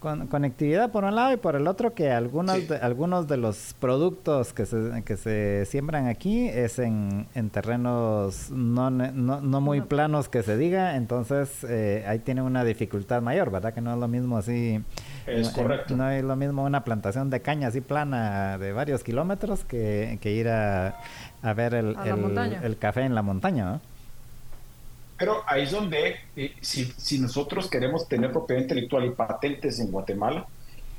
con 0.00 0.26
conectividad 0.28 0.90
por 0.90 1.04
un 1.04 1.14
lado 1.14 1.32
y 1.32 1.36
por 1.36 1.54
el 1.56 1.68
otro 1.68 1.94
que 1.94 2.10
algunos 2.10 2.66
de, 2.68 2.76
algunos 2.78 3.28
de 3.28 3.36
los 3.36 3.74
productos 3.78 4.52
que 4.52 4.66
se, 4.66 5.02
que 5.04 5.16
se 5.16 5.66
siembran 5.66 6.06
aquí 6.06 6.48
es 6.48 6.78
en, 6.78 7.26
en 7.34 7.50
terrenos 7.50 8.50
no, 8.50 8.90
no, 8.90 9.40
no 9.40 9.60
muy 9.60 9.82
planos 9.82 10.28
que 10.28 10.42
se 10.42 10.56
diga, 10.56 10.96
entonces 10.96 11.64
eh, 11.64 12.04
ahí 12.08 12.18
tiene 12.18 12.42
una 12.42 12.64
dificultad 12.64 13.20
mayor, 13.20 13.50
¿verdad? 13.50 13.74
Que 13.74 13.82
no 13.82 13.92
es 13.92 13.98
lo 13.98 14.08
mismo 14.08 14.38
así. 14.38 14.82
Es 15.26 15.50
correcto. 15.50 15.96
No 15.96 16.10
es 16.10 16.24
lo 16.24 16.34
mismo 16.34 16.64
una 16.64 16.82
plantación 16.82 17.28
de 17.30 17.40
caña 17.40 17.68
así 17.68 17.80
plana 17.80 18.58
de 18.58 18.72
varios 18.72 19.04
kilómetros 19.04 19.64
que, 19.64 20.18
que 20.20 20.32
ir 20.32 20.48
a, 20.48 20.98
a 21.42 21.52
ver 21.52 21.74
el, 21.74 21.96
el, 22.04 22.58
el, 22.62 22.78
café 22.78 23.02
en 23.02 23.14
la 23.14 23.22
montaña, 23.22 23.64
¿no? 23.64 23.80
Pero 25.20 25.42
ahí 25.46 25.64
es 25.64 25.70
donde, 25.70 26.16
eh, 26.34 26.54
si, 26.62 26.86
si, 26.96 27.18
nosotros 27.18 27.68
queremos 27.68 28.08
tener 28.08 28.32
propiedad 28.32 28.62
intelectual 28.62 29.04
y 29.04 29.10
patentes 29.10 29.78
en 29.78 29.90
Guatemala, 29.90 30.46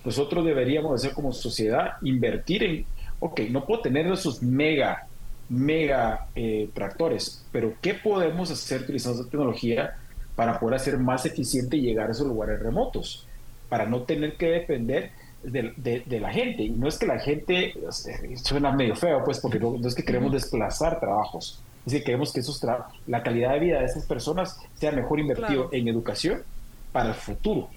nosotros 0.06 0.46
deberíamos 0.46 0.94
hacer 0.94 1.16
como 1.16 1.34
sociedad 1.34 1.94
invertir 2.04 2.64
en, 2.64 2.86
ok, 3.20 3.40
no 3.50 3.66
puedo 3.66 3.82
tener 3.82 4.06
esos 4.06 4.44
mega, 4.44 5.08
mega 5.50 6.28
eh, 6.36 6.70
tractores, 6.72 7.44
pero 7.52 7.74
¿qué 7.82 7.96
podemos 7.96 8.52
hacer 8.52 8.82
utilizando 8.82 9.22
esa 9.22 9.30
tecnología 9.30 9.98
para 10.36 10.60
poder 10.60 10.76
hacer 10.76 11.00
más 11.00 11.26
eficiente 11.26 11.78
y 11.78 11.82
llegar 11.82 12.10
a 12.10 12.12
esos 12.12 12.28
lugares 12.28 12.60
remotos? 12.60 13.28
Para 13.70 13.88
no 13.88 14.04
tener 14.04 14.38
que 14.38 14.52
depender 14.52 15.14
de, 15.42 16.04
de, 16.06 16.20
la 16.20 16.32
gente. 16.32 16.62
Y 16.62 16.70
no 16.70 16.88
es 16.88 17.00
que 17.00 17.08
la 17.08 17.18
gente, 17.18 17.74
suena 18.44 18.72
medio 18.72 18.96
feo, 18.96 19.24
pues, 19.24 19.40
porque 19.40 19.60
no, 19.60 19.80
no 19.80 19.88
es 19.88 19.96
que 19.96 20.04
queremos 20.04 20.32
desplazar 20.32 21.00
trabajos 21.00 21.64
es 21.86 21.94
decir, 21.94 22.04
queremos 22.04 22.32
que 22.32 22.42
esos 22.42 22.62
la 23.08 23.24
calidad 23.24 23.54
de 23.54 23.60
vida 23.60 23.80
de 23.80 23.86
esas 23.86 24.06
personas 24.06 24.60
sea 24.76 24.92
mejor 24.92 25.20
invertido 25.20 25.70
en 25.72 25.88
educación 25.88 26.44
para 26.92 27.10
el 27.10 27.16
futuro. 27.16 27.70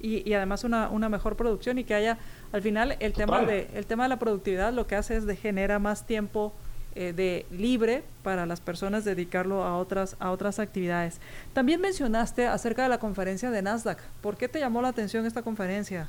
Y, 0.00 0.28
y 0.28 0.34
además 0.34 0.64
una, 0.64 0.88
una, 0.88 1.08
mejor 1.08 1.36
producción 1.36 1.78
y 1.78 1.84
que 1.84 1.94
haya, 1.94 2.18
al 2.52 2.62
final, 2.62 2.96
el 2.98 3.12
tema, 3.12 3.42
de, 3.42 3.68
el 3.74 3.84
tema 3.86 4.04
de 4.04 4.08
la 4.10 4.18
productividad 4.18 4.72
lo 4.72 4.86
que 4.86 4.94
hace 4.94 5.16
es 5.16 5.26
de 5.26 5.36
genera 5.36 5.78
más 5.78 6.06
tiempo 6.06 6.52
eh, 6.94 7.12
de 7.12 7.44
libre 7.50 8.04
para 8.22 8.46
las 8.46 8.60
personas 8.62 9.04
dedicarlo 9.04 9.64
a 9.64 9.76
otras, 9.76 10.16
a 10.18 10.30
otras 10.30 10.58
actividades. 10.58 11.20
También 11.52 11.78
mencionaste 11.80 12.46
acerca 12.46 12.84
de 12.84 12.88
la 12.88 12.98
conferencia 12.98 13.50
de 13.50 13.60
Nasdaq. 13.60 14.00
¿Por 14.22 14.38
qué 14.38 14.48
te 14.48 14.60
llamó 14.60 14.80
la 14.80 14.88
atención 14.88 15.26
esta 15.26 15.42
conferencia? 15.42 16.08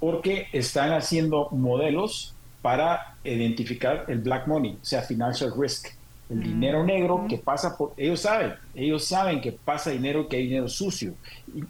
Porque 0.00 0.46
están 0.54 0.92
haciendo 0.92 1.48
modelos 1.50 2.34
para 2.62 3.16
identificar 3.24 4.06
el 4.08 4.20
black 4.20 4.46
money, 4.46 4.78
o 4.80 4.84
sea, 4.84 5.02
financial 5.02 5.52
risk 5.54 5.97
el 6.30 6.42
dinero 6.42 6.84
negro 6.84 7.26
que 7.28 7.38
pasa 7.38 7.76
por, 7.76 7.94
ellos 7.96 8.20
saben, 8.20 8.54
ellos 8.74 9.04
saben 9.06 9.40
que 9.40 9.52
pasa 9.52 9.90
dinero, 9.90 10.28
que 10.28 10.36
hay 10.36 10.44
dinero 10.44 10.68
sucio 10.68 11.14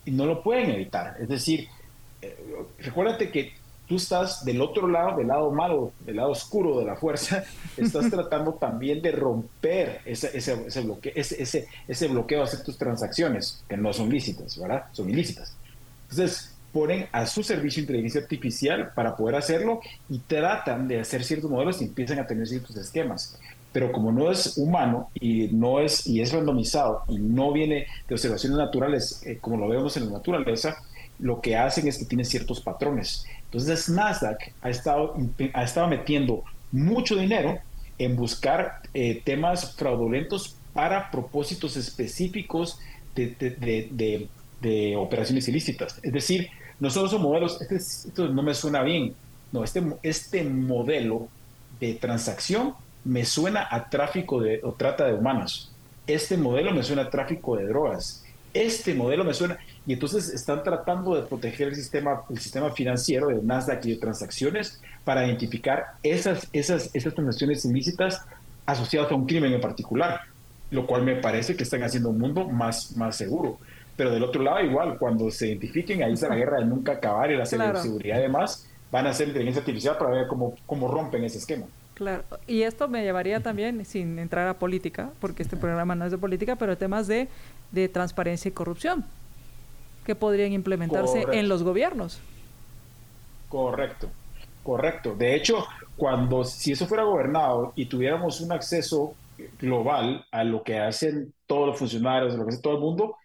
y, 0.05 0.11
no 0.11 0.27
lo 0.27 0.43
pueden 0.43 0.71
evitar. 0.71 1.17
Es 1.21 1.29
decir, 1.29 1.69
eh, 2.23 2.37
recuérdate 2.81 3.31
que 3.31 3.53
tú 3.87 3.97
estás 3.97 4.45
del 4.45 4.61
otro 4.61 4.89
lado, 4.89 5.17
del 5.17 5.29
lado 5.29 5.51
malo, 5.53 5.93
del 6.01 6.17
lado 6.17 6.31
oscuro 6.31 6.79
de 6.81 6.87
la 6.87 6.97
fuerza, 6.97 7.45
estás 7.77 8.11
tratando 8.11 8.55
también 8.55 9.01
de 9.01 9.13
romper 9.13 10.01
ese, 10.05 10.37
ese, 10.37 10.67
ese, 10.67 10.81
bloqueo, 10.81 11.13
ese, 11.15 11.69
ese, 11.87 12.09
bloqueo 12.09 12.39
de 12.39 12.45
hacer 12.45 12.65
tus 12.65 12.77
transacciones, 12.77 13.65
que 13.69 13.77
no 13.77 13.93
son 13.93 14.11
lícitas, 14.11 14.59
¿verdad? 14.59 14.87
Son 14.93 15.09
ilícitas. 15.09 15.57
Entonces, 16.11 16.55
ponen 16.73 17.07
a 17.13 17.27
su 17.27 17.43
servicio 17.43 17.81
inteligencia 17.81 18.21
artificial 18.21 18.93
para 18.95 19.17
poder 19.17 19.37
hacerlo 19.37 19.81
y 20.09 20.19
tratan 20.19 20.87
de 20.87 21.01
hacer 21.01 21.25
ciertos 21.25 21.51
modelos 21.51 21.81
y 21.81 21.85
empiezan 21.85 22.19
a 22.19 22.27
tener 22.27 22.47
ciertos 22.47 22.77
esquemas 22.77 23.39
pero 23.79 23.93
como 23.93 24.11
no 24.11 24.29
es 24.33 24.59
humano 24.59 25.09
y 25.15 25.51
no 25.53 25.79
es 25.79 26.05
y 26.05 26.21
es 26.21 26.33
randomizado 26.33 27.05
y 27.07 27.17
no 27.21 27.53
viene 27.53 27.87
de 28.09 28.15
observaciones 28.17 28.59
naturales 28.59 29.23
eh, 29.25 29.39
como 29.41 29.57
lo 29.57 29.69
vemos 29.69 29.97
en 29.97 30.07
la 30.07 30.15
naturaleza, 30.15 30.79
lo 31.21 31.41
que 31.41 31.57
hacen 31.57 31.87
es 31.87 31.97
que 31.97 32.05
tiene 32.05 32.25
ciertos 32.25 32.61
patrones. 32.61 33.25
Entonces 33.45 33.89
Nasdaq 33.89 34.53
ha 34.63 34.69
estado, 34.71 35.15
ha 35.53 35.63
estado 35.63 35.87
metiendo 35.87 36.43
mucho 36.73 37.15
dinero 37.15 37.61
en 37.99 38.17
buscar 38.17 38.81
eh, 38.95 39.23
temas 39.25 39.77
fraudulentos 39.77 40.57
para 40.73 41.13
propósitos 41.13 41.77
específicos 41.77 42.81
de, 43.15 44.29
de, 44.61 44.97
operaciones 44.97 45.47
ilícitas. 45.47 46.01
Es 46.03 46.13
decir, 46.13 46.49
no 46.81 46.91
solo 46.91 47.09
son 47.09 47.23
modelos, 47.23 47.63
este, 47.63 47.77
esto 47.77 48.27
no 48.27 48.43
me 48.43 48.55
suena 48.55 48.83
bien, 48.83 49.15
no, 49.53 49.63
este, 49.63 49.85
este 50.03 50.43
modelo 50.43 51.29
de 51.79 51.95
transacción 51.95 52.75
me 53.05 53.25
suena 53.25 53.67
a 53.71 53.89
tráfico 53.89 54.41
de, 54.41 54.61
o 54.63 54.73
trata 54.73 55.07
de 55.07 55.15
humanos. 55.15 55.73
Este 56.07 56.37
modelo 56.37 56.73
me 56.73 56.83
suena 56.83 57.03
a 57.03 57.11
tráfico 57.11 57.57
de 57.57 57.67
drogas. 57.67 58.25
Este 58.55 58.95
modelo 58.95 59.25
me 59.25 59.35
suena. 59.35 59.59
Y 59.87 59.93
entonces 59.93 60.31
están 60.31 60.63
tratando 60.63 61.15
de 61.15 61.23
proteger 61.23 61.69
el 61.69 61.77
sistema, 61.77 62.23
el 62.31 62.39
sistema 62.39 62.71
financiero 62.71 63.29
de 63.29 63.43
Nasdaq 63.43 63.85
y 63.87 63.91
de 63.91 63.97
transacciones 63.97 64.81
para 65.05 65.27
identificar 65.27 65.95
esas, 66.03 66.49
esas, 66.53 66.91
esas 66.95 67.15
transacciones 67.15 67.65
ilícitas 67.65 68.23
asociadas 68.67 69.11
a 69.11 69.15
un 69.15 69.27
crimen 69.27 69.53
en 69.53 69.61
particular, 69.61 70.21
lo 70.71 70.87
cual 70.87 71.03
me 71.03 71.17
parece 71.17 71.57
que 71.57 71.63
están 71.63 71.83
haciendo 71.83 72.11
un 72.11 72.19
mundo 72.19 72.49
más, 72.49 72.97
más 72.97 73.17
seguro. 73.17 73.59
Pero 73.97 74.11
del 74.11 74.23
otro 74.23 74.43
lado, 74.43 74.61
igual, 74.61 74.99
cuando 74.99 75.31
se 75.31 75.49
identifiquen, 75.49 76.03
ahí 76.03 76.13
está 76.13 76.29
la 76.29 76.37
guerra 76.37 76.59
de 76.59 76.67
nunca 76.67 76.93
acabar 76.93 77.31
y 77.31 77.37
la 77.37 77.47
seguridad 77.47 78.19
además, 78.19 78.69
van 78.93 79.07
a 79.07 79.11
hacer 79.11 79.29
inteligencia 79.29 79.61
artificial 79.61 79.97
para 79.99 80.11
ver 80.11 80.27
cómo, 80.27 80.55
cómo 80.67 80.89
rompen 80.89 81.25
ese 81.25 81.39
esquema. 81.39 81.67
Claro, 81.99 82.23
y 82.47 82.63
esto 82.63 82.87
me 82.87 83.03
llevaría 83.03 83.43
también, 83.43 83.85
sin 83.85 84.21
entrar 84.21 84.47
a 84.47 84.57
política, 84.61 85.11
porque 85.19 85.43
este 85.43 85.57
programa 85.57 85.97
no 85.97 86.05
es 86.05 86.13
de 86.13 86.19
política, 86.19 86.55
pero 86.55 86.79
temas 86.79 87.09
de, 87.09 87.29
de 87.73 87.89
transparencia 87.89 88.51
y 88.51 88.53
corrupción 88.53 89.05
que 90.05 90.15
podrían 90.15 90.53
implementarse 90.53 91.27
en 91.33 91.49
los 91.49 91.65
gobiernos. 91.65 92.23
Correcto, 93.49 94.15
correcto. 94.63 95.17
De 95.17 95.35
hecho, 95.35 95.67
cuando 95.97 96.45
si 96.45 96.71
eso 96.71 96.87
fuera 96.87 97.03
gobernado 97.03 97.73
y 97.75 97.87
tuviéramos 97.87 98.41
un 98.41 98.53
acceso 98.53 99.19
global 99.59 100.25
a 100.31 100.45
lo 100.45 100.63
que 100.63 100.79
hacen 100.79 101.35
todos 101.47 101.67
los 101.67 101.79
funcionarios, 101.81 102.33
a 102.33 102.37
lo 102.37 102.45
que 102.45 102.53
hace 102.53 102.63
todo 102.63 102.75
el 102.75 102.81
mundo, 102.81 103.17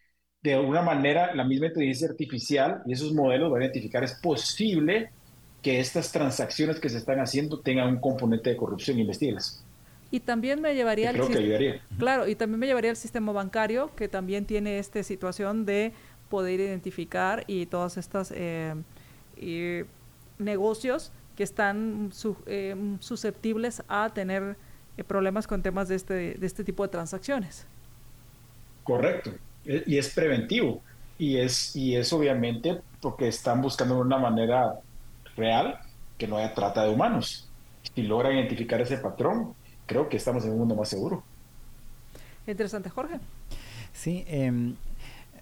de 0.42 0.56
alguna 0.56 0.82
manera 0.82 1.36
la 1.36 1.44
misma 1.44 1.68
inteligencia 1.68 2.10
artificial 2.10 2.82
y 2.88 2.94
esos 2.94 3.14
modelos 3.14 3.52
van 3.52 3.62
a 3.62 3.66
identificar 3.66 4.04
es 4.04 4.16
posible 4.20 5.12
que 5.64 5.80
estas 5.80 6.12
transacciones 6.12 6.80
que 6.80 6.90
se 6.90 6.98
están 6.98 7.20
haciendo 7.20 7.60
tengan 7.60 7.88
un 7.88 8.00
componente 8.00 8.52
de 8.52 8.58
corrupción, 8.58 9.00
investigues. 9.00 9.64
Y 10.12 10.20
también 10.20 10.62
me 10.62 10.76
llevaría 10.76 11.12
que 11.12 11.22
ayudaría. 11.22 11.82
Claro, 11.98 12.28
y 12.28 12.36
también 12.36 12.60
me 12.60 12.68
llevaría 12.68 12.92
al 12.92 12.98
sistema 12.98 13.32
bancario, 13.32 13.90
que 13.96 14.08
también 14.08 14.46
tiene 14.46 14.78
esta 14.78 15.02
situación 15.02 15.66
de 15.66 15.94
poder 16.30 16.60
identificar 16.60 17.46
y 17.48 17.66
todas 17.66 17.98
estas 17.98 18.32
eh, 18.36 18.76
negocios 20.38 21.12
que 21.36 21.44
están 21.44 22.12
eh, 22.46 22.76
susceptibles 23.00 23.82
a 23.88 24.12
tener 24.14 24.56
eh, 24.98 25.04
problemas 25.04 25.48
con 25.48 25.64
temas 25.64 25.88
de 25.88 25.96
este, 25.96 26.14
de 26.36 26.46
este 26.46 26.64
tipo 26.64 26.84
de 26.84 26.90
transacciones. 26.90 27.66
Correcto, 28.84 29.32
y 29.64 29.98
es 29.98 30.14
preventivo, 30.14 30.82
y 31.18 31.38
es, 31.38 31.76
y 31.76 31.96
es 31.96 32.12
obviamente 32.12 32.82
porque 33.02 33.30
están 33.30 33.62
buscando 33.62 33.98
una 33.98 34.18
manera 34.18 34.80
real 35.36 35.80
que 36.18 36.28
no 36.28 36.38
haya 36.38 36.54
trata 36.54 36.84
de 36.84 36.90
humanos. 36.90 37.50
Si 37.96 38.04
logra 38.04 38.32
identificar 38.32 38.80
ese 38.82 38.98
patrón, 38.98 39.54
creo 39.86 40.10
que 40.10 40.18
estamos 40.18 40.46
en 40.46 40.52
un 40.52 40.60
mundo 40.60 40.76
más 40.76 40.90
seguro. 40.90 41.24
Interesante, 42.48 42.90
Jorge. 42.90 43.20
Sí, 43.94 44.24
em, 44.28 44.76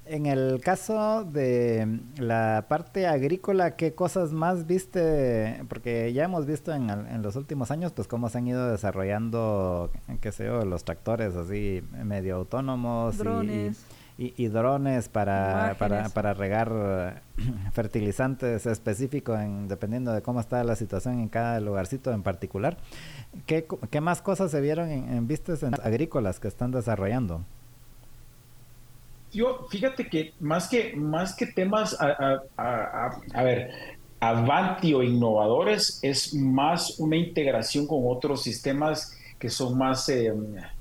en 0.06 0.26
el 0.26 0.60
caso 0.62 1.24
de 1.24 2.00
la 2.18 2.66
parte 2.68 3.08
agrícola, 3.08 3.76
¿qué 3.76 3.94
cosas 3.94 4.32
más 4.34 4.68
viste? 4.68 5.64
Porque 5.70 6.12
ya 6.14 6.26
hemos 6.26 6.46
visto 6.46 6.74
en, 6.74 6.90
en, 6.90 7.22
los 7.22 7.36
últimos 7.36 7.72
años, 7.72 7.92
pues 7.94 8.08
cómo 8.08 8.30
se 8.30 8.40
han 8.40 8.48
ido 8.48 8.70
desarrollando, 8.70 9.90
qué 10.20 10.32
sé 10.32 10.46
yo, 10.46 10.66
los 10.66 10.84
tractores 10.84 11.36
así 11.36 11.84
medio 12.04 12.36
autónomos. 12.36 13.18
Drones 13.18 13.78
y, 13.78 14.01
drones 14.30 15.10
para, 15.10 15.76
para, 15.80 16.10
para, 16.10 16.34
regar 16.34 16.72
eh, 16.74 17.14
fertilizantes 17.74 18.66
específicos 18.66 19.40
en, 19.40 19.68
dependiendo 19.68 20.14
de 20.14 20.22
cómo 20.22 20.40
está 20.40 20.64
la 20.64 20.76
situación 20.76 21.20
en 21.20 21.30
cada 21.30 21.60
lugarcito 21.60 22.12
en 22.12 22.24
particular. 22.24 22.78
¿Qué, 23.46 23.66
qué 23.90 24.02
más 24.02 24.22
cosas 24.22 24.52
se 24.52 24.62
vieron 24.62 24.92
en, 24.92 25.28
vistas 25.28 25.64
agrícolas 25.64 26.40
que 26.40 26.48
están 26.48 26.72
desarrollando? 26.72 27.44
Yo, 29.32 29.66
fíjate 29.70 30.08
que 30.08 30.34
más 30.40 30.68
que, 30.68 30.96
más 30.96 31.36
que 31.36 31.48
temas, 31.48 31.98
a, 32.00 32.42
a, 32.58 33.12
a, 33.34 33.44
ver, 33.44 33.72
avanti 34.20 34.94
o 34.94 35.02
innovadores, 35.02 36.00
es 36.04 36.34
más 36.34 37.00
una 37.00 37.16
integración 37.16 37.88
con 37.88 38.00
otros 38.06 38.44
sistemas 38.44 39.18
que 39.40 39.50
son 39.50 39.76
más, 39.76 40.08
eh, 40.10 40.32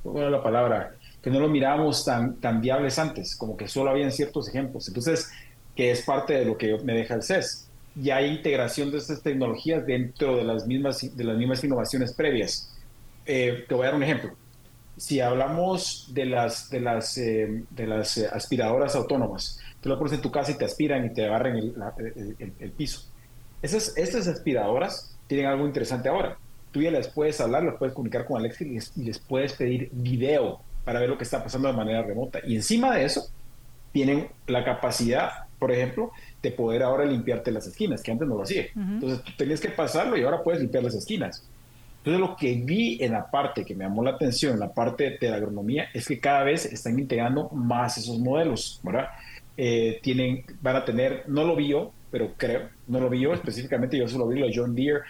¿cuál 0.02 0.24
es 0.24 0.30
la 0.30 0.42
palabra? 0.42 0.94
Que 1.22 1.30
no 1.30 1.40
lo 1.40 1.48
mirábamos 1.48 2.04
tan, 2.04 2.36
tan 2.36 2.60
viables 2.60 2.98
antes, 2.98 3.36
como 3.36 3.56
que 3.56 3.68
solo 3.68 3.90
habían 3.90 4.10
ciertos 4.10 4.48
ejemplos. 4.48 4.88
Entonces, 4.88 5.30
que 5.76 5.90
es 5.90 6.02
parte 6.02 6.34
de 6.34 6.44
lo 6.44 6.56
que 6.56 6.78
me 6.82 6.94
deja 6.94 7.14
el 7.14 7.22
CES. 7.22 7.68
Ya 7.94 8.16
hay 8.16 8.30
integración 8.30 8.90
de 8.90 8.98
estas 8.98 9.22
tecnologías 9.22 9.84
dentro 9.86 10.36
de 10.36 10.44
las 10.44 10.66
mismas, 10.66 11.16
de 11.16 11.24
las 11.24 11.36
mismas 11.36 11.62
innovaciones 11.62 12.12
previas. 12.14 12.74
Eh, 13.26 13.64
te 13.68 13.74
voy 13.74 13.84
a 13.84 13.86
dar 13.86 13.94
un 13.96 14.02
ejemplo. 14.02 14.34
Si 14.96 15.20
hablamos 15.20 16.10
de 16.12 16.26
las, 16.26 16.70
de 16.70 16.80
las, 16.80 17.16
eh, 17.18 17.64
de 17.70 17.86
las 17.86 18.16
eh, 18.18 18.28
aspiradoras 18.32 18.94
autónomas, 18.94 19.58
tú 19.80 19.88
lo 19.88 19.98
pones 19.98 20.14
en 20.14 20.20
tu 20.20 20.30
casa 20.30 20.52
y 20.52 20.54
te 20.58 20.64
aspiran 20.64 21.06
y 21.06 21.12
te 21.12 21.26
agarran 21.26 21.56
el, 21.56 21.74
el, 22.58 22.70
piso. 22.72 23.08
Esas, 23.62 23.96
estas 23.96 24.26
aspiradoras 24.28 25.16
tienen 25.26 25.46
algo 25.46 25.66
interesante 25.66 26.08
ahora. 26.08 26.38
Tú 26.70 26.82
ya 26.82 26.90
les 26.90 27.08
puedes 27.08 27.40
hablar, 27.40 27.64
les 27.64 27.74
puedes 27.74 27.94
comunicar 27.94 28.26
con 28.26 28.38
Alexa 28.38 28.64
y 28.64 28.74
les, 28.74 28.92
y 28.96 29.04
les 29.04 29.18
puedes 29.18 29.54
pedir 29.54 29.88
video 29.92 30.60
para 30.84 31.00
ver 31.00 31.08
lo 31.08 31.18
que 31.18 31.24
está 31.24 31.42
pasando 31.42 31.68
de 31.68 31.74
manera 31.74 32.02
remota. 32.02 32.40
Y 32.44 32.56
encima 32.56 32.94
de 32.94 33.04
eso, 33.04 33.28
tienen 33.92 34.28
la 34.46 34.64
capacidad, 34.64 35.30
por 35.58 35.72
ejemplo, 35.72 36.12
de 36.42 36.50
poder 36.52 36.82
ahora 36.82 37.04
limpiarte 37.04 37.50
las 37.50 37.66
esquinas, 37.66 38.02
que 38.02 38.12
antes 38.12 38.26
no 38.26 38.36
lo 38.36 38.42
hacía. 38.42 38.66
Entonces 38.74 39.22
tú 39.22 39.32
tenías 39.36 39.60
que 39.60 39.68
pasarlo 39.68 40.16
y 40.16 40.22
ahora 40.22 40.42
puedes 40.42 40.60
limpiar 40.60 40.84
las 40.84 40.94
esquinas. 40.94 41.44
Entonces 41.98 42.20
lo 42.20 42.34
que 42.34 42.54
vi 42.54 42.98
en 43.02 43.12
la 43.12 43.30
parte 43.30 43.64
que 43.64 43.74
me 43.74 43.84
llamó 43.84 44.02
la 44.02 44.12
atención, 44.12 44.58
la 44.58 44.72
parte 44.72 45.18
de 45.20 45.30
la 45.30 45.36
agronomía, 45.36 45.88
es 45.92 46.06
que 46.08 46.18
cada 46.18 46.44
vez 46.44 46.64
están 46.64 46.98
integrando 46.98 47.50
más 47.50 47.98
esos 47.98 48.18
modelos, 48.18 48.80
¿verdad? 48.82 49.08
Eh, 49.56 50.00
tienen, 50.02 50.44
van 50.62 50.76
a 50.76 50.84
tener, 50.84 51.24
no 51.26 51.44
lo 51.44 51.54
vi 51.56 51.68
yo, 51.68 51.92
pero 52.10 52.32
creo, 52.36 52.70
no 52.86 53.00
lo 53.00 53.10
vi 53.10 53.20
yo 53.20 53.34
específicamente, 53.34 53.98
yo 53.98 54.08
solo 54.08 54.26
vi 54.26 54.40
lo 54.40 54.46
de 54.46 54.52
John 54.54 54.74
Deere 54.74 55.00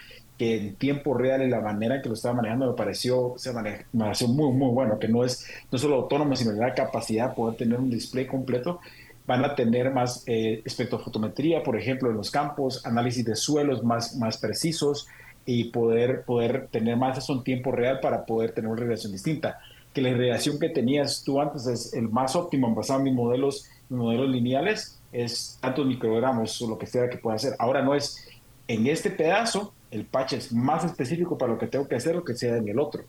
que 0.41 0.57
en 0.57 0.73
tiempo 0.73 1.13
real 1.13 1.43
y 1.43 1.49
la 1.51 1.61
manera 1.61 1.97
en 1.97 2.01
que 2.01 2.09
lo 2.09 2.15
estaba 2.15 2.33
manejando 2.33 2.65
me 2.65 2.73
pareció, 2.73 3.35
se 3.37 3.53
me 3.53 3.85
pareció 3.95 4.27
muy, 4.27 4.51
muy 4.51 4.71
bueno, 4.71 4.97
que 4.97 5.07
no 5.07 5.23
es 5.23 5.45
no 5.71 5.77
solo 5.77 5.97
autónomo, 5.97 6.35
sino 6.35 6.51
la 6.53 6.73
capacidad 6.73 7.29
de 7.29 7.35
poder 7.35 7.57
tener 7.57 7.77
un 7.77 7.91
display 7.91 8.25
completo. 8.25 8.79
Van 9.27 9.45
a 9.45 9.53
tener 9.53 9.93
más 9.93 10.23
eh, 10.25 10.63
espectrofotometría, 10.65 11.61
por 11.61 11.77
ejemplo, 11.77 12.09
en 12.09 12.17
los 12.17 12.31
campos, 12.31 12.83
análisis 12.87 13.23
de 13.23 13.35
suelos 13.35 13.83
más, 13.83 14.15
más 14.15 14.39
precisos 14.39 15.07
y 15.45 15.65
poder, 15.65 16.23
poder 16.23 16.69
tener 16.71 16.97
más 16.97 17.19
eso 17.19 17.33
en 17.33 17.43
tiempo 17.43 17.71
real 17.71 17.99
para 17.99 18.25
poder 18.25 18.51
tener 18.51 18.71
una 18.71 18.81
relación 18.81 19.11
distinta. 19.11 19.59
Que 19.93 20.01
la 20.01 20.09
relación 20.09 20.57
que 20.57 20.69
tenías 20.69 21.21
tú 21.23 21.39
antes 21.39 21.67
es 21.67 21.93
el 21.93 22.09
más 22.09 22.35
óptimo 22.35 22.73
basado 22.73 22.97
en 22.97 23.03
mis 23.03 23.13
modelos, 23.13 23.69
mis 23.89 23.99
modelos 23.99 24.27
lineales, 24.27 24.99
es 25.11 25.59
tantos 25.61 25.85
microgramos 25.85 26.59
o 26.63 26.67
lo 26.67 26.79
que 26.79 26.87
sea 26.87 27.11
que 27.11 27.17
pueda 27.17 27.35
hacer. 27.35 27.53
Ahora 27.59 27.83
no 27.83 27.93
es 27.93 28.27
en 28.67 28.87
este 28.87 29.11
pedazo, 29.11 29.71
el 29.91 30.05
patch 30.05 30.33
es 30.33 30.53
más 30.53 30.83
específico 30.85 31.37
para 31.37 31.51
lo 31.53 31.59
que 31.59 31.67
tengo 31.67 31.87
que 31.87 31.95
hacer 31.95 32.15
lo 32.15 32.23
que 32.23 32.33
sea 32.33 32.57
en 32.57 32.67
el 32.67 32.79
otro. 32.79 33.03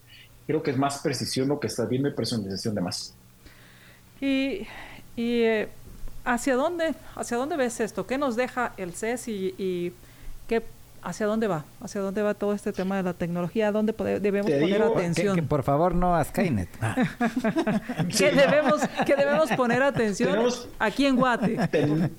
Creo 0.47 0.62
que 0.62 0.72
es 0.72 0.76
más 0.76 0.99
precisión 0.99 1.49
lo 1.49 1.61
que 1.61 1.68
está 1.68 1.85
viendo 1.87 2.09
y 2.09 2.12
personalización 2.12 2.74
de 2.74 2.80
más. 2.80 3.14
Y, 4.20 4.66
eh, 5.16 5.68
hacia 6.24 6.55
dónde 6.55 6.95
hacia 7.16 7.37
dónde 7.37 7.57
ves 7.57 7.80
esto? 7.80 8.07
¿Qué 8.07 8.18
nos 8.18 8.37
deja 8.37 8.72
el 8.76 8.93
CES 8.93 9.28
y, 9.28 9.93
qué 10.49 10.62
hacia 11.03 11.26
dónde 11.26 11.47
va? 11.47 11.64
¿Hacia 11.80 12.01
dónde 12.01 12.22
va 12.22 12.35
todo 12.35 12.53
este 12.53 12.72
tema 12.72 12.97
de 12.97 13.05
la 13.05 13.14
tecnología? 13.14 13.68
¿A 13.68 13.72
dónde 13.72 13.93
debemos 14.20 14.51
poner 14.51 14.83
atención? 14.83 15.37
Que, 15.37 15.43
por 15.43 15.62
favor 15.62 15.95
no 15.95 16.16
a 16.16 16.24
Skynet. 16.24 16.68
¿Qué, 18.16 18.33
debemos, 18.33 18.83
que 19.07 19.16
debemos 19.16 19.51
poner 19.53 19.83
atención 19.83 20.49
aquí 20.78 21.07
en 21.07 21.16
Guate? 21.16 22.11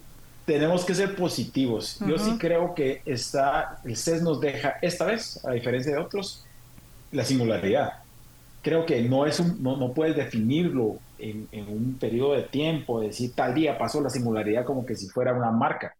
Tenemos 0.45 0.85
que 0.85 0.93
ser 0.93 1.15
positivos. 1.15 1.99
Yo 2.07 2.17
sí 2.17 2.37
creo 2.37 2.73
que 2.75 3.01
está, 3.05 3.79
el 3.85 3.95
CES 3.95 4.21
nos 4.21 4.41
deja 4.41 4.75
esta 4.81 5.05
vez, 5.05 5.43
a 5.45 5.51
diferencia 5.51 5.93
de 5.93 5.99
otros, 5.99 6.45
la 7.11 7.23
singularidad. 7.23 7.93
Creo 8.61 8.85
que 8.85 9.01
no 9.03 9.25
es 9.25 9.39
un, 9.39 9.61
no, 9.61 9.77
no 9.77 9.93
puedes 9.93 10.15
definirlo 10.15 10.97
en, 11.17 11.47
un 11.69 11.97
periodo 11.99 12.33
de 12.33 12.43
tiempo, 12.43 13.01
decir 13.01 13.33
tal 13.33 13.53
día 13.53 13.77
pasó 13.77 14.01
la 14.01 14.09
singularidad 14.09 14.65
como 14.65 14.85
que 14.85 14.95
si 14.95 15.07
fuera 15.07 15.33
una 15.33 15.51
marca. 15.51 15.95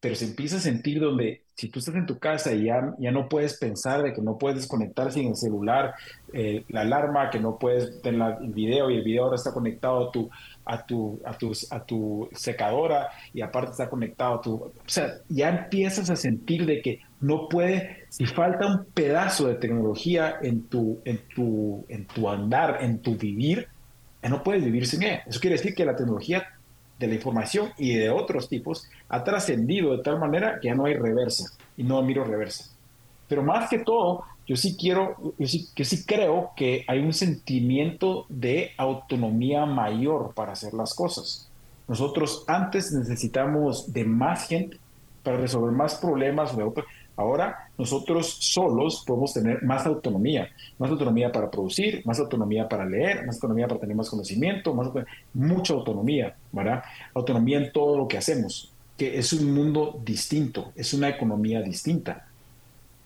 pero 0.00 0.16
se 0.16 0.24
empieza 0.24 0.56
a 0.56 0.60
sentir 0.60 1.00
donde 1.00 1.42
si 1.54 1.68
tú 1.68 1.78
estás 1.78 1.94
en 1.94 2.06
tu 2.06 2.18
casa 2.18 2.52
y 2.52 2.64
ya, 2.64 2.92
ya 2.98 3.12
no 3.12 3.28
puedes 3.28 3.58
pensar 3.58 4.02
de 4.02 4.12
que 4.12 4.20
no 4.20 4.36
puedes 4.38 4.56
desconectar 4.58 5.12
sin 5.12 5.28
el 5.28 5.36
celular, 5.36 5.94
eh, 6.32 6.64
la 6.68 6.80
alarma, 6.80 7.30
que 7.30 7.38
no 7.38 7.58
puedes 7.58 8.02
tener 8.02 8.38
el 8.40 8.52
video 8.52 8.90
y 8.90 8.96
el 8.96 9.04
video 9.04 9.24
ahora 9.24 9.36
está 9.36 9.52
conectado 9.52 10.08
a 10.08 10.10
tu, 10.10 10.28
a 10.64 10.84
tu, 10.84 11.20
a 11.24 11.36
tu, 11.36 11.52
a 11.70 11.84
tu 11.84 12.28
secadora 12.32 13.10
y 13.32 13.40
aparte 13.40 13.72
está 13.72 13.88
conectado 13.88 14.34
a 14.34 14.40
tu... 14.40 14.54
O 14.54 14.72
sea, 14.86 15.14
ya 15.28 15.48
empiezas 15.48 16.10
a 16.10 16.16
sentir 16.16 16.66
de 16.66 16.82
que 16.82 17.00
no 17.20 17.48
puede, 17.48 18.06
si 18.08 18.26
falta 18.26 18.66
un 18.66 18.84
pedazo 18.86 19.48
de 19.48 19.54
tecnología 19.54 20.36
en 20.42 20.64
tu, 20.64 21.00
en 21.04 21.18
tu, 21.34 21.84
en 21.88 22.06
tu 22.06 22.28
andar, 22.28 22.78
en 22.80 23.00
tu 23.00 23.16
vivir, 23.16 23.68
no 24.28 24.42
puedes 24.42 24.64
vivir 24.64 24.86
sin 24.86 25.02
ella. 25.02 25.22
Eso 25.26 25.40
quiere 25.40 25.56
decir 25.56 25.74
que 25.74 25.84
la 25.84 25.96
tecnología 25.96 26.46
de 26.98 27.06
la 27.08 27.14
información 27.14 27.70
y 27.76 27.94
de 27.94 28.10
otros 28.10 28.48
tipos 28.48 28.88
ha 29.08 29.24
trascendido 29.24 29.96
de 29.96 30.02
tal 30.02 30.18
manera 30.18 30.58
que 30.60 30.68
ya 30.68 30.74
no 30.74 30.86
hay 30.86 30.94
reversa 30.94 31.56
y 31.76 31.82
no 31.82 32.00
miro 32.02 32.24
reversa. 32.24 32.72
Pero 33.28 33.42
más 33.42 33.68
que 33.68 33.78
todo, 33.78 34.24
yo 34.46 34.56
sí 34.56 34.76
quiero, 34.76 35.34
yo 35.38 35.46
sí, 35.46 35.68
que 35.74 35.84
sí 35.84 36.04
creo 36.04 36.50
que 36.56 36.84
hay 36.88 36.98
un 36.98 37.12
sentimiento 37.12 38.26
de 38.28 38.72
autonomía 38.76 39.66
mayor 39.66 40.32
para 40.34 40.52
hacer 40.52 40.74
las 40.74 40.94
cosas. 40.94 41.48
Nosotros 41.88 42.44
antes 42.46 42.92
necesitamos 42.92 43.92
de 43.92 44.04
más 44.04 44.48
gente 44.48 44.78
para 45.22 45.36
resolver 45.36 45.72
más 45.72 45.94
problemas. 45.96 46.52
Ahora 47.16 47.68
nosotros 47.78 48.38
solos 48.40 49.04
podemos 49.06 49.32
tener 49.32 49.62
más 49.62 49.86
autonomía, 49.86 50.48
más 50.78 50.90
autonomía 50.90 51.30
para 51.30 51.50
producir, 51.50 52.02
más 52.04 52.18
autonomía 52.18 52.68
para 52.68 52.84
leer, 52.84 53.26
más 53.26 53.36
autonomía 53.36 53.68
para 53.68 53.80
tener 53.80 53.96
más 53.96 54.10
conocimiento, 54.10 54.74
más 54.74 54.88
mucha 55.34 55.74
autonomía, 55.74 56.34
¿verdad? 56.50 56.82
Autonomía 57.14 57.58
en 57.58 57.70
todo 57.72 57.96
lo 57.96 58.08
que 58.08 58.18
hacemos, 58.18 58.72
que 58.96 59.18
es 59.18 59.32
un 59.32 59.52
mundo 59.52 60.00
distinto, 60.04 60.72
es 60.74 60.94
una 60.94 61.08
economía 61.10 61.60
distinta. 61.60 62.26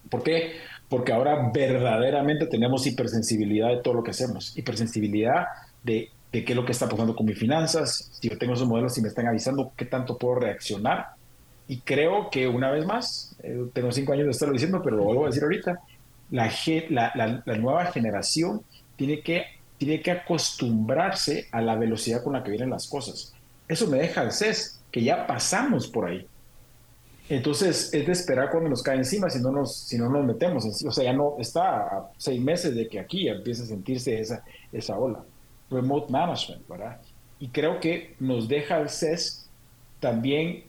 ¿Por 0.09 0.22
qué? 0.22 0.53
Porque 0.89 1.12
ahora 1.12 1.51
verdaderamente 1.53 2.47
tenemos 2.47 2.87
hipersensibilidad 2.87 3.68
de 3.70 3.78
todo 3.78 3.95
lo 3.95 4.03
que 4.03 4.12
hacemos, 4.12 4.57
hipersensibilidad 4.57 5.47
de, 5.82 6.11
de 6.32 6.45
qué 6.45 6.53
es 6.53 6.57
lo 6.57 6.64
que 6.64 6.72
está 6.72 6.89
pasando 6.89 7.16
con 7.16 7.26
mis 7.26 7.39
finanzas, 7.39 8.11
si 8.20 8.28
yo 8.28 8.39
tengo 8.39 8.55
esos 8.55 8.68
modelos, 8.68 8.95
si 8.95 9.03
me 9.03 9.09
están 9.09 9.26
avisando, 9.26 9.72
qué 9.76 9.84
tanto 9.84 10.16
puedo 10.16 10.37
reaccionar 10.37 11.16
y 11.68 11.78
creo 11.78 12.30
que 12.30 12.47
una 12.47 12.70
vez 12.70 12.87
más, 12.87 13.37
eh, 13.43 13.66
tengo 13.72 13.91
cinco 13.91 14.12
años 14.12 14.26
de 14.26 14.30
estarlo 14.30 14.53
diciendo, 14.53 14.80
pero 14.82 14.97
lo 14.97 15.05
vuelvo 15.05 15.24
a 15.24 15.28
decir 15.28 15.43
ahorita, 15.43 15.80
la, 16.30 16.53
la, 16.91 17.43
la, 17.45 17.57
nueva 17.57 17.87
generación 17.87 18.62
tiene 18.97 19.20
que, 19.20 19.45
tiene 19.78 20.01
que 20.01 20.12
acostumbrarse 20.12 21.49
a 21.51 21.61
la 21.61 21.74
velocidad 21.76 22.22
con 22.22 22.34
la 22.34 22.43
que 22.43 22.51
vienen 22.51 22.70
las 22.70 22.87
cosas. 22.87 23.34
Eso 23.68 23.89
me 23.89 23.99
deja 23.99 24.22
el 24.22 24.32
CES, 24.32 24.80
que 24.93 25.03
ya 25.03 25.26
pasamos 25.26 25.89
por 25.89 26.07
ahí. 26.07 26.26
Entonces 27.29 27.93
es 27.93 28.07
de 28.07 28.12
esperar 28.12 28.51
cuando 28.51 28.70
nos 28.70 28.83
cae 28.83 28.97
encima 28.97 29.29
si 29.29 29.41
no 29.41 29.51
nos, 29.51 29.74
si 29.74 29.99
no 29.99 30.09
nos 30.09 30.24
metemos. 30.24 30.64
O 30.85 30.93
sea, 30.93 31.05
ya 31.05 31.12
no 31.12 31.37
está 31.39 31.81
a 31.81 32.11
seis 32.16 32.41
meses 32.41 32.74
de 32.74 32.89
que 32.89 33.01
aquí 33.01 33.29
empiece 33.29 33.64
a 33.64 33.66
sentirse 33.66 34.20
esa, 34.20 34.45
esa 34.72 34.97
ola. 34.97 35.24
Remote 35.70 36.12
management, 36.12 36.68
¿verdad? 36.68 37.01
Y 37.41 37.49
creo 37.49 37.81
que 37.81 38.14
nos 38.20 38.49
deja 38.49 38.79
el 38.79 38.89
CES 38.89 39.49
también 39.99 40.64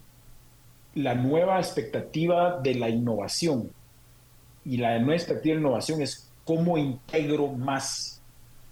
la 0.95 1.13
nueva 1.13 1.59
expectativa 1.59 2.59
de 2.59 2.73
la 2.73 2.89
innovación. 2.89 3.69
Y 4.65 4.77
la 4.77 4.97
nueva 4.97 5.15
expectativa 5.15 5.53
de 5.53 5.61
innovación 5.61 6.01
es 6.01 6.27
cómo 6.43 6.77
integro 6.77 7.49
más, 7.49 8.19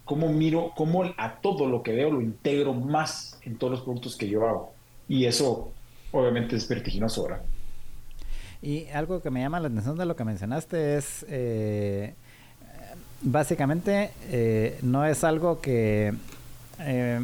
cómo 0.06 0.30
miro, 0.30 0.72
cómo 0.76 1.04
a 1.18 1.36
todo 1.36 1.68
lo 1.68 1.84
que 1.84 1.92
veo 1.92 2.10
lo 2.10 2.22
integro 2.22 2.74
más 2.74 3.40
en 3.44 3.58
todos 3.58 3.72
los 3.72 3.82
productos 3.82 4.18
que 4.18 4.28
yo 4.28 4.48
hago. 4.48 4.74
Y 5.08 5.26
eso 5.26 5.72
obviamente 6.12 6.56
es 6.56 6.68
vertiginoso 6.68 7.22
ahora. 7.22 7.44
Y 8.62 8.88
algo 8.90 9.22
que 9.22 9.30
me 9.30 9.42
llama 9.42 9.60
la 9.60 9.68
atención 9.68 9.98
de 9.98 10.06
lo 10.06 10.16
que 10.16 10.24
mencionaste 10.24 10.98
es, 10.98 11.26
eh, 11.30 12.14
básicamente, 13.22 14.12
eh, 14.30 14.80
no 14.82 15.06
es 15.06 15.24
algo 15.24 15.62
que... 15.62 16.14
Eh, 16.80 17.22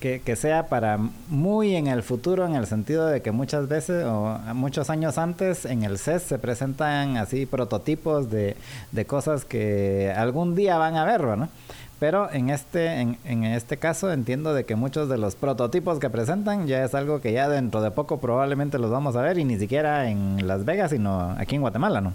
que, 0.00 0.36
sea 0.36 0.68
para 0.68 0.98
muy 1.28 1.74
en 1.76 1.86
el 1.86 2.02
futuro, 2.02 2.44
en 2.44 2.54
el 2.54 2.66
sentido 2.66 3.06
de 3.06 3.22
que 3.22 3.30
muchas 3.30 3.68
veces 3.68 4.04
o 4.04 4.38
muchos 4.54 4.90
años 4.90 5.16
antes 5.16 5.64
en 5.64 5.82
el 5.82 5.98
CES 5.98 6.22
se 6.22 6.38
presentan 6.38 7.16
así 7.16 7.46
prototipos 7.46 8.30
de, 8.30 8.56
de 8.92 9.04
cosas 9.06 9.46
que 9.46 10.12
algún 10.14 10.54
día 10.54 10.76
van 10.76 10.96
a 10.96 11.04
ver, 11.04 11.22
¿no? 11.22 11.48
Pero 12.00 12.30
en 12.32 12.50
este, 12.50 13.00
en, 13.00 13.18
en, 13.24 13.44
este 13.44 13.76
caso 13.76 14.12
entiendo 14.12 14.52
de 14.52 14.64
que 14.64 14.74
muchos 14.74 15.08
de 15.08 15.16
los 15.16 15.36
prototipos 15.36 16.00
que 16.00 16.10
presentan 16.10 16.66
ya 16.66 16.84
es 16.84 16.94
algo 16.94 17.20
que 17.20 17.32
ya 17.32 17.48
dentro 17.48 17.80
de 17.82 17.92
poco 17.92 18.18
probablemente 18.18 18.78
los 18.78 18.90
vamos 18.90 19.16
a 19.16 19.22
ver 19.22 19.38
y 19.38 19.44
ni 19.44 19.58
siquiera 19.58 20.10
en 20.10 20.46
Las 20.46 20.64
Vegas, 20.64 20.90
sino 20.90 21.34
aquí 21.38 21.54
en 21.54 21.60
Guatemala, 21.60 22.00
¿no? 22.00 22.12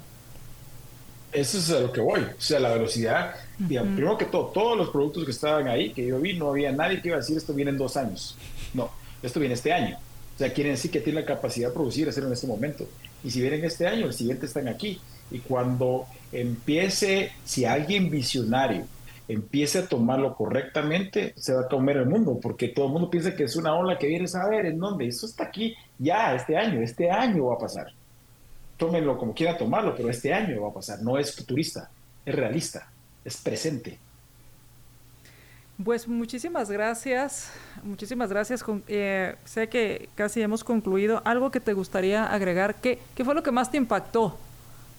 Eso 1.31 1.59
es 1.59 1.69
a 1.69 1.79
lo 1.79 1.91
que 1.91 2.01
voy. 2.01 2.21
O 2.21 2.41
sea, 2.41 2.59
la 2.59 2.69
velocidad. 2.69 3.35
Primero 3.67 4.17
que 4.17 4.25
todo, 4.25 4.47
todos 4.47 4.77
los 4.77 4.89
productos 4.89 5.25
que 5.25 5.31
estaban 5.31 5.67
ahí, 5.67 5.91
que 5.91 6.05
yo 6.05 6.19
vi, 6.19 6.33
no 6.33 6.49
había 6.49 6.71
nadie 6.71 7.01
que 7.01 7.09
iba 7.09 7.17
a 7.17 7.19
decir 7.19 7.37
esto 7.37 7.53
viene 7.53 7.71
en 7.71 7.77
dos 7.77 7.97
años. 7.97 8.35
No, 8.73 8.89
esto 9.21 9.39
viene 9.39 9.53
este 9.53 9.71
año. 9.71 9.97
O 10.35 10.39
sea, 10.39 10.51
quieren 10.53 10.73
decir 10.73 10.89
que 10.89 11.01
tienen 11.01 11.21
la 11.21 11.27
capacidad 11.27 11.67
de 11.67 11.73
producir, 11.73 12.09
hacerlo 12.09 12.29
en 12.29 12.33
este 12.33 12.47
momento. 12.47 12.87
Y 13.23 13.29
si 13.29 13.41
vienen 13.41 13.63
este 13.63 13.85
año, 13.85 14.07
el 14.07 14.13
siguiente 14.13 14.45
están 14.45 14.67
aquí. 14.67 14.99
Y 15.29 15.39
cuando 15.39 16.07
empiece, 16.31 17.31
si 17.45 17.65
alguien 17.65 18.09
visionario 18.09 18.85
empiece 19.29 19.79
a 19.79 19.87
tomarlo 19.87 20.35
correctamente, 20.35 21.33
se 21.37 21.53
va 21.53 21.61
a 21.61 21.67
comer 21.69 21.97
el 21.97 22.07
mundo, 22.07 22.37
porque 22.41 22.67
todo 22.67 22.87
el 22.87 22.91
mundo 22.91 23.09
piensa 23.09 23.35
que 23.35 23.45
es 23.45 23.55
una 23.55 23.73
ola 23.73 23.97
que 23.97 24.07
viene 24.07 24.25
a 24.33 24.47
ver 24.49 24.65
en 24.65 24.77
dónde. 24.77 25.07
Eso 25.07 25.25
está 25.25 25.45
aquí 25.45 25.73
ya, 25.97 26.35
este 26.35 26.57
año, 26.57 26.81
este 26.81 27.09
año 27.09 27.45
va 27.45 27.55
a 27.55 27.59
pasar 27.59 27.93
tómenlo 28.79 29.17
como 29.17 29.35
quiera 29.35 29.57
tomarlo, 29.57 29.93
pero 29.95 30.09
este 30.09 30.33
año 30.33 30.61
va 30.61 30.69
a 30.69 30.73
pasar. 30.73 31.03
No 31.03 31.19
es 31.19 31.35
futurista, 31.35 31.91
es 32.25 32.33
realista, 32.33 32.89
es 33.23 33.37
presente. 33.37 33.99
Pues 35.83 36.07
muchísimas 36.07 36.71
gracias, 36.71 37.51
muchísimas 37.83 38.29
gracias. 38.29 38.63
Eh, 38.87 39.35
sé 39.45 39.69
que 39.69 40.09
casi 40.15 40.41
hemos 40.41 40.63
concluido. 40.63 41.21
¿Algo 41.25 41.51
que 41.51 41.59
te 41.59 41.73
gustaría 41.73 42.25
agregar? 42.25 42.75
¿Qué, 42.75 42.99
¿Qué 43.15 43.23
fue 43.23 43.35
lo 43.35 43.43
que 43.43 43.51
más 43.51 43.69
te 43.69 43.77
impactó? 43.77 44.37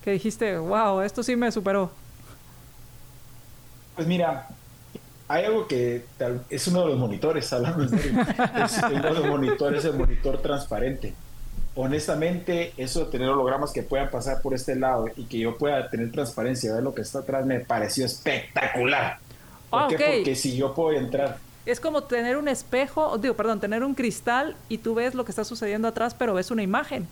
Que 0.05 0.13
dijiste, 0.13 0.57
wow, 0.59 1.01
esto 1.01 1.23
sí 1.23 1.35
me 1.35 1.51
superó. 1.51 1.91
Pues 4.01 4.09
mira, 4.09 4.49
hay 5.29 5.45
algo 5.45 5.69
que 5.69 6.07
es 6.49 6.67
uno 6.69 6.81
de 6.81 6.87
los 6.87 6.99
monitores, 6.99 7.53
hablando 7.53 7.83
en 7.83 7.91
serio. 7.91 8.27
Es 8.65 8.81
uno 8.83 9.03
de 9.03 9.21
los 9.21 9.27
monitores, 9.27 9.85
el 9.85 9.93
monitor 9.93 10.41
transparente 10.41 11.13
honestamente, 11.75 12.73
eso 12.77 13.05
de 13.05 13.11
tener 13.11 13.29
hologramas 13.29 13.73
que 13.73 13.83
puedan 13.83 14.11
pasar 14.11 14.43
por 14.43 14.55
este 14.55 14.75
lado 14.75 15.07
y 15.17 15.25
que 15.25 15.39
yo 15.39 15.57
pueda 15.57 15.89
tener 15.89 16.11
transparencia, 16.11 16.75
ver 16.75 16.83
lo 16.83 16.95
que 16.95 17.03
está 17.03 17.21
atrás, 17.21 17.47
me 17.47 17.61
pareció 17.61 18.07
espectacular. 18.07 19.19
¿Por 19.71 19.83
ah, 19.83 19.87
qué? 19.89 20.17
Porque 20.17 20.35
si 20.35 20.57
yo 20.57 20.75
puedo 20.75 20.99
entrar. 20.99 21.39
Es 21.67 21.79
como 21.79 22.03
tener 22.05 22.37
un 22.37 22.49
espejo, 22.49 23.17
digo, 23.19 23.35
perdón, 23.35 23.61
tener 23.61 23.85
un 23.85 23.95
cristal 23.95 24.57
y 24.69 24.79
tú 24.79 24.95
ves 24.95 25.15
lo 25.15 25.25
que 25.25 25.31
está 25.31 25.45
sucediendo 25.45 25.87
atrás, 25.87 26.15
pero 26.19 26.35
ves 26.35 26.51
una 26.51 26.63
imagen. 26.63 27.07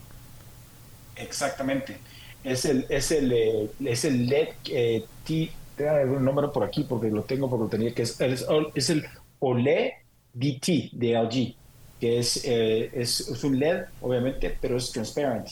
Exactamente. 1.15 1.97
Es 2.43 2.65
el, 2.65 2.85
es 2.89 3.11
el, 3.11 3.31
eh, 3.31 3.71
es 3.85 4.05
el 4.05 4.27
LED 4.27 4.49
eh, 4.69 5.05
T, 5.25 5.51
tengo 5.83 6.17
un 6.17 6.25
número 6.25 6.51
por 6.51 6.63
aquí 6.63 6.85
porque 6.87 7.09
lo 7.09 7.23
tengo 7.23 7.49
porque 7.49 7.63
lo 7.63 7.69
tenía 7.69 7.93
que 7.93 8.03
es, 8.03 8.19
es, 8.21 8.45
es 8.75 8.89
el 8.89 9.05
OLED 9.39 9.91
DT 10.33 10.89
de 10.93 11.13
LG 11.13 11.55
que 11.99 12.19
es, 12.19 12.43
eh, 12.45 12.89
es, 12.93 13.19
es, 13.27 13.43
un 13.43 13.59
LED, 13.59 13.83
obviamente, 14.01 14.55
pero 14.59 14.77
es 14.77 14.91
transparent. 14.91 15.47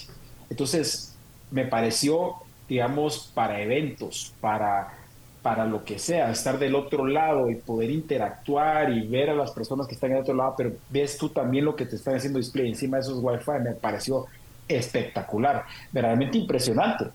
Entonces, 0.50 1.14
me 1.52 1.66
pareció, 1.66 2.36
digamos, 2.70 3.32
para 3.34 3.62
eventos, 3.62 4.34
para, 4.40 4.94
para 5.42 5.66
lo 5.66 5.84
que 5.84 6.00
sea, 6.00 6.32
estar 6.32 6.58
del 6.58 6.76
otro 6.76 7.06
lado 7.06 7.50
y 7.50 7.56
poder 7.56 7.92
interactuar 7.92 8.92
y 8.92 9.06
ver 9.08 9.30
a 9.30 9.34
las 9.34 9.52
personas 9.52 9.88
que 9.88 9.96
están 9.96 10.12
del 10.12 10.22
otro 10.22 10.34
lado, 10.34 10.56
pero 10.58 10.72
ves 10.90 11.18
tú 11.18 11.30
también 11.30 11.66
lo 11.66 11.76
que 11.76 11.86
te 11.86 11.98
están 11.98 12.16
haciendo 12.16 12.40
display 12.40 12.70
encima 12.70 12.98
de 12.98 13.02
esos 13.02 13.20
Wi-Fi, 13.22 13.64
me 13.64 13.74
pareció 13.74 14.26
espectacular, 14.68 15.66
verdaderamente 15.92 16.38
impresionante. 16.38 17.06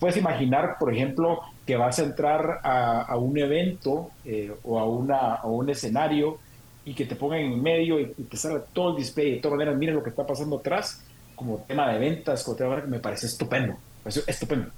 Puedes 0.00 0.16
imaginar, 0.16 0.76
por 0.78 0.92
ejemplo, 0.92 1.40
que 1.66 1.76
vas 1.76 1.98
a 1.98 2.04
entrar 2.04 2.60
a, 2.62 3.02
a 3.02 3.16
un 3.16 3.38
evento 3.38 4.10
eh, 4.24 4.52
o 4.64 4.78
a, 4.78 4.84
una, 4.84 5.34
a 5.34 5.46
un 5.46 5.70
escenario 5.70 6.38
y 6.84 6.94
que 6.94 7.06
te 7.06 7.14
pongan 7.14 7.40
en 7.40 7.62
medio 7.62 8.00
y, 8.00 8.06
te 8.06 8.36
salga 8.36 8.64
todo 8.72 8.90
el 8.90 8.96
display. 8.96 9.36
De 9.36 9.40
todas 9.40 9.56
maneras, 9.56 9.78
miren 9.78 9.94
lo 9.94 10.02
que 10.02 10.10
está 10.10 10.26
pasando 10.26 10.58
atrás, 10.58 11.02
como 11.36 11.58
tema 11.68 11.90
de 11.92 11.98
ventas, 11.98 12.42
como 12.42 12.56
tema, 12.56 12.76
me 12.86 12.98
parece 12.98 13.26
estupendo. 13.26 13.74
Me 13.74 14.04
parece 14.04 14.22
estupendo. 14.26 14.70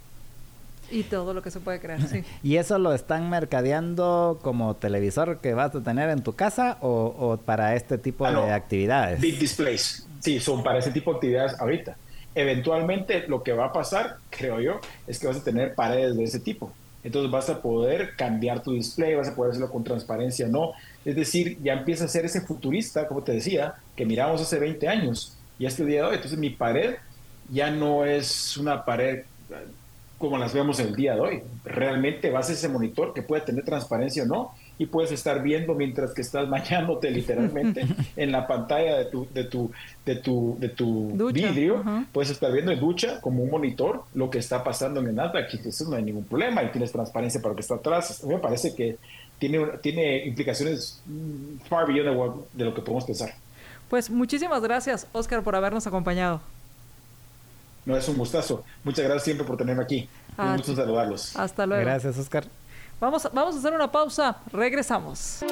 Y 0.90 1.04
todo 1.04 1.32
lo 1.32 1.40
que 1.40 1.50
se 1.50 1.60
puede 1.60 1.80
crear, 1.80 2.00
sí. 2.06 2.24
¿Y 2.42 2.56
eso 2.56 2.78
lo 2.78 2.92
están 2.92 3.30
mercadeando 3.30 4.38
como 4.42 4.74
televisor 4.74 5.38
que 5.38 5.54
vas 5.54 5.74
a 5.74 5.82
tener 5.82 6.10
en 6.10 6.22
tu 6.22 6.34
casa 6.34 6.76
o, 6.82 7.38
para 7.44 7.74
este 7.74 7.96
tipo 7.96 8.26
ah, 8.26 8.32
de 8.32 8.52
actividades? 8.52 9.20
Big 9.20 9.38
displays. 9.38 10.06
Sí, 10.20 10.40
son 10.40 10.62
para 10.62 10.78
ese 10.78 10.90
tipo 10.90 11.10
de 11.12 11.16
actividades 11.16 11.58
ahorita. 11.58 11.96
Eventualmente 12.34 13.26
lo 13.28 13.42
que 13.42 13.52
va 13.52 13.66
a 13.66 13.72
pasar, 13.72 14.16
creo 14.30 14.60
yo, 14.60 14.80
es 15.06 15.18
que 15.18 15.26
vas 15.26 15.36
a 15.36 15.44
tener 15.44 15.74
paredes 15.74 16.16
de 16.16 16.24
ese 16.24 16.40
tipo. 16.40 16.72
Entonces 17.04 17.30
vas 17.30 17.50
a 17.50 17.60
poder 17.60 18.16
cambiar 18.16 18.62
tu 18.62 18.72
display, 18.72 19.14
vas 19.14 19.28
a 19.28 19.34
poder 19.34 19.52
hacerlo 19.52 19.70
con 19.70 19.84
transparencia, 19.84 20.48
no. 20.48 20.72
Es 21.04 21.14
decir, 21.14 21.58
ya 21.62 21.74
empieza 21.74 22.06
a 22.06 22.08
ser 22.08 22.24
ese 22.24 22.40
futurista, 22.40 23.06
como 23.06 23.22
te 23.22 23.32
decía, 23.32 23.74
que 23.94 24.06
miramos 24.06 24.40
hace 24.40 24.58
20 24.58 24.88
años 24.88 25.36
y 25.58 25.66
hasta 25.66 25.82
el 25.82 25.88
día 25.88 26.00
de 26.00 26.08
hoy. 26.08 26.14
Entonces 26.16 26.38
mi 26.38 26.50
pared 26.50 26.96
ya 27.50 27.70
no 27.70 28.06
es 28.06 28.56
una 28.56 28.84
pared 28.84 29.24
como 30.18 30.38
las 30.38 30.54
vemos 30.54 30.80
el 30.80 30.96
día 30.96 31.14
de 31.14 31.20
hoy. 31.20 31.42
Realmente 31.64 32.30
vas 32.30 32.48
a 32.48 32.54
ese 32.54 32.68
monitor 32.68 33.12
que 33.12 33.22
puede 33.22 33.42
tener 33.42 33.64
transparencia 33.64 34.22
o 34.22 34.26
no 34.26 34.54
y 34.78 34.86
puedes 34.86 35.12
estar 35.12 35.42
viendo 35.42 35.74
mientras 35.74 36.12
que 36.12 36.22
estás 36.22 36.48
bañándote 36.50 37.10
literalmente 37.10 37.86
en 38.16 38.32
la 38.32 38.46
pantalla 38.46 38.98
de 38.98 39.04
tu 39.06 39.26
de 39.32 39.44
tu 39.44 39.70
de 40.04 40.16
tu 40.16 40.56
de 40.58 40.68
tu 40.68 41.32
vidrio 41.32 41.84
puedes 42.12 42.30
estar 42.30 42.52
viendo 42.52 42.72
en 42.72 42.80
ducha 42.80 43.20
como 43.20 43.42
un 43.42 43.50
monitor 43.50 44.04
lo 44.14 44.30
que 44.30 44.38
está 44.38 44.64
pasando 44.64 45.00
en 45.00 45.08
el 45.08 45.14
Nasdaq 45.14 45.54
y 45.54 45.68
eso 45.68 45.88
no 45.88 45.96
hay 45.96 46.02
ningún 46.02 46.24
problema 46.24 46.62
y 46.62 46.68
tienes 46.70 46.92
transparencia 46.92 47.40
para 47.40 47.52
lo 47.52 47.56
que 47.56 47.62
está 47.62 47.76
atrás 47.76 48.22
a 48.22 48.26
mí 48.26 48.34
me 48.34 48.40
parece 48.40 48.74
que 48.74 48.96
tiene 49.38 49.66
tiene 49.82 50.24
implicaciones 50.26 51.02
mm, 51.06 51.66
far 51.68 51.86
beyond 51.86 52.44
de 52.52 52.64
lo 52.64 52.74
que 52.74 52.82
podemos 52.82 53.04
pensar 53.04 53.34
pues 53.88 54.10
muchísimas 54.10 54.62
gracias 54.62 55.06
Oscar 55.12 55.42
por 55.42 55.56
habernos 55.56 55.86
acompañado 55.86 56.40
no, 57.86 57.96
es 57.96 58.08
un 58.08 58.16
gustazo. 58.16 58.64
Muchas 58.82 59.04
gracias 59.04 59.24
siempre 59.24 59.46
por 59.46 59.56
tenerme 59.56 59.82
aquí. 59.82 60.08
un 60.38 60.44
ah, 60.44 60.56
gusto 60.56 60.74
saludarlos. 60.74 61.36
Hasta 61.36 61.66
luego. 61.66 61.84
Gracias, 61.84 62.16
Oscar. 62.18 62.44
Vamos, 63.00 63.28
vamos 63.32 63.56
a 63.56 63.58
hacer 63.58 63.72
una 63.74 63.90
pausa. 63.90 64.36
Regresamos. 64.52 65.44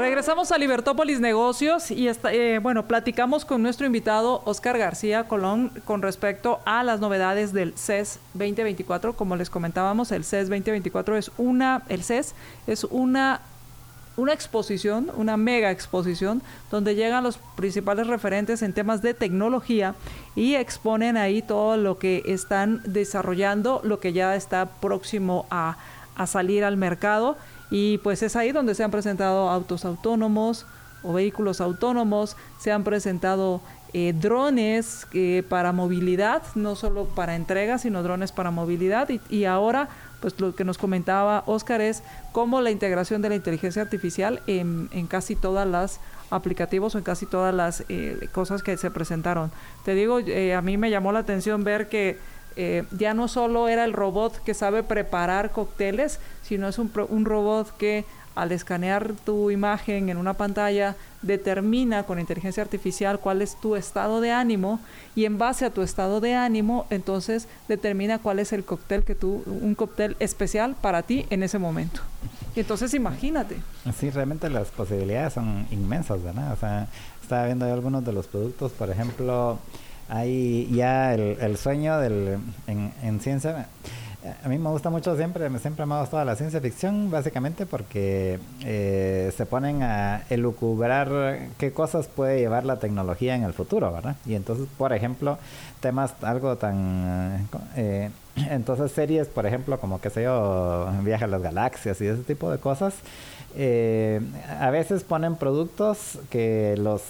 Regresamos 0.00 0.50
a 0.50 0.56
Libertópolis 0.56 1.20
Negocios 1.20 1.90
y 1.90 2.08
eh, 2.08 2.58
bueno, 2.62 2.86
platicamos 2.86 3.44
con 3.44 3.62
nuestro 3.62 3.84
invitado 3.84 4.40
Oscar 4.46 4.78
García 4.78 5.24
Colón 5.24 5.70
con 5.84 6.00
respecto 6.00 6.60
a 6.64 6.82
las 6.82 7.00
novedades 7.00 7.52
del 7.52 7.74
CES 7.76 8.18
2024. 8.32 9.14
Como 9.14 9.36
les 9.36 9.50
comentábamos, 9.50 10.10
el 10.10 10.24
CES 10.24 10.48
2024 10.48 11.16
es 11.18 11.30
una, 11.36 11.82
el 11.90 12.02
CES 12.02 12.34
es 12.66 12.84
una 12.84 13.42
una 14.16 14.32
exposición, 14.32 15.10
una 15.16 15.36
mega 15.36 15.70
exposición, 15.70 16.42
donde 16.70 16.94
llegan 16.94 17.24
los 17.24 17.38
principales 17.56 18.06
referentes 18.06 18.62
en 18.62 18.72
temas 18.72 19.02
de 19.02 19.14
tecnología 19.14 19.94
y 20.34 20.54
exponen 20.54 21.16
ahí 21.16 21.42
todo 21.42 21.76
lo 21.76 21.98
que 21.98 22.22
están 22.26 22.82
desarrollando, 22.84 23.80
lo 23.84 24.00
que 24.00 24.12
ya 24.12 24.34
está 24.34 24.66
próximo 24.66 25.46
a, 25.50 25.76
salir 26.26 26.64
al 26.64 26.76
mercado. 26.76 27.38
Y 27.70 27.98
pues 27.98 28.22
es 28.22 28.36
ahí 28.36 28.52
donde 28.52 28.74
se 28.74 28.84
han 28.84 28.90
presentado 28.90 29.48
autos 29.48 29.84
autónomos 29.84 30.66
o 31.02 31.14
vehículos 31.14 31.62
autónomos, 31.62 32.36
se 32.58 32.72
han 32.72 32.84
presentado 32.84 33.62
eh, 33.94 34.12
drones 34.12 35.06
eh, 35.14 35.42
para 35.48 35.72
movilidad, 35.72 36.42
no 36.54 36.76
solo 36.76 37.06
para 37.06 37.36
entrega, 37.36 37.78
sino 37.78 38.02
drones 38.02 38.32
para 38.32 38.50
movilidad. 38.50 39.08
Y 39.30 39.44
ahora 39.46 39.88
pues 40.20 40.38
lo 40.40 40.54
que 40.54 40.64
nos 40.64 40.78
comentaba 40.78 41.42
Oscar 41.46 41.80
es 41.80 42.02
cómo 42.32 42.60
la 42.60 42.70
integración 42.70 43.22
de 43.22 43.30
la 43.30 43.34
inteligencia 43.34 43.82
artificial 43.82 44.42
en, 44.46 44.88
casi 45.08 45.34
todas 45.34 45.66
las 45.66 46.00
aplicativos 46.30 46.94
o 46.94 46.98
en 46.98 47.04
casi 47.04 47.26
todas 47.26 47.54
las 47.54 47.84
eh, 47.88 48.28
cosas 48.32 48.62
que 48.62 48.76
se 48.76 48.90
presentaron. 48.90 49.50
Te 49.84 49.94
digo, 49.94 50.20
eh, 50.20 50.54
a 50.54 50.62
mí 50.62 50.76
me 50.76 50.90
llamó 50.90 51.12
la 51.12 51.20
atención 51.20 51.64
ver 51.64 51.88
que 51.88 52.18
eh, 52.56 52.84
ya 52.90 53.14
no 53.14 53.28
solo 53.28 53.68
era 53.68 53.84
el 53.84 53.92
robot 53.92 54.42
que 54.42 54.54
sabe 54.54 54.82
preparar 54.82 55.50
cócteles, 55.50 56.18
sino 56.42 56.68
es 56.68 56.78
un, 56.78 56.92
un 57.08 57.24
robot 57.24 57.76
que 57.76 58.04
al 58.34 58.52
escanear 58.52 59.12
tu 59.24 59.50
imagen 59.50 60.08
en 60.08 60.16
una 60.16 60.34
pantalla, 60.34 60.96
determina 61.22 62.04
con 62.04 62.18
inteligencia 62.18 62.62
artificial 62.62 63.18
cuál 63.18 63.42
es 63.42 63.56
tu 63.60 63.76
estado 63.76 64.20
de 64.20 64.30
ánimo 64.30 64.80
y 65.14 65.24
en 65.24 65.38
base 65.38 65.64
a 65.64 65.70
tu 65.70 65.82
estado 65.82 66.20
de 66.20 66.34
ánimo, 66.34 66.86
entonces 66.90 67.48
determina 67.68 68.18
cuál 68.18 68.38
es 68.38 68.52
el 68.52 68.64
cóctel 68.64 69.02
que 69.02 69.14
tú, 69.14 69.42
un 69.46 69.74
cóctel 69.74 70.16
especial 70.20 70.76
para 70.80 71.02
ti 71.02 71.26
en 71.30 71.42
ese 71.42 71.58
momento. 71.58 72.00
Y 72.54 72.60
entonces 72.60 72.94
imagínate. 72.94 73.56
Sí, 73.98 74.10
realmente 74.10 74.48
las 74.48 74.68
posibilidades 74.68 75.34
son 75.34 75.66
inmensas, 75.70 76.22
¿verdad? 76.22 76.52
O 76.52 76.56
sea, 76.56 76.88
estaba 77.22 77.46
viendo 77.46 77.66
algunos 77.66 78.04
de 78.04 78.12
los 78.12 78.26
productos, 78.26 78.72
por 78.72 78.90
ejemplo, 78.90 79.58
hay 80.08 80.68
ya 80.72 81.14
el, 81.14 81.56
sueño 81.56 81.98
del, 81.98 82.38
en, 82.66 82.92
en 83.02 83.20
ciencia 83.20 83.68
a 84.44 84.48
mí 84.48 84.58
me 84.58 84.68
gusta 84.68 84.90
mucho 84.90 85.16
siempre, 85.16 85.48
siempre 85.58 85.86
me 85.86 85.94
ha 85.94 86.00
gustado 86.00 86.24
la 86.24 86.36
ciencia 86.36 86.60
ficción, 86.60 87.10
básicamente 87.10 87.64
porque 87.64 88.38
eh, 88.64 89.32
se 89.36 89.46
ponen 89.46 89.82
a 89.82 90.24
elucubrar 90.28 91.48
qué 91.56 91.72
cosas 91.72 92.06
puede 92.06 92.38
llevar 92.38 92.66
la 92.66 92.78
tecnología 92.78 93.34
en 93.34 93.44
el 93.44 93.54
futuro, 93.54 93.92
¿verdad? 93.92 94.16
Y 94.26 94.34
entonces, 94.34 94.66
por 94.76 94.92
ejemplo, 94.92 95.38
temas 95.80 96.14
algo 96.22 96.56
tan... 96.56 97.48
Eh, 97.76 98.10
entonces, 98.50 98.92
series, 98.92 99.28
por 99.28 99.46
ejemplo, 99.46 99.80
como, 99.80 100.00
qué 100.00 100.10
sé 100.10 100.24
yo, 100.24 100.88
Viaje 101.02 101.24
a 101.24 101.28
las 101.28 101.42
Galaxias 101.42 102.00
y 102.00 102.06
ese 102.06 102.22
tipo 102.22 102.50
de 102.50 102.58
cosas, 102.58 102.94
eh, 103.56 104.20
a 104.60 104.70
veces 104.70 105.02
ponen 105.02 105.36
productos 105.36 106.18
que 106.30 106.76
los 106.78 107.02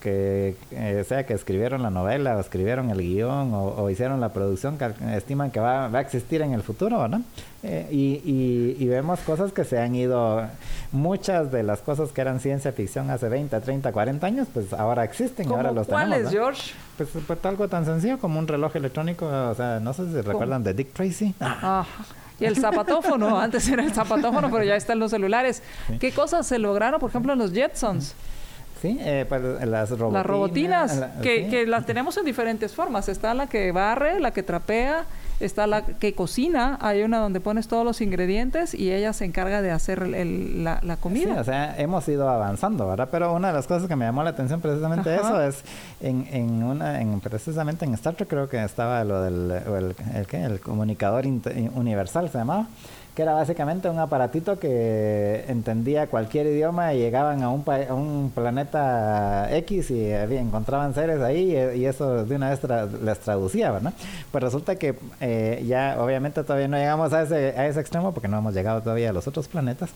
que 0.00 0.54
eh, 0.70 1.04
sea 1.08 1.24
que 1.24 1.34
escribieron 1.34 1.82
la 1.82 1.90
novela 1.90 2.36
o 2.36 2.40
escribieron 2.40 2.90
el 2.90 2.98
guion 2.98 3.52
o, 3.52 3.88
hicieron 3.90 4.20
la 4.20 4.30
producción 4.30 4.78
que 4.78 4.92
estiman 5.16 5.50
que 5.50 5.60
va, 5.60 5.86
a 5.86 6.00
existir 6.00 6.42
en 6.42 6.52
el 6.52 6.62
futuro, 6.62 7.08
¿no? 7.08 7.22
Eh, 7.62 7.88
y, 7.90 8.86
vemos 8.86 9.20
cosas 9.20 9.52
que 9.52 9.64
se 9.64 9.78
han 9.78 9.94
ido, 9.94 10.42
muchas 10.92 11.52
de 11.52 11.62
las 11.62 11.80
cosas 11.80 12.10
que 12.10 12.20
eran 12.20 12.40
ciencia 12.40 12.72
ficción 12.72 13.10
hace 13.10 13.28
20, 13.28 13.60
30, 13.60 13.92
40 13.92 14.26
años, 14.26 14.48
pues 14.52 14.72
ahora 14.72 15.04
existen, 15.04 15.48
ahora 15.50 15.72
los 15.72 15.86
¿Cuáles, 15.86 16.30
George? 16.30 16.72
Pues, 16.96 17.10
pues, 17.26 17.44
algo 17.44 17.68
tan 17.68 17.84
sencillo 17.84 18.18
como 18.18 18.38
un 18.38 18.48
reloj 18.48 18.74
electrónico, 18.76 19.26
o 19.26 19.54
sea, 19.54 19.78
no 19.80 19.92
sé 19.92 20.06
si 20.10 20.20
recuerdan 20.20 20.64
de 20.64 20.74
Dick 20.74 20.92
Tracy. 20.92 21.34
Ah. 21.40 21.84
Y 22.40 22.44
el 22.44 22.56
zapatófono, 22.56 23.38
antes 23.40 23.68
era 23.68 23.82
el 23.82 23.92
zapatófono, 23.92 24.50
pero 24.50 24.64
ya 24.64 24.76
está 24.76 24.92
en 24.92 25.00
los 25.00 25.10
celulares. 25.10 25.62
¿Qué 26.00 26.12
cosas 26.12 26.46
se 26.46 26.58
lograron, 26.58 27.00
por 27.00 27.10
ejemplo, 27.10 27.32
en 27.32 27.38
los 27.38 27.52
Jetsons? 27.52 28.14
Sí, 28.80 28.96
eh, 29.00 29.26
pues 29.28 29.42
las 29.42 29.90
robotinas. 29.90 30.12
Las 30.12 30.26
robotinas, 30.26 31.00
que, 31.22 31.48
que, 31.48 31.66
las 31.66 31.84
tenemos 31.84 32.16
en 32.16 32.24
diferentes 32.24 32.74
formas. 32.74 33.08
Está 33.08 33.34
la 33.34 33.48
que 33.48 33.72
barre, 33.72 34.20
la 34.20 34.30
que 34.30 34.44
trapea, 34.44 35.04
está 35.40 35.66
la 35.66 35.84
que 35.84 36.14
cocina. 36.14 36.78
Hay 36.80 37.02
una 37.02 37.18
donde 37.18 37.40
pones 37.40 37.66
todos 37.66 37.84
los 37.84 38.00
ingredientes 38.00 38.74
y 38.74 38.92
ella 38.92 39.12
se 39.12 39.24
encarga 39.24 39.62
de 39.62 39.72
hacer 39.72 40.06
la, 40.06 40.80
la, 40.82 40.96
comida. 40.96 41.34
Sí, 41.34 41.40
o 41.40 41.44
sea, 41.44 41.74
hemos 41.78 42.08
ido 42.08 42.28
avanzando, 42.28 42.86
¿verdad? 42.86 43.08
Pero 43.10 43.34
una 43.34 43.48
de 43.48 43.54
las 43.54 43.66
cosas 43.66 43.88
que 43.88 43.96
me 43.96 44.04
llamó 44.04 44.22
la 44.22 44.30
atención 44.30 44.60
precisamente 44.60 45.14
eso 45.14 45.42
es 45.42 45.64
en, 46.00 46.28
en 46.30 46.62
una, 46.62 47.00
en, 47.00 47.18
precisamente 47.20 47.84
en 47.84 47.94
Star 47.94 48.14
Trek 48.14 48.28
creo 48.28 48.48
que 48.48 48.62
estaba 48.62 49.02
lo 49.04 49.22
del 49.22 49.50
el, 49.50 49.96
el, 50.14 50.40
el 50.44 50.60
comunicador 50.60 51.26
universal, 51.26 52.30
se 52.30 52.38
llamaba 52.38 52.66
que 53.18 53.22
era 53.22 53.32
básicamente 53.32 53.90
un 53.90 53.98
aparatito 53.98 54.60
que 54.60 55.44
entendía 55.48 56.06
cualquier 56.06 56.46
idioma 56.46 56.94
y 56.94 56.98
llegaban 57.00 57.42
a 57.42 57.50
un, 57.50 57.64
un 57.90 58.30
planeta 58.32 59.48
X 59.56 59.90
y 59.90 60.12
encontraban 60.12 60.94
seres 60.94 61.20
ahí 61.20 61.50
y, 61.74 61.84
eso 61.84 62.24
de 62.24 62.36
una 62.36 62.50
vez 62.50 62.60
les 63.02 63.18
traducía, 63.18 63.72
¿verdad? 63.72 63.92
Pues 64.30 64.44
resulta 64.44 64.76
que 64.76 64.94
eh, 65.20 65.64
ya 65.66 65.96
obviamente 65.98 66.44
todavía 66.44 66.68
no 66.68 66.76
llegamos 66.76 67.12
a 67.12 67.22
ese 67.24 67.80
extremo 67.80 68.14
porque 68.14 68.28
no 68.28 68.38
hemos 68.38 68.54
llegado 68.54 68.82
todavía 68.82 69.10
a 69.10 69.12
los 69.12 69.26
otros 69.26 69.48
planetas, 69.48 69.90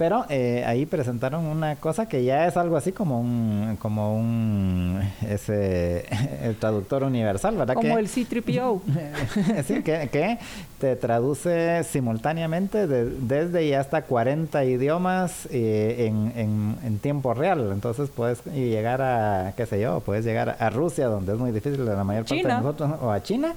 pero 0.00 0.24
eh, 0.30 0.64
ahí 0.66 0.86
presentaron 0.86 1.44
una 1.44 1.76
cosa 1.76 2.08
que 2.08 2.24
ya 2.24 2.46
es 2.46 2.56
algo 2.56 2.78
así 2.78 2.90
como 2.90 3.20
un, 3.20 3.76
como 3.78 4.16
un, 4.16 4.98
ese, 5.28 6.06
el 6.42 6.56
traductor 6.56 7.04
universal, 7.04 7.54
¿verdad? 7.54 7.74
Como 7.74 7.98
el 7.98 8.08
C-3PO. 8.08 8.80
sí, 9.66 9.82
que, 9.82 10.08
que, 10.10 10.38
te 10.78 10.96
traduce 10.96 11.84
simultáneamente 11.84 12.86
desde 12.86 13.66
y 13.66 13.74
hasta 13.74 14.00
40 14.00 14.64
idiomas 14.64 15.46
eh, 15.50 16.06
en, 16.06 16.32
en, 16.34 16.76
en, 16.82 16.98
tiempo 16.98 17.34
real. 17.34 17.68
Entonces 17.70 18.08
puedes 18.08 18.42
llegar 18.46 19.02
a, 19.02 19.52
qué 19.54 19.66
sé 19.66 19.82
yo, 19.82 20.00
puedes 20.00 20.24
llegar 20.24 20.56
a 20.58 20.70
Rusia, 20.70 21.08
donde 21.08 21.34
es 21.34 21.38
muy 21.38 21.52
difícil 21.52 21.84
de 21.84 21.94
la 21.94 22.04
mayor 22.04 22.24
parte 22.24 22.42
de 22.42 22.54
nosotros, 22.54 22.90
o 23.02 23.10
a 23.10 23.22
China 23.22 23.54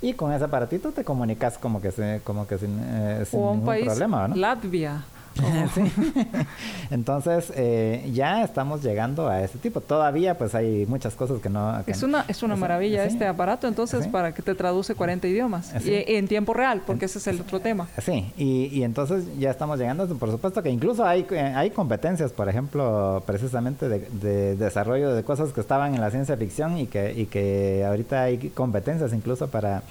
y 0.00 0.14
con 0.14 0.32
ese 0.32 0.44
aparatito 0.44 0.90
te 0.90 1.04
comunicas 1.04 1.58
como 1.58 1.82
que 1.82 2.20
como 2.24 2.46
que 2.46 2.56
sin, 2.56 2.80
eh, 2.82 3.24
sin 3.26 3.40
ningún 3.40 3.84
problema, 3.84 4.28
¿no? 4.28 4.36
Latvia. 4.36 5.04
Entonces, 6.90 7.52
eh, 7.56 8.10
ya 8.12 8.42
estamos 8.42 8.82
llegando 8.82 9.28
a 9.28 9.42
ese 9.42 9.58
tipo. 9.58 9.80
Todavía, 9.80 10.36
pues 10.36 10.54
hay 10.54 10.86
muchas 10.86 11.14
cosas 11.14 11.40
que 11.40 11.48
no. 11.48 11.82
es 11.86 12.02
una, 12.02 12.24
es 12.28 12.42
una 12.42 12.56
maravilla 12.56 13.04
este 13.04 13.26
aparato, 13.26 13.66
entonces, 13.68 14.06
para 14.08 14.32
que 14.32 14.42
te 14.42 14.54
traduce 14.54 14.94
40 14.94 15.26
idiomas. 15.28 15.72
Y, 15.84 16.04
en 16.14 16.28
tiempo 16.28 16.54
real, 16.54 16.82
porque 16.86 17.06
ese 17.06 17.18
es 17.18 17.26
el 17.26 17.40
otro 17.40 17.60
tema. 17.60 17.88
Sí, 17.98 18.32
y, 18.36 18.66
y, 18.66 18.82
entonces 18.82 19.24
ya 19.38 19.50
estamos 19.50 19.78
llegando. 19.78 20.06
Por 20.16 20.30
supuesto 20.30 20.62
que 20.62 20.70
incluso 20.70 21.04
hay, 21.04 21.26
eh, 21.30 21.40
hay 21.40 21.70
competencias, 21.70 22.32
por 22.32 22.48
ejemplo, 22.48 23.22
precisamente 23.26 23.88
de, 23.88 24.00
de 24.10 24.56
desarrollo 24.56 25.14
de 25.14 25.22
cosas 25.24 25.52
que 25.52 25.60
estaban 25.60 25.94
en 25.94 26.00
la 26.00 26.10
ciencia 26.10 26.36
ficción 26.36 26.78
y 26.78 26.86
que, 26.86 27.12
y 27.12 27.26
que 27.26 27.84
ahorita 27.86 28.22
hay 28.22 28.38
competencias 28.50 29.12
incluso 29.12 29.48
para 29.48 29.82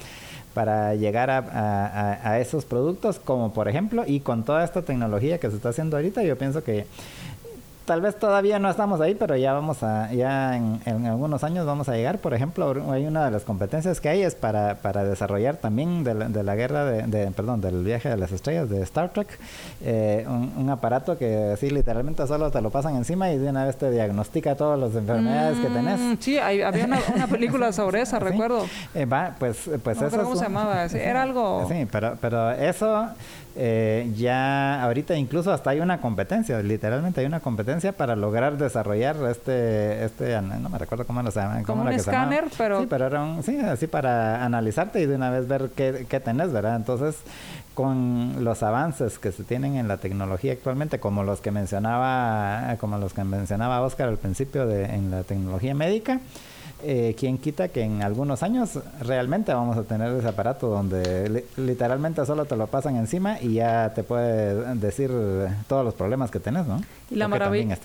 para 0.54 0.94
llegar 0.94 1.30
a, 1.30 2.38
esos 2.40 2.64
productos, 2.64 3.18
como 3.18 3.52
por 3.52 3.68
ejemplo, 3.68 4.04
y 4.06 4.20
con 4.20 4.44
toda 4.44 4.64
esta 4.64 4.82
tecnología 4.82 5.38
que 5.38 5.50
se 5.50 5.56
está 5.56 5.70
haciendo 5.70 5.96
ahorita, 5.96 6.22
yo 6.22 6.36
pienso 6.36 6.62
que 6.62 6.86
tal 7.84 8.00
vez 8.00 8.16
todavía 8.16 8.58
no 8.58 8.70
estamos 8.70 9.00
ahí, 9.00 9.14
pero 9.14 9.36
ya 9.36 9.52
vamos 9.52 9.82
a, 9.82 10.12
ya 10.12 10.56
en, 10.56 11.06
algunos 11.06 11.44
años 11.44 11.66
vamos 11.66 11.88
a 11.88 11.94
llegar. 11.94 12.18
Por 12.18 12.34
ejemplo, 12.34 12.74
hay 12.90 13.06
una 13.06 13.24
de 13.24 13.30
las 13.30 13.42
competencias 13.42 14.00
que 14.00 14.08
hay 14.08 14.22
es 14.22 14.34
para, 14.34 14.76
para 14.76 15.04
desarrollar 15.04 15.56
también 15.56 16.04
de 16.04 16.42
la, 16.42 16.54
guerra 16.54 16.84
de, 16.84 17.30
perdón, 17.32 17.60
del 17.60 17.82
viaje 17.84 18.08
de 18.08 18.16
las 18.16 18.32
estrellas 18.32 18.68
de 18.68 18.82
Star 18.82 19.10
Trek, 19.10 19.38
eh, 19.82 20.26
un, 20.28 20.70
aparato 20.70 21.18
que 21.18 21.52
así 21.52 21.70
literalmente 21.70 22.26
solo 22.26 22.50
te 22.50 22.60
lo 22.60 22.70
pasan 22.70 22.96
encima 22.96 23.30
y 23.30 23.38
de 23.38 23.50
una 23.50 23.66
vez 23.66 23.76
te 23.76 23.90
diagnostica 23.90 24.54
todas 24.54 24.78
las 24.78 24.94
enfermedades 24.94 25.58
que 25.58 25.68
tenés. 25.68 26.00
Mm, 26.00 26.14
sí, 26.20 26.38
había 26.38 26.70
una, 26.84 27.26
película 27.26 27.72
sobre 27.72 28.00
esa, 28.02 28.18
recuerdo. 28.18 28.64
Eh, 28.94 29.04
va, 29.04 29.34
pues, 29.38 29.68
pues 29.82 30.00
eso. 30.00 30.22
¿Cómo 30.22 30.36
se 30.36 30.44
llamaba? 30.44 30.84
Era 30.84 31.22
algo. 31.22 31.66
Sí, 31.72 31.86
pero, 31.90 32.18
pero 32.20 32.50
eso 32.50 33.08
eh, 33.54 34.10
ya 34.16 34.82
ahorita 34.82 35.16
incluso 35.16 35.52
hasta 35.52 35.70
hay 35.70 35.80
una 35.80 36.00
competencia, 36.00 36.60
literalmente 36.62 37.20
hay 37.20 37.26
una 37.26 37.40
competencia 37.40 37.92
para 37.92 38.16
lograr 38.16 38.56
desarrollar 38.56 39.16
este, 39.30 40.04
este 40.04 40.40
no 40.40 40.68
me 40.68 40.78
recuerdo 40.78 41.06
cómo 41.06 41.22
lo 41.22 41.30
se 41.30 41.40
llama. 41.40 41.62
Como 41.62 41.82
un 41.82 41.92
escáner, 41.92 42.44
pero... 42.56 42.80
Sí, 42.80 42.86
pero 42.88 43.06
era 43.06 43.22
un, 43.22 43.42
sí, 43.42 43.58
así 43.58 43.86
para 43.86 44.44
analizarte 44.44 45.00
y 45.00 45.06
de 45.06 45.16
una 45.16 45.30
vez 45.30 45.46
ver 45.48 45.70
qué, 45.76 46.06
qué 46.08 46.20
tenés, 46.20 46.52
¿verdad? 46.52 46.76
Entonces, 46.76 47.16
con 47.74 48.44
los 48.44 48.62
avances 48.62 49.18
que 49.18 49.32
se 49.32 49.44
tienen 49.44 49.76
en 49.76 49.88
la 49.88 49.96
tecnología 49.96 50.52
actualmente, 50.52 51.00
como 51.00 51.24
los 51.24 51.40
que 51.40 51.50
mencionaba, 51.50 52.76
como 52.78 52.98
los 52.98 53.12
que 53.12 53.24
mencionaba 53.24 53.80
Oscar 53.80 54.08
al 54.08 54.18
principio 54.18 54.66
de, 54.66 54.84
en 54.84 55.10
la 55.10 55.22
tecnología 55.22 55.74
médica, 55.74 56.20
eh, 56.82 57.14
¿quién 57.18 57.38
quita 57.38 57.68
que 57.68 57.82
en 57.82 58.02
algunos 58.02 58.42
años 58.42 58.78
realmente 59.00 59.52
vamos 59.54 59.76
a 59.76 59.82
tener 59.84 60.12
ese 60.14 60.28
aparato 60.28 60.68
donde 60.68 61.44
literalmente 61.56 62.24
solo 62.26 62.44
te 62.44 62.56
lo 62.56 62.66
pasan 62.66 62.96
encima 62.96 63.40
y 63.40 63.54
ya 63.54 63.92
te 63.94 64.02
puede 64.02 64.74
decir 64.74 65.10
todos 65.68 65.84
los 65.84 65.94
problemas 65.94 66.30
que 66.30 66.40
tenés, 66.40 66.66
¿no? 66.66 66.80
Y 67.10 67.16
la, 67.16 67.28
maravilla, 67.28 67.78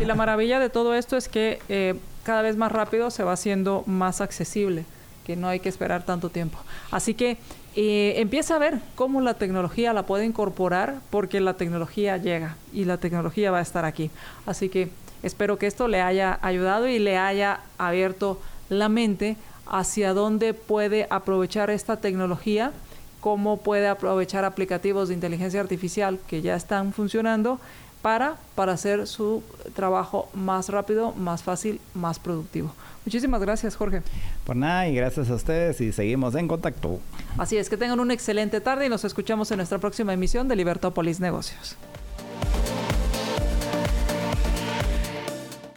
y 0.00 0.04
la 0.04 0.14
maravilla 0.14 0.58
de 0.58 0.70
todo 0.70 0.94
esto 0.94 1.16
es 1.16 1.28
que 1.28 1.58
eh, 1.68 1.94
cada 2.22 2.42
vez 2.42 2.56
más 2.56 2.72
rápido 2.72 3.10
se 3.10 3.24
va 3.24 3.32
haciendo 3.32 3.84
más 3.86 4.20
accesible, 4.20 4.84
que 5.24 5.36
no 5.36 5.48
hay 5.48 5.60
que 5.60 5.68
esperar 5.68 6.04
tanto 6.04 6.30
tiempo. 6.30 6.58
Así 6.90 7.14
que 7.14 7.38
eh, 7.76 8.14
empieza 8.18 8.54
a 8.54 8.58
ver 8.58 8.78
cómo 8.94 9.20
la 9.20 9.34
tecnología 9.34 9.92
la 9.92 10.04
puede 10.04 10.24
incorporar 10.24 11.00
porque 11.10 11.40
la 11.40 11.54
tecnología 11.54 12.16
llega 12.16 12.56
y 12.72 12.84
la 12.84 12.98
tecnología 12.98 13.50
va 13.50 13.58
a 13.58 13.62
estar 13.62 13.84
aquí. 13.84 14.10
Así 14.46 14.68
que 14.68 14.90
Espero 15.24 15.58
que 15.58 15.66
esto 15.66 15.88
le 15.88 16.02
haya 16.02 16.38
ayudado 16.42 16.86
y 16.86 16.98
le 16.98 17.16
haya 17.16 17.60
abierto 17.78 18.38
la 18.68 18.90
mente 18.90 19.36
hacia 19.66 20.12
dónde 20.12 20.52
puede 20.52 21.06
aprovechar 21.08 21.70
esta 21.70 21.96
tecnología, 21.96 22.72
cómo 23.20 23.56
puede 23.56 23.88
aprovechar 23.88 24.44
aplicativos 24.44 25.08
de 25.08 25.14
inteligencia 25.14 25.62
artificial 25.62 26.18
que 26.26 26.42
ya 26.42 26.54
están 26.54 26.92
funcionando 26.92 27.58
para, 28.02 28.36
para 28.54 28.72
hacer 28.72 29.06
su 29.06 29.42
trabajo 29.74 30.28
más 30.34 30.68
rápido, 30.68 31.12
más 31.12 31.42
fácil, 31.42 31.80
más 31.94 32.18
productivo. 32.18 32.74
Muchísimas 33.06 33.40
gracias, 33.40 33.76
Jorge. 33.76 34.02
Por 34.44 34.56
nada 34.56 34.86
y 34.88 34.94
gracias 34.94 35.30
a 35.30 35.34
ustedes 35.36 35.80
y 35.80 35.90
seguimos 35.92 36.34
en 36.34 36.48
contacto. 36.48 37.00
Así 37.38 37.56
es, 37.56 37.70
que 37.70 37.78
tengan 37.78 37.98
una 37.98 38.12
excelente 38.12 38.60
tarde 38.60 38.84
y 38.84 38.88
nos 38.90 39.06
escuchamos 39.06 39.50
en 39.52 39.56
nuestra 39.56 39.78
próxima 39.78 40.12
emisión 40.12 40.48
de 40.48 40.56
Libertópolis 40.56 41.18
Negocios. 41.18 41.78